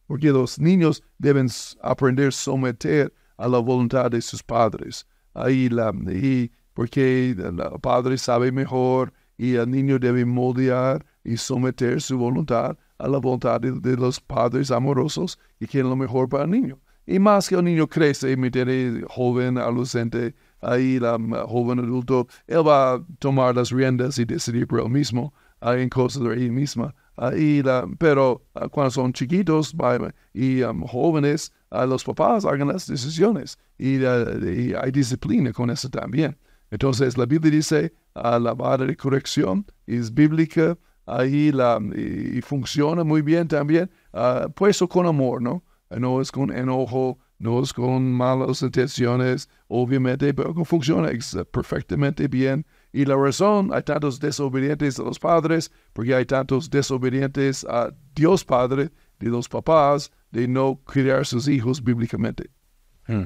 porque 0.06 0.28
los 0.28 0.58
niños 0.58 1.02
deben 1.18 1.48
aprender 1.82 2.28
a 2.28 2.32
someter 2.32 3.12
a 3.36 3.48
la 3.48 3.58
voluntad 3.58 4.10
de 4.10 4.22
sus 4.22 4.42
padres. 4.42 5.06
Ahí 5.36 5.68
la, 5.68 5.92
y 6.10 6.50
porque 6.72 7.30
el 7.30 7.56
padre 7.82 8.16
sabe 8.16 8.50
mejor 8.50 9.12
y 9.36 9.54
el 9.56 9.70
niño 9.70 9.98
debe 9.98 10.24
moldear 10.24 11.04
y 11.24 11.36
someter 11.36 12.00
su 12.00 12.16
voluntad 12.16 12.78
a 12.98 13.08
la 13.08 13.18
voluntad 13.18 13.60
de, 13.60 13.96
los 13.96 14.18
padres 14.18 14.70
amorosos 14.70 15.38
y 15.60 15.66
quieren 15.66 15.90
lo 15.90 15.96
mejor 15.96 16.28
para 16.28 16.44
el 16.44 16.50
niño. 16.50 16.78
Y 17.06 17.18
más 17.18 17.48
que 17.48 17.54
el 17.54 17.64
niño 17.64 17.86
crece, 17.86 18.34
me 18.36 18.50
tiene 18.50 19.02
joven, 19.08 19.58
adolescente, 19.58 20.34
ahí 20.60 20.98
la 20.98 21.18
joven 21.46 21.80
adulto, 21.80 22.26
él 22.46 22.66
va 22.66 22.94
a 22.94 23.04
tomar 23.18 23.54
las 23.54 23.70
riendas 23.70 24.18
y 24.18 24.24
decidir 24.24 24.66
por 24.66 24.80
él 24.80 24.88
mismo 24.88 25.34
en 25.60 25.88
cosas 25.90 26.22
de 26.22 26.32
él 26.32 26.52
misma. 26.52 26.94
La, 27.16 27.88
pero 27.98 28.42
ah, 28.54 28.68
cuando 28.68 28.90
son 28.90 29.12
chiquitos 29.12 29.74
y 30.34 30.62
um, 30.62 30.82
jóvenes, 30.86 31.52
los 31.70 32.04
papás 32.04 32.44
hagan 32.44 32.68
las 32.68 32.86
decisiones 32.86 33.58
y, 33.78 34.04
hay 34.04 34.90
disciplina 34.92 35.52
con 35.52 35.70
eso 35.70 35.88
también. 35.88 36.36
Entonces 36.70 37.16
la 37.16 37.26
Biblia 37.26 37.50
dice 37.50 37.92
la 38.14 38.54
vara 38.54 38.84
de 38.84 38.96
corrección 38.96 39.64
es 39.86 40.12
bíblica 40.12 40.76
ahí 41.06 41.52
la, 41.52 41.78
y, 41.94 42.40
funciona 42.42 43.04
muy 43.04 43.22
bien 43.22 43.46
también, 43.48 43.90
uh, 44.12 44.50
puesto 44.50 44.88
con 44.88 45.06
amor, 45.06 45.40
¿no? 45.40 45.62
no 45.90 46.20
es 46.20 46.32
con 46.32 46.50
enojo, 46.50 47.18
no 47.38 47.62
es 47.62 47.72
con 47.72 48.12
malas 48.12 48.62
intenciones, 48.62 49.48
obviamente, 49.68 50.32
pero 50.34 50.54
funciona 50.64 51.10
perfectamente 51.52 52.28
bien. 52.28 52.66
Y 52.96 53.04
la 53.04 53.14
razón, 53.14 53.72
hay 53.74 53.82
tantos 53.82 54.18
desobedientes 54.18 54.98
a 54.98 55.02
los 55.02 55.18
padres, 55.18 55.70
porque 55.92 56.14
hay 56.14 56.24
tantos 56.24 56.70
desobedientes 56.70 57.62
a 57.68 57.92
Dios 58.14 58.42
Padre, 58.42 58.88
de 59.18 59.28
los 59.28 59.50
papás, 59.50 60.10
de 60.30 60.48
no 60.48 60.80
criar 60.82 61.26
sus 61.26 61.46
hijos 61.46 61.84
bíblicamente. 61.84 62.48
Hmm. 63.06 63.24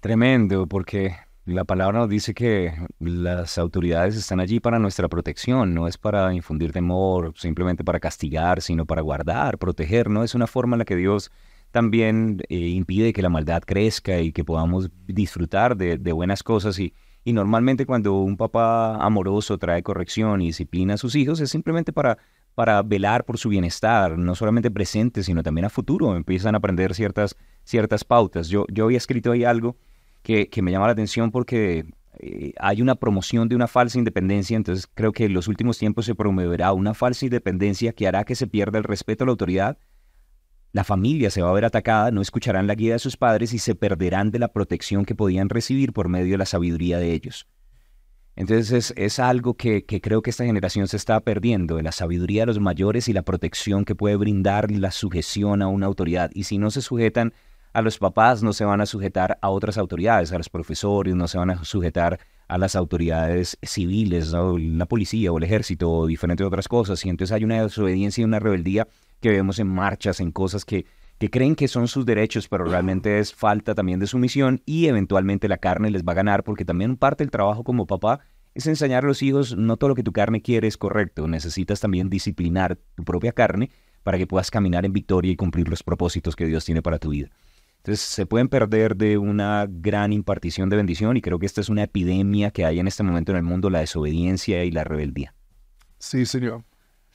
Tremendo, 0.00 0.66
porque 0.66 1.14
la 1.44 1.62
palabra 1.62 2.00
nos 2.00 2.08
dice 2.08 2.34
que 2.34 2.74
las 2.98 3.56
autoridades 3.56 4.16
están 4.16 4.40
allí 4.40 4.58
para 4.58 4.80
nuestra 4.80 5.06
protección, 5.08 5.74
no 5.74 5.86
es 5.86 5.96
para 5.96 6.34
infundir 6.34 6.72
temor, 6.72 7.34
simplemente 7.36 7.84
para 7.84 8.00
castigar, 8.00 8.62
sino 8.62 8.84
para 8.84 9.00
guardar, 9.00 9.58
proteger, 9.58 10.10
no 10.10 10.24
es 10.24 10.34
una 10.34 10.48
forma 10.48 10.74
en 10.74 10.80
la 10.80 10.84
que 10.84 10.96
Dios 10.96 11.30
también 11.70 12.42
eh, 12.48 12.56
impide 12.56 13.12
que 13.12 13.22
la 13.22 13.28
maldad 13.28 13.62
crezca 13.62 14.18
y 14.18 14.32
que 14.32 14.44
podamos 14.44 14.90
disfrutar 15.06 15.76
de, 15.76 16.12
buenas 16.12 16.42
cosas. 16.42 16.78
Y, 16.80 16.94
y, 17.24 17.32
normalmente 17.32 17.86
cuando 17.86 18.14
un 18.14 18.36
papá 18.36 18.96
amoroso 18.96 19.58
trae 19.58 19.82
corrección 19.82 20.42
y 20.42 20.46
disciplina 20.46 20.94
a 20.94 20.96
sus 20.98 21.14
hijos 21.14 21.40
es 21.40 21.50
simplemente 21.50 21.92
para, 21.92 22.18
para 22.54 22.82
velar 22.82 23.24
por 23.24 23.38
su 23.38 23.48
bienestar, 23.48 24.18
no 24.18 24.34
solamente 24.34 24.70
presente, 24.70 25.22
sino 25.22 25.42
también 25.42 25.64
a 25.64 25.70
futuro. 25.70 26.16
Empiezan 26.16 26.54
a 26.54 26.58
aprender 26.58 26.94
ciertas, 26.94 27.36
ciertas 27.64 28.04
pautas. 28.04 28.48
Yo, 28.48 28.66
yo 28.70 28.84
había 28.84 28.98
escrito 28.98 29.32
ahí 29.32 29.44
algo 29.44 29.76
que, 30.22 30.48
que 30.48 30.62
me 30.62 30.70
llama 30.70 30.86
la 30.86 30.92
atención 30.92 31.30
porque 31.30 31.86
eh, 32.18 32.52
hay 32.58 32.82
una 32.82 32.94
promoción 32.94 33.48
de 33.48 33.56
una 33.56 33.66
falsa 33.66 33.98
independencia, 33.98 34.56
entonces 34.56 34.86
creo 34.92 35.12
que 35.12 35.24
en 35.24 35.32
los 35.32 35.48
últimos 35.48 35.78
tiempos 35.78 36.06
se 36.06 36.14
promoverá 36.14 36.72
una 36.72 36.94
falsa 36.94 37.24
independencia 37.24 37.92
que 37.92 38.06
hará 38.06 38.24
que 38.24 38.34
se 38.34 38.46
pierda 38.46 38.78
el 38.78 38.84
respeto 38.84 39.24
a 39.24 39.26
la 39.26 39.32
autoridad 39.32 39.78
la 40.72 40.84
familia 40.84 41.30
se 41.30 41.42
va 41.42 41.50
a 41.50 41.52
ver 41.52 41.64
atacada, 41.64 42.10
no 42.10 42.22
escucharán 42.22 42.66
la 42.66 42.74
guía 42.74 42.94
de 42.94 42.98
sus 42.98 43.16
padres 43.16 43.52
y 43.52 43.58
se 43.58 43.74
perderán 43.74 44.30
de 44.30 44.38
la 44.38 44.48
protección 44.48 45.04
que 45.04 45.14
podían 45.14 45.48
recibir 45.48 45.92
por 45.92 46.08
medio 46.08 46.32
de 46.32 46.38
la 46.38 46.46
sabiduría 46.46 46.98
de 46.98 47.12
ellos. 47.12 47.46
Entonces 48.34 48.94
es, 48.96 49.18
algo 49.18 49.54
que, 49.54 49.84
creo 49.84 50.22
que 50.22 50.30
esta 50.30 50.46
generación 50.46 50.88
se 50.88 50.96
está 50.96 51.20
perdiendo, 51.20 51.76
de 51.76 51.82
la 51.82 51.92
sabiduría 51.92 52.42
de 52.42 52.46
los 52.46 52.60
mayores 52.60 53.08
y 53.08 53.12
la 53.12 53.22
protección 53.22 53.84
que 53.84 53.94
puede 53.94 54.16
brindar 54.16 54.70
la 54.70 54.90
sujeción 54.90 55.60
a 55.60 55.68
una 55.68 55.84
autoridad. 55.84 56.30
Y 56.32 56.44
si 56.44 56.56
no 56.56 56.70
se 56.70 56.80
sujetan 56.80 57.34
a 57.74 57.82
los 57.82 57.98
papás 57.98 58.42
no 58.42 58.52
se 58.52 58.64
van 58.64 58.80
a 58.80 58.86
sujetar 58.86 59.38
a 59.40 59.50
otras 59.50 59.78
autoridades, 59.78 60.32
a 60.32 60.38
los 60.38 60.48
profesores, 60.48 61.14
no 61.14 61.28
se 61.28 61.38
van 61.38 61.50
a 61.50 61.64
sujetar 61.64 62.20
a 62.48 62.58
las 62.58 62.76
autoridades 62.76 63.58
civiles, 63.62 64.32
la 64.32 64.86
policía 64.86 65.32
o 65.32 65.38
el 65.38 65.44
ejército 65.44 65.90
o 65.90 66.06
diferentes 66.06 66.46
otras 66.46 66.68
cosas. 66.68 67.04
Y 67.04 67.08
entonces 67.08 67.32
hay 67.32 67.44
una 67.44 67.62
desobediencia 67.62 68.22
y 68.22 68.24
una 68.24 68.40
rebeldía 68.40 68.88
que 69.22 69.30
vemos 69.30 69.58
en 69.58 69.68
marchas, 69.68 70.20
en 70.20 70.30
cosas 70.32 70.66
que, 70.66 70.84
que 71.18 71.30
creen 71.30 71.54
que 71.54 71.68
son 71.68 71.88
sus 71.88 72.04
derechos, 72.04 72.48
pero 72.48 72.64
realmente 72.64 73.18
es 73.18 73.32
falta 73.32 73.74
también 73.74 74.00
de 74.00 74.06
sumisión 74.06 74.60
y 74.66 74.88
eventualmente 74.88 75.48
la 75.48 75.56
carne 75.56 75.90
les 75.90 76.02
va 76.04 76.12
a 76.12 76.16
ganar 76.16 76.44
porque 76.44 76.66
también 76.66 76.96
parte 76.96 77.24
del 77.24 77.30
trabajo 77.30 77.64
como 77.64 77.86
papá 77.86 78.20
es 78.54 78.66
enseñar 78.66 79.04
a 79.04 79.06
los 79.06 79.22
hijos 79.22 79.56
no 79.56 79.78
todo 79.78 79.88
lo 79.88 79.94
que 79.94 80.02
tu 80.02 80.12
carne 80.12 80.42
quiere 80.42 80.68
es 80.68 80.76
correcto, 80.76 81.26
necesitas 81.26 81.80
también 81.80 82.10
disciplinar 82.10 82.76
tu 82.94 83.04
propia 83.04 83.32
carne 83.32 83.70
para 84.02 84.18
que 84.18 84.26
puedas 84.26 84.50
caminar 84.50 84.84
en 84.84 84.92
victoria 84.92 85.32
y 85.32 85.36
cumplir 85.36 85.68
los 85.68 85.82
propósitos 85.82 86.36
que 86.36 86.44
Dios 86.44 86.64
tiene 86.64 86.82
para 86.82 86.98
tu 86.98 87.10
vida. 87.10 87.30
Entonces 87.78 88.00
se 88.00 88.26
pueden 88.26 88.48
perder 88.48 88.96
de 88.96 89.18
una 89.18 89.66
gran 89.68 90.12
impartición 90.12 90.68
de 90.68 90.76
bendición 90.76 91.16
y 91.16 91.20
creo 91.20 91.38
que 91.38 91.46
esta 91.46 91.60
es 91.60 91.68
una 91.68 91.84
epidemia 91.84 92.50
que 92.50 92.64
hay 92.64 92.78
en 92.78 92.86
este 92.86 93.02
momento 93.02 93.32
en 93.32 93.38
el 93.38 93.42
mundo, 93.42 93.70
la 93.70 93.80
desobediencia 93.80 94.64
y 94.64 94.70
la 94.70 94.84
rebeldía. 94.84 95.34
Sí, 95.98 96.26
Señor. 96.26 96.64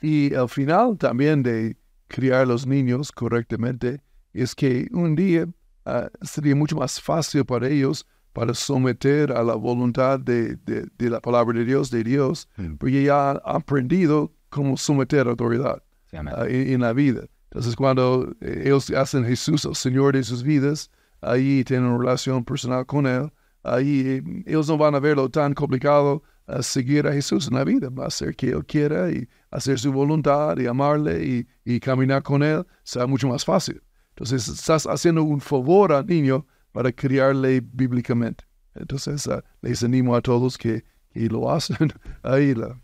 Y 0.02 0.34
al 0.34 0.50
final 0.50 0.98
también 0.98 1.44
de 1.44 1.78
criar 2.08 2.48
los 2.48 2.66
niños 2.66 3.12
correctamente 3.12 4.02
es 4.34 4.56
que 4.56 4.88
un 4.92 5.16
día 5.16 5.48
ah, 5.86 6.10
sería 6.22 6.56
mucho 6.56 6.76
más 6.76 7.02
fácil 7.02 7.46
para 7.46 7.68
ellos 7.68 8.06
para 8.38 8.54
someter 8.54 9.32
a 9.32 9.42
la 9.42 9.56
voluntad 9.56 10.20
de, 10.20 10.60
la 11.00 11.20
palabra 11.20 11.58
de 11.58 11.66
Dios, 11.66 11.90
de 11.90 12.04
Dios, 12.04 12.48
mm. 12.58 12.76
porque 12.76 13.04
ya 13.04 13.32
han 13.32 13.42
aprendido 13.44 14.32
cómo 14.50 14.78
someter 14.78 15.26
a 15.26 15.32
autoridad 15.32 15.82
ah, 16.14 16.46
en, 16.48 16.82
la 16.82 16.94
vida. 16.94 17.22
Entonces, 17.50 17.76
cuando 17.76 18.32
eh, 18.42 18.62
ellos 18.66 18.92
hacen 18.92 19.26
Jesús 19.26 19.66
el 19.66 19.74
Señor 19.74 20.14
de 20.14 20.24
sus 20.24 20.44
vidas, 20.44 20.92
ahí 21.22 21.64
tienen 21.64 21.88
una 21.88 21.98
relación 21.98 22.46
personal 22.46 22.86
con 22.86 23.08
Él, 23.08 23.32
ahí 23.64 24.04
eh, 24.06 24.44
ellos 24.46 24.68
no 24.68 24.78
van 24.78 24.94
a 24.94 25.00
verlo 25.00 25.30
tan 25.30 25.56
complicado 25.56 26.22
a 26.48 26.64
seguir 26.64 27.06
a 27.08 27.14
Jesús 27.14 27.48
en 27.50 27.56
la 27.56 27.64
vida, 27.64 27.90
va 27.90 28.06
a 28.06 28.08
hacer 28.08 28.36
que 28.36 28.50
Él 28.50 28.66
quiera 28.66 29.12
y 29.12 29.28
hacer 29.52 29.80
su 29.80 29.92
voluntad 29.92 30.58
y 30.58 30.66
amarle 30.66 31.26
y, 31.26 31.48
y 31.66 31.80
caminar 31.80 32.24
con 32.24 32.42
Él, 32.42 32.66
será 32.84 33.06
mucho 33.06 33.28
más 33.28 33.46
fácil. 33.46 33.82
Entonces, 34.10 34.48
estás 34.48 34.88
haciendo 34.88 35.24
un 35.24 35.40
favor 35.40 35.94
al 35.94 36.08
niño 36.08 36.48
para 36.72 36.92
criarle 36.92 37.62
bíblicamente. 37.62 38.46
Entonces, 38.74 39.28
uh, 39.28 39.42
les 39.62 39.84
animo 39.84 40.16
a 40.16 40.22
todos 40.22 40.58
que, 40.58 40.84
lo 41.14 41.52
hacen. 41.52 41.92
Ahí 42.24 42.54
la, 42.54 42.80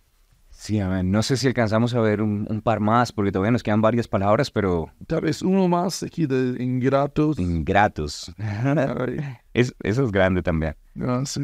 Sí, 0.49 0.79
amén. 0.79 1.11
No 1.11 1.21
sé 1.23 1.35
si 1.35 1.47
alcanzamos 1.47 1.93
a 1.93 1.99
ver 1.99 2.21
un, 2.21 2.61
par 2.63 2.79
más, 2.79 3.11
porque 3.11 3.31
todavía 3.31 3.51
nos 3.51 3.63
quedan 3.63 3.81
varias 3.81 4.07
palabras, 4.07 4.49
pero... 4.49 4.91
Tal 5.07 5.21
vez 5.21 5.41
uno 5.41 5.67
más 5.67 6.03
aquí 6.03 6.25
de 6.25 6.63
ingratos. 6.63 7.37
Ingratos. 7.39 8.31
es, 9.53 9.75
eso 9.83 10.03
es 10.05 10.11
grande 10.11 10.41
también. 10.41 10.75
Ah, 11.01 11.23
sí. 11.25 11.43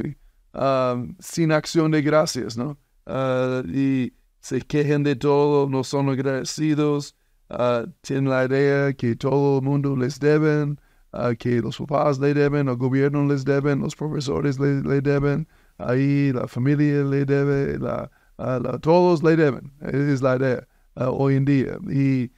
Um, 0.53 1.15
sin 1.19 1.51
acción 1.51 1.91
de 1.91 2.01
gracias, 2.01 2.57
¿no? 2.57 2.77
Uh, 3.05 3.61
y 3.71 4.13
se 4.39 4.61
quejan 4.61 5.03
de 5.03 5.15
todo, 5.15 5.69
no 5.69 5.83
son 5.83 6.09
agradecidos, 6.09 7.15
uh, 7.49 7.87
tienen 8.01 8.29
la 8.29 8.45
idea 8.45 8.93
que 8.93 9.15
todo 9.15 9.59
el 9.59 9.65
mundo 9.65 9.95
les 9.95 10.19
deben, 10.19 10.79
que 11.39 11.59
los 11.59 11.77
papás 11.77 12.19
le 12.19 12.33
deben, 12.33 12.67
el 12.67 12.77
gobierno 12.77 13.27
les 13.27 13.43
deben, 13.43 13.81
los 13.81 13.95
profesores 13.95 14.59
le, 14.59 15.01
deben, 15.01 15.47
ahí 15.77 16.31
la 16.31 16.47
familia 16.47 17.03
le 17.03 17.25
debe, 17.25 17.79
la, 17.79 18.09
todos 18.79 19.23
le 19.23 19.35
deben, 19.35 19.71
es 19.81 20.21
la 20.21 20.35
idea 20.35 20.67
hoy 20.95 21.35
en 21.35 21.45
día. 21.45 21.77
Y, 21.89 22.31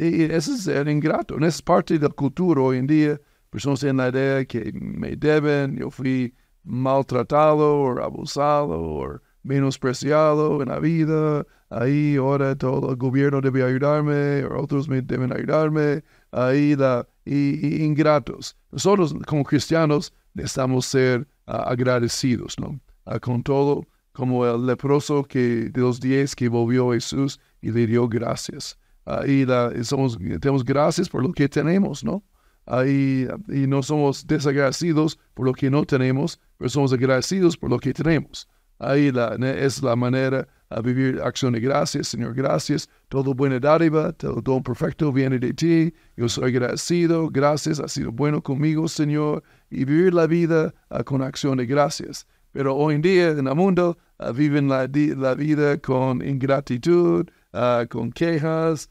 y 0.00 0.22
eso 0.22 0.54
es 0.54 0.64
ser 0.64 0.88
ingrato, 0.88 1.38
es 1.38 1.60
parte 1.60 1.98
de 1.98 2.08
la 2.08 2.14
cultura 2.14 2.62
hoy 2.62 2.78
en 2.78 2.86
día. 2.86 3.20
Personas 3.50 3.80
tienen 3.80 3.98
la 3.98 4.08
idea 4.08 4.44
que 4.46 4.72
me 4.72 5.16
deben, 5.16 5.76
yo 5.76 5.90
fui 5.90 6.34
maltratado 6.64 7.80
o 7.80 8.02
abusado 8.02 8.80
o 8.80 9.20
menospreciado 9.42 10.62
en 10.62 10.68
la 10.68 10.78
vida, 10.78 11.46
ahí 11.70 12.16
ahora 12.16 12.56
todo 12.56 12.90
el 12.90 12.96
gobierno 12.96 13.40
debe 13.40 13.62
ayudarme, 13.62 14.44
o 14.44 14.62
otros 14.62 14.88
me 14.88 15.02
deben 15.02 15.32
ayudarme, 15.32 16.02
ahí 16.32 16.74
la, 16.74 17.06
y, 17.24 17.84
ingratos. 17.84 18.56
Nosotros 18.72 19.14
como 19.26 19.44
cristianos 19.44 20.12
necesitamos 20.34 20.86
ser 20.86 21.26
ah, 21.46 21.64
agradecidos, 21.68 22.58
¿no? 22.58 22.80
Ah, 23.04 23.18
con 23.18 23.42
todo, 23.42 23.86
como 24.12 24.46
el 24.46 24.66
leproso 24.66 25.24
que, 25.24 25.70
de 25.70 25.80
los 25.80 26.00
diez 26.00 26.34
que 26.34 26.48
volvió 26.48 26.90
a 26.90 26.94
Jesús 26.94 27.40
y 27.60 27.70
le 27.70 27.86
dio 27.86 28.08
gracias. 28.08 28.78
Uh, 29.06 29.26
y, 29.26 29.84
somos, 29.84 30.16
tenemos 30.16 30.64
gracias 30.64 31.08
por 31.08 31.22
lo 31.22 31.32
que 31.32 31.48
tenemos, 31.48 32.02
¿no? 32.02 32.22
Y 32.66 33.66
no 33.66 33.82
somos 33.82 34.26
desagradecidos 34.26 35.18
por 35.34 35.46
lo 35.46 35.52
que 35.52 35.70
no 35.70 35.84
tenemos, 35.84 36.40
pero 36.58 36.70
somos 36.70 36.92
agradecidos 36.92 37.56
por 37.56 37.70
lo 37.70 37.78
que 37.78 37.92
tenemos. 37.92 38.48
Ahí 38.78 39.12
es 39.56 39.82
la 39.82 39.96
manera 39.96 40.46
a 40.74 40.80
vivir 40.80 41.20
acción 41.22 41.52
de 41.52 41.60
gracias. 41.60 42.08
Señor, 42.08 42.34
gracias. 42.34 42.88
Todo 43.08 43.32
buena 43.34 43.60
dádiva, 43.60 44.12
todo 44.12 44.40
don 44.42 44.62
perfecto 44.62 45.12
viene 45.12 45.38
de 45.38 45.52
ti. 45.52 45.94
Yo 46.16 46.28
soy 46.28 46.50
agradecido. 46.50 47.28
Gracias. 47.30 47.78
Ha 47.78 47.88
sido 47.88 48.10
bueno 48.10 48.42
conmigo, 48.42 48.88
Señor. 48.88 49.42
Y 49.70 49.84
vivir 49.84 50.12
la 50.12 50.26
vida 50.26 50.74
uh, 50.90 51.04
con 51.04 51.22
acción 51.22 51.58
de 51.58 51.66
gracias. 51.66 52.26
Pero 52.52 52.74
hoy 52.74 52.96
en 52.96 53.02
día 53.02 53.30
en 53.30 53.46
el 53.46 53.54
mundo 53.54 53.96
uh, 54.18 54.32
viven 54.32 54.68
la, 54.68 54.86
vida 54.86 55.78
con 55.78 56.26
ingratitud, 56.26 57.28
uh, 57.52 57.86
con 57.88 58.10
quejas, 58.12 58.90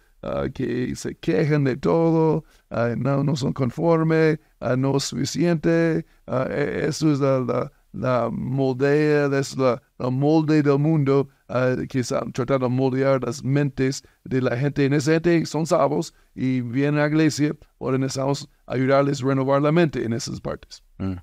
que 0.54 0.96
se 0.96 1.16
quejan 1.16 1.64
de 1.64 1.78
todo, 1.78 2.44
no, 2.70 3.24
no 3.24 3.36
son 3.36 3.54
conformes, 3.54 4.40
no 4.78 4.98
es 4.98 5.04
suficiente. 5.04 6.06
E, 6.28 6.86
eso 6.88 7.12
es 7.12 7.20
la 7.20 7.72
la 7.94 8.30
moldea, 8.32 9.28
es 9.38 9.56
la, 9.56 9.82
molde 10.00 10.62
del 10.62 10.80
mundo 10.80 11.30
uh, 11.50 11.88
que 11.88 12.00
están 12.00 12.34
tratando 12.34 12.68
de 12.68 12.76
moldear 12.76 13.24
las 13.24 13.44
mentes 13.44 14.04
de 14.26 14.42
la 14.42 14.58
gente. 14.58 14.86
En 14.86 14.94
esa 14.94 15.14
gente 15.14 15.46
son 15.46 15.66
salvos 15.66 16.14
y 16.36 16.62
vienen 16.62 17.00
a 17.00 17.04
la 17.04 17.08
iglesia, 17.08 17.56
ahora 17.80 17.98
necesitamos 17.98 18.50
ayudarles 18.66 19.24
a 19.24 19.28
renovar 19.28 19.62
la 19.62 19.72
mente 19.72 20.04
en 20.04 20.14
esas 20.14 20.42
partes. 20.42 20.84
Mm. 20.98 21.14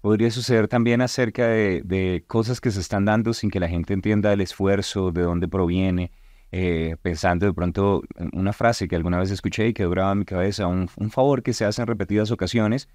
Podría 0.00 0.30
suceder 0.30 0.66
también 0.66 1.02
acerca 1.02 1.46
de, 1.48 1.82
de, 1.84 2.24
cosas 2.26 2.60
que 2.60 2.70
se 2.70 2.80
están 2.80 3.04
dando 3.04 3.34
sin 3.34 3.50
que 3.50 3.60
la 3.60 3.68
gente 3.68 3.92
entienda 3.92 4.32
el 4.32 4.40
esfuerzo, 4.40 5.12
de 5.12 5.22
dónde 5.22 5.46
proviene. 5.46 6.10
Eh, 6.52 6.96
pensando 7.00 7.46
de 7.46 7.52
pronto 7.52 8.02
una 8.32 8.52
frase 8.52 8.88
que 8.88 8.96
alguna 8.96 9.20
vez 9.20 9.30
escuché 9.30 9.68
y 9.68 9.72
que 9.72 9.84
duraba 9.84 10.10
en 10.12 10.18
mi 10.18 10.24
cabeza, 10.24 10.66
un, 10.66 10.88
un 10.96 11.10
favor 11.10 11.44
que 11.44 11.52
se 11.52 11.64
hace 11.64 11.80
en 11.82 11.86
repetidas 11.86 12.32
ocasiones 12.32 12.88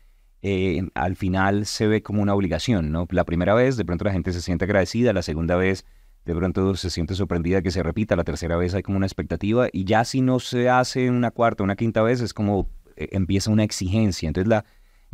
eh, 0.47 0.83
al 0.93 1.15
final 1.15 1.65
se 1.65 1.87
ve 1.87 2.03
como 2.03 2.21
una 2.21 2.35
obligación, 2.35 2.91
¿no? 2.91 3.07
La 3.09 3.23
primera 3.23 3.55
vez 3.55 3.77
de 3.77 3.85
pronto 3.85 4.05
la 4.05 4.11
gente 4.11 4.31
se 4.31 4.41
siente 4.41 4.65
agradecida, 4.65 5.11
la 5.11 5.23
segunda 5.23 5.55
vez 5.55 5.85
de 6.23 6.35
pronto 6.35 6.75
se 6.75 6.91
siente 6.91 7.15
sorprendida 7.15 7.63
que 7.63 7.71
se 7.71 7.81
repita, 7.81 8.15
la 8.15 8.23
tercera 8.23 8.55
vez 8.55 8.75
hay 8.75 8.83
como 8.83 8.97
una 8.97 9.07
expectativa 9.07 9.69
y 9.71 9.85
ya 9.85 10.05
si 10.05 10.21
no 10.21 10.39
se 10.39 10.69
hace 10.69 11.09
una 11.09 11.31
cuarta, 11.31 11.63
una 11.63 11.75
quinta 11.75 12.03
vez 12.03 12.21
es 12.21 12.31
como 12.31 12.69
eh, 12.95 13.09
empieza 13.13 13.49
una 13.49 13.63
exigencia. 13.63 14.27
Entonces 14.27 14.47
la, 14.47 14.65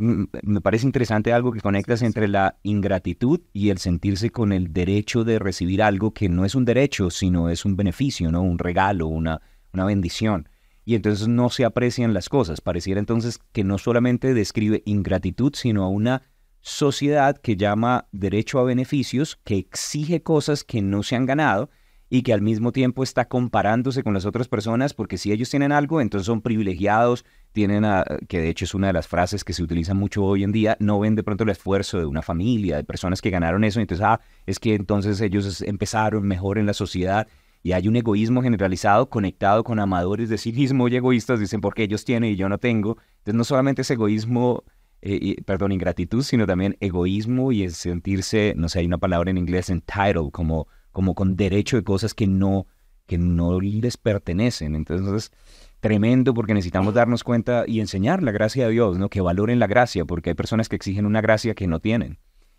me 0.02 0.60
parece 0.60 0.86
interesante 0.86 1.32
algo 1.32 1.52
que 1.52 1.60
conectas 1.60 2.02
entre 2.02 2.26
la 2.28 2.58
ingratitud 2.62 3.40
y 3.52 3.70
el 3.70 3.78
sentirse 3.78 4.30
con 4.30 4.52
el 4.52 4.72
derecho 4.72 5.24
de 5.24 5.38
recibir 5.38 5.82
algo 5.82 6.12
que 6.12 6.28
no 6.28 6.44
es 6.44 6.54
un 6.54 6.64
derecho, 6.64 7.10
sino 7.10 7.48
es 7.48 7.64
un 7.64 7.76
beneficio, 7.76 8.32
¿no? 8.32 8.42
Un 8.42 8.58
regalo, 8.58 9.06
una, 9.06 9.40
una 9.72 9.84
bendición 9.84 10.48
y 10.84 10.94
entonces 10.94 11.28
no 11.28 11.50
se 11.50 11.64
aprecian 11.64 12.14
las 12.14 12.28
cosas. 12.28 12.60
Pareciera 12.60 13.00
entonces 13.00 13.38
que 13.52 13.64
no 13.64 13.78
solamente 13.78 14.34
describe 14.34 14.82
ingratitud, 14.84 15.54
sino 15.54 15.84
a 15.84 15.88
una 15.88 16.22
sociedad 16.60 17.36
que 17.36 17.56
llama 17.56 18.08
derecho 18.12 18.58
a 18.58 18.64
beneficios, 18.64 19.38
que 19.44 19.58
exige 19.58 20.22
cosas 20.22 20.64
que 20.64 20.82
no 20.82 21.02
se 21.02 21.16
han 21.16 21.26
ganado 21.26 21.70
y 22.14 22.24
que 22.24 22.34
al 22.34 22.42
mismo 22.42 22.72
tiempo 22.72 23.02
está 23.02 23.24
comparándose 23.24 24.02
con 24.02 24.12
las 24.12 24.26
otras 24.26 24.46
personas 24.46 24.92
porque 24.92 25.16
si 25.16 25.32
ellos 25.32 25.48
tienen 25.48 25.72
algo, 25.72 25.98
entonces 25.98 26.26
son 26.26 26.42
privilegiados, 26.42 27.24
tienen 27.52 27.86
que 28.28 28.38
de 28.38 28.50
hecho 28.50 28.66
es 28.66 28.74
una 28.74 28.88
de 28.88 28.92
las 28.92 29.08
frases 29.08 29.44
que 29.44 29.54
se 29.54 29.62
utiliza 29.62 29.94
mucho 29.94 30.22
hoy 30.22 30.44
en 30.44 30.52
día, 30.52 30.76
no 30.78 31.00
ven 31.00 31.14
de 31.14 31.22
pronto 31.22 31.44
el 31.44 31.48
esfuerzo 31.48 31.98
de 31.98 32.04
una 32.04 32.20
familia, 32.20 32.76
de 32.76 32.84
personas 32.84 33.22
que 33.22 33.30
ganaron 33.30 33.64
eso, 33.64 33.80
entonces, 33.80 34.04
ah, 34.04 34.20
es 34.44 34.58
que 34.58 34.74
entonces 34.74 35.22
ellos 35.22 35.62
empezaron 35.62 36.28
mejor 36.28 36.58
en 36.58 36.66
la 36.66 36.74
sociedad 36.74 37.28
y 37.62 37.72
hay 37.72 37.88
un 37.88 37.96
egoísmo 37.96 38.42
generalizado 38.42 39.08
conectado 39.08 39.64
con 39.64 39.80
amadores 39.80 40.28
de 40.28 40.36
sí 40.36 40.52
mismo 40.52 40.88
y 40.88 40.96
egoístas, 40.96 41.40
dicen 41.40 41.62
porque 41.62 41.84
ellos 41.84 42.04
tienen 42.04 42.32
y 42.32 42.36
yo 42.36 42.46
no 42.50 42.58
tengo. 42.58 42.98
Entonces 43.20 43.36
no 43.36 43.44
solamente 43.44 43.80
es 43.80 43.90
egoísmo, 43.90 44.64
eh, 45.00 45.36
perdón, 45.46 45.72
ingratitud, 45.72 46.22
sino 46.24 46.46
también 46.46 46.76
egoísmo 46.80 47.52
y 47.52 47.62
es 47.62 47.78
sentirse, 47.78 48.52
no 48.54 48.68
sé, 48.68 48.80
hay 48.80 48.86
una 48.86 48.98
palabra 48.98 49.30
en 49.30 49.38
inglés, 49.38 49.70
entitled, 49.70 50.30
como, 50.30 50.68
como 50.92 51.14
con 51.14 51.36
derecho 51.36 51.76
de 51.76 51.84
cosas 51.84 52.14
que 52.14 52.26
no, 52.26 52.66
que 53.06 53.18
no 53.18 53.60
les 53.60 53.96
pertenecen. 53.96 54.74
Entonces, 54.74 55.32
tremendo 55.80 56.34
porque 56.34 56.54
necesitamos 56.54 56.94
darnos 56.94 57.24
cuenta 57.24 57.64
y 57.66 57.80
enseñar 57.80 58.22
la 58.22 58.30
gracia 58.32 58.66
de 58.66 58.72
Dios, 58.72 58.98
¿no? 58.98 59.08
Que 59.08 59.20
valoren 59.20 59.58
la 59.58 59.66
gracia, 59.66 60.04
porque 60.04 60.30
hay 60.30 60.34
personas 60.34 60.68
que 60.68 60.76
exigen 60.76 61.06
una 61.06 61.20
gracia 61.20 61.54
que 61.54 61.66
no 61.66 61.80
tienen 61.80 62.18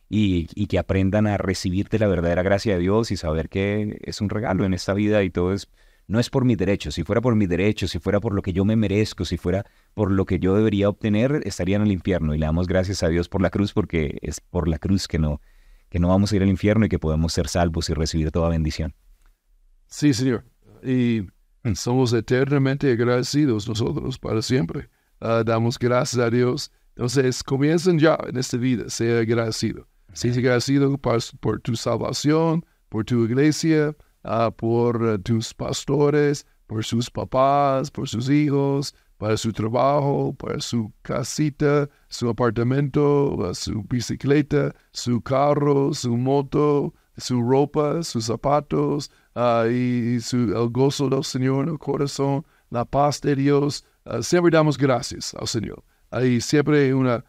y, 0.10 0.68
que 0.68 0.78
aprendan 0.78 1.28
a 1.28 1.38
recibirte 1.38 1.98
la 2.00 2.08
verdadera 2.08 2.44
gracia 2.44 2.76
de 2.76 2.82
Dios 2.82 3.12
y 3.12 3.18
saber 3.18 3.50
que 3.50 3.98
es 4.04 4.22
un 4.22 4.30
regalo 4.30 4.66
en 4.66 4.74
esta 4.74 4.94
vida 4.94 5.24
y 5.24 5.30
todo 5.30 5.54
es, 5.54 5.70
no 6.08 6.20
es 6.20 6.30
por 6.30 6.46
mis 6.46 6.58
derechos. 6.58 6.96
Si 6.96 7.04
fuera 7.04 7.22
por 7.22 7.36
mis 7.36 7.50
derechos, 7.50 7.92
si 7.92 8.00
fuera 8.00 8.20
por 8.20 8.34
lo 8.34 8.42
que 8.42 8.54
yo 8.54 8.66
me 8.66 8.76
merezco, 8.76 9.26
si 9.26 9.38
fuera 9.38 9.66
por 9.94 10.12
lo 10.12 10.26
que 10.26 10.40
yo 10.40 10.56
debería 10.56 10.90
obtener, 10.90 11.42
estaría 11.46 11.78
en 11.78 11.84
el 11.84 11.92
infierno. 11.92 12.36
Y 12.36 12.38
le 12.38 12.46
damos 12.46 12.68
gracias 12.68 13.04
a 13.04 13.08
Dios 13.08 13.30
por 13.30 13.42
la 13.42 13.50
cruz 13.50 13.74
porque 13.74 14.20
es 14.22 14.42
por 14.42 14.68
la 14.68 14.78
cruz 14.78 15.08
que 15.08 15.18
no, 15.18 15.42
que 15.94 16.00
no 16.00 16.08
vamos 16.08 16.32
a 16.32 16.36
ir 16.36 16.42
al 16.42 16.50
infierno 16.50 16.88
y 16.88 16.90
que 16.90 16.98
podemos 16.98 17.34
ser 17.34 17.48
salvos 17.48 17.88
y 17.88 17.94
recibir 17.94 18.32
toda 18.32 18.50
bendición. 18.50 18.96
Sí, 19.86 20.12
Señor. 20.12 20.44
Y 20.82 21.28
somos 21.76 22.12
eternamente 22.14 22.92
agradecidos 22.92 23.70
nosotros 23.70 24.18
para 24.18 24.42
siempre. 24.42 24.90
Ah, 25.22 25.44
damos 25.46 25.78
gracias 25.78 26.20
a 26.20 26.32
Dios. 26.32 26.72
Entonces, 26.96 27.44
comiencen 27.44 28.00
ya 28.00 28.18
en 28.28 28.38
esta 28.38 28.58
vida, 28.58 28.90
sea 28.90 29.20
agradecido. 29.20 29.88
Sea 30.14 30.34
agradecido 30.34 30.98
por, 30.98 31.20
por 31.40 31.62
tu 31.62 31.76
salvación, 31.76 32.66
por 32.90 33.06
tu 33.06 33.26
iglesia, 33.26 33.96
uh, 34.24 34.52
por 34.52 35.00
uh, 35.00 35.20
tus 35.20 35.54
pastores, 35.54 36.48
por 36.66 36.84
sus 36.84 37.12
papás, 37.12 37.92
por 37.92 38.10
sus 38.10 38.32
hijos, 38.32 38.96
para 39.24 39.38
su 39.38 39.54
trabajo, 39.54 40.36
para 40.38 40.60
su 40.60 40.92
casita, 41.02 41.90
su 42.10 42.28
apartamento, 42.28 43.54
su 43.54 43.82
bicicleta, 43.84 44.76
su 44.92 45.22
carro, 45.22 45.94
su 45.94 46.18
moto, 46.18 46.94
su 47.16 47.42
ropa, 47.42 48.04
sus 48.04 48.26
zapatos, 48.26 49.10
y, 49.72 50.20
su, 50.20 50.54
el 50.54 50.70
gozo 50.72 51.08
del 51.08 51.24
Señor 51.24 51.68
en 51.68 51.72
el 51.72 51.80
corazón, 51.80 52.46
la 52.70 52.84
paz 52.84 53.22
de 53.22 53.38
Dios. 53.38 53.86
siempre 54.20 54.52
damos 54.52 54.78
gracias 54.78 55.34
al 55.36 55.48
Señor. 55.48 55.82
Hay 56.12 56.42
siempre 56.42 56.94
una, 56.94 57.24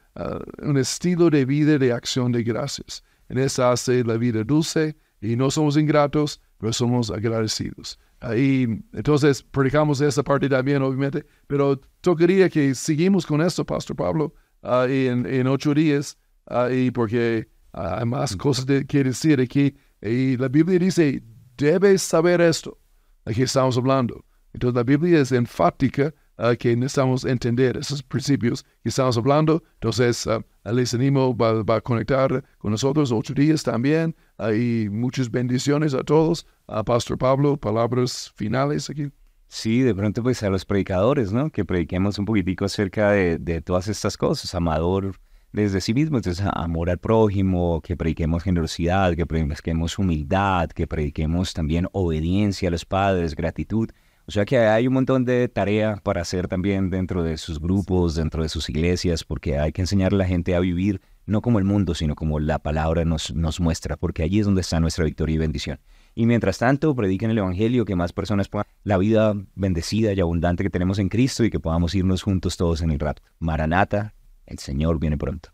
un 0.62 0.76
estilo 0.76 1.30
de 1.30 1.44
vida 1.44 1.78
de 1.78 1.92
acción 1.92 2.32
de 2.32 2.42
gracias. 2.42 3.04
En 3.28 3.38
eso 3.38 3.68
hace 3.68 4.02
la 4.02 4.16
vida 4.16 4.42
dulce 4.42 4.96
y 5.20 5.36
no 5.36 5.48
somos 5.48 5.76
ingratos, 5.76 6.40
pero 6.58 6.72
somos 6.72 7.12
agradecidos. 7.12 8.00
Ahí, 8.24 8.66
entonces, 8.94 9.42
predicamos 9.42 10.00
esa 10.00 10.22
parte 10.22 10.48
también, 10.48 10.80
obviamente, 10.80 11.26
pero 11.46 11.78
tocaría 12.00 12.48
que 12.48 12.74
seguimos 12.74 13.26
con 13.26 13.42
esto, 13.42 13.66
Pastor 13.66 13.94
Pablo, 13.96 14.32
uh, 14.62 14.88
en, 14.88 15.26
en, 15.26 15.46
ocho 15.46 15.74
días, 15.74 16.16
uh, 16.50 16.90
porque 16.94 17.46
uh, 17.74 17.80
hay 17.80 18.06
más 18.06 18.34
cosas 18.34 18.64
que 18.88 19.04
decir 19.04 19.42
aquí. 19.42 19.76
Y 20.00 20.38
la 20.38 20.48
Biblia 20.48 20.78
dice, 20.78 21.22
debes 21.58 22.00
saber 22.00 22.40
esto, 22.40 22.78
de 23.26 23.34
que 23.34 23.42
estamos 23.42 23.76
hablando. 23.76 24.24
Entonces, 24.54 24.74
la 24.74 24.84
Biblia 24.84 25.20
es 25.20 25.30
enfática 25.30 26.14
uh, 26.38 26.56
que 26.58 26.76
necesitamos 26.76 27.24
entender 27.24 27.76
esos 27.76 28.02
principios 28.02 28.64
que 28.82 28.88
estamos 28.88 29.16
hablando. 29.16 29.62
Entonces, 29.74 30.26
uh, 30.26 30.42
les 30.72 30.94
animo, 30.94 31.36
va, 31.36 31.62
va, 31.62 31.76
a 31.76 31.80
conectar 31.80 32.44
con 32.58 32.70
nosotros 32.70 33.12
ocho 33.12 33.34
días 33.34 33.62
también. 33.62 34.14
y 34.54 34.88
muchas 34.90 35.30
bendiciones 35.30 35.94
a 35.94 36.02
todos. 36.02 36.46
A 36.66 36.82
Pastor 36.82 37.18
Pablo, 37.18 37.56
palabras 37.56 38.32
finales 38.36 38.88
aquí. 38.88 39.10
Sí, 39.48 39.82
de 39.82 39.94
pronto 39.94 40.22
pues 40.22 40.42
a 40.42 40.50
los 40.50 40.64
predicadores, 40.64 41.32
¿no? 41.32 41.50
Que 41.50 41.64
prediquemos 41.64 42.18
un 42.18 42.24
poquitico 42.24 42.64
acerca 42.64 43.12
de, 43.12 43.38
de 43.38 43.60
todas 43.60 43.86
estas 43.88 44.16
cosas, 44.16 44.54
amador 44.54 45.14
desde 45.54 45.80
sí 45.80 45.94
mismo, 45.94 46.16
entonces 46.16 46.44
amor 46.52 46.90
al 46.90 46.98
prójimo, 46.98 47.80
que 47.80 47.96
prediquemos 47.96 48.42
generosidad, 48.42 49.14
que 49.14 49.24
prediquemos 49.24 49.96
humildad, 50.00 50.68
que 50.70 50.88
prediquemos 50.88 51.54
también 51.54 51.86
obediencia 51.92 52.68
a 52.68 52.72
los 52.72 52.84
padres, 52.84 53.36
gratitud. 53.36 53.88
O 54.26 54.30
sea 54.30 54.46
que 54.46 54.58
hay 54.58 54.86
un 54.86 54.94
montón 54.94 55.26
de 55.26 55.48
tarea 55.48 56.00
para 56.02 56.22
hacer 56.22 56.48
también 56.48 56.88
dentro 56.88 57.22
de 57.22 57.36
sus 57.36 57.60
grupos, 57.60 58.14
dentro 58.14 58.42
de 58.42 58.48
sus 58.48 58.70
iglesias, 58.70 59.22
porque 59.22 59.58
hay 59.58 59.72
que 59.72 59.82
enseñar 59.82 60.14
a 60.14 60.16
la 60.16 60.24
gente 60.24 60.54
a 60.54 60.60
vivir 60.60 61.02
no 61.26 61.42
como 61.42 61.58
el 61.58 61.64
mundo, 61.64 61.94
sino 61.94 62.14
como 62.14 62.40
la 62.40 62.58
palabra 62.58 63.04
nos, 63.04 63.34
nos 63.34 63.60
muestra, 63.60 63.96
porque 63.96 64.22
allí 64.22 64.40
es 64.40 64.46
donde 64.46 64.62
está 64.62 64.80
nuestra 64.80 65.04
victoria 65.04 65.34
y 65.34 65.38
bendición. 65.38 65.78
Y 66.14 66.26
mientras 66.26 66.58
tanto, 66.58 66.94
prediquen 66.94 67.30
el 67.30 67.38
Evangelio, 67.38 67.84
que 67.84 67.96
más 67.96 68.12
personas 68.12 68.48
puedan 68.48 68.66
la 68.82 68.98
vida 68.98 69.34
bendecida 69.54 70.12
y 70.12 70.20
abundante 70.20 70.62
que 70.62 70.70
tenemos 70.70 70.98
en 70.98 71.08
Cristo 71.08 71.44
y 71.44 71.50
que 71.50 71.60
podamos 71.60 71.94
irnos 71.94 72.22
juntos 72.22 72.56
todos 72.56 72.82
en 72.82 72.92
el 72.92 73.00
rato. 73.00 73.22
Maranata, 73.40 74.14
el 74.46 74.58
Señor 74.58 74.98
viene 75.00 75.18
pronto. 75.18 75.53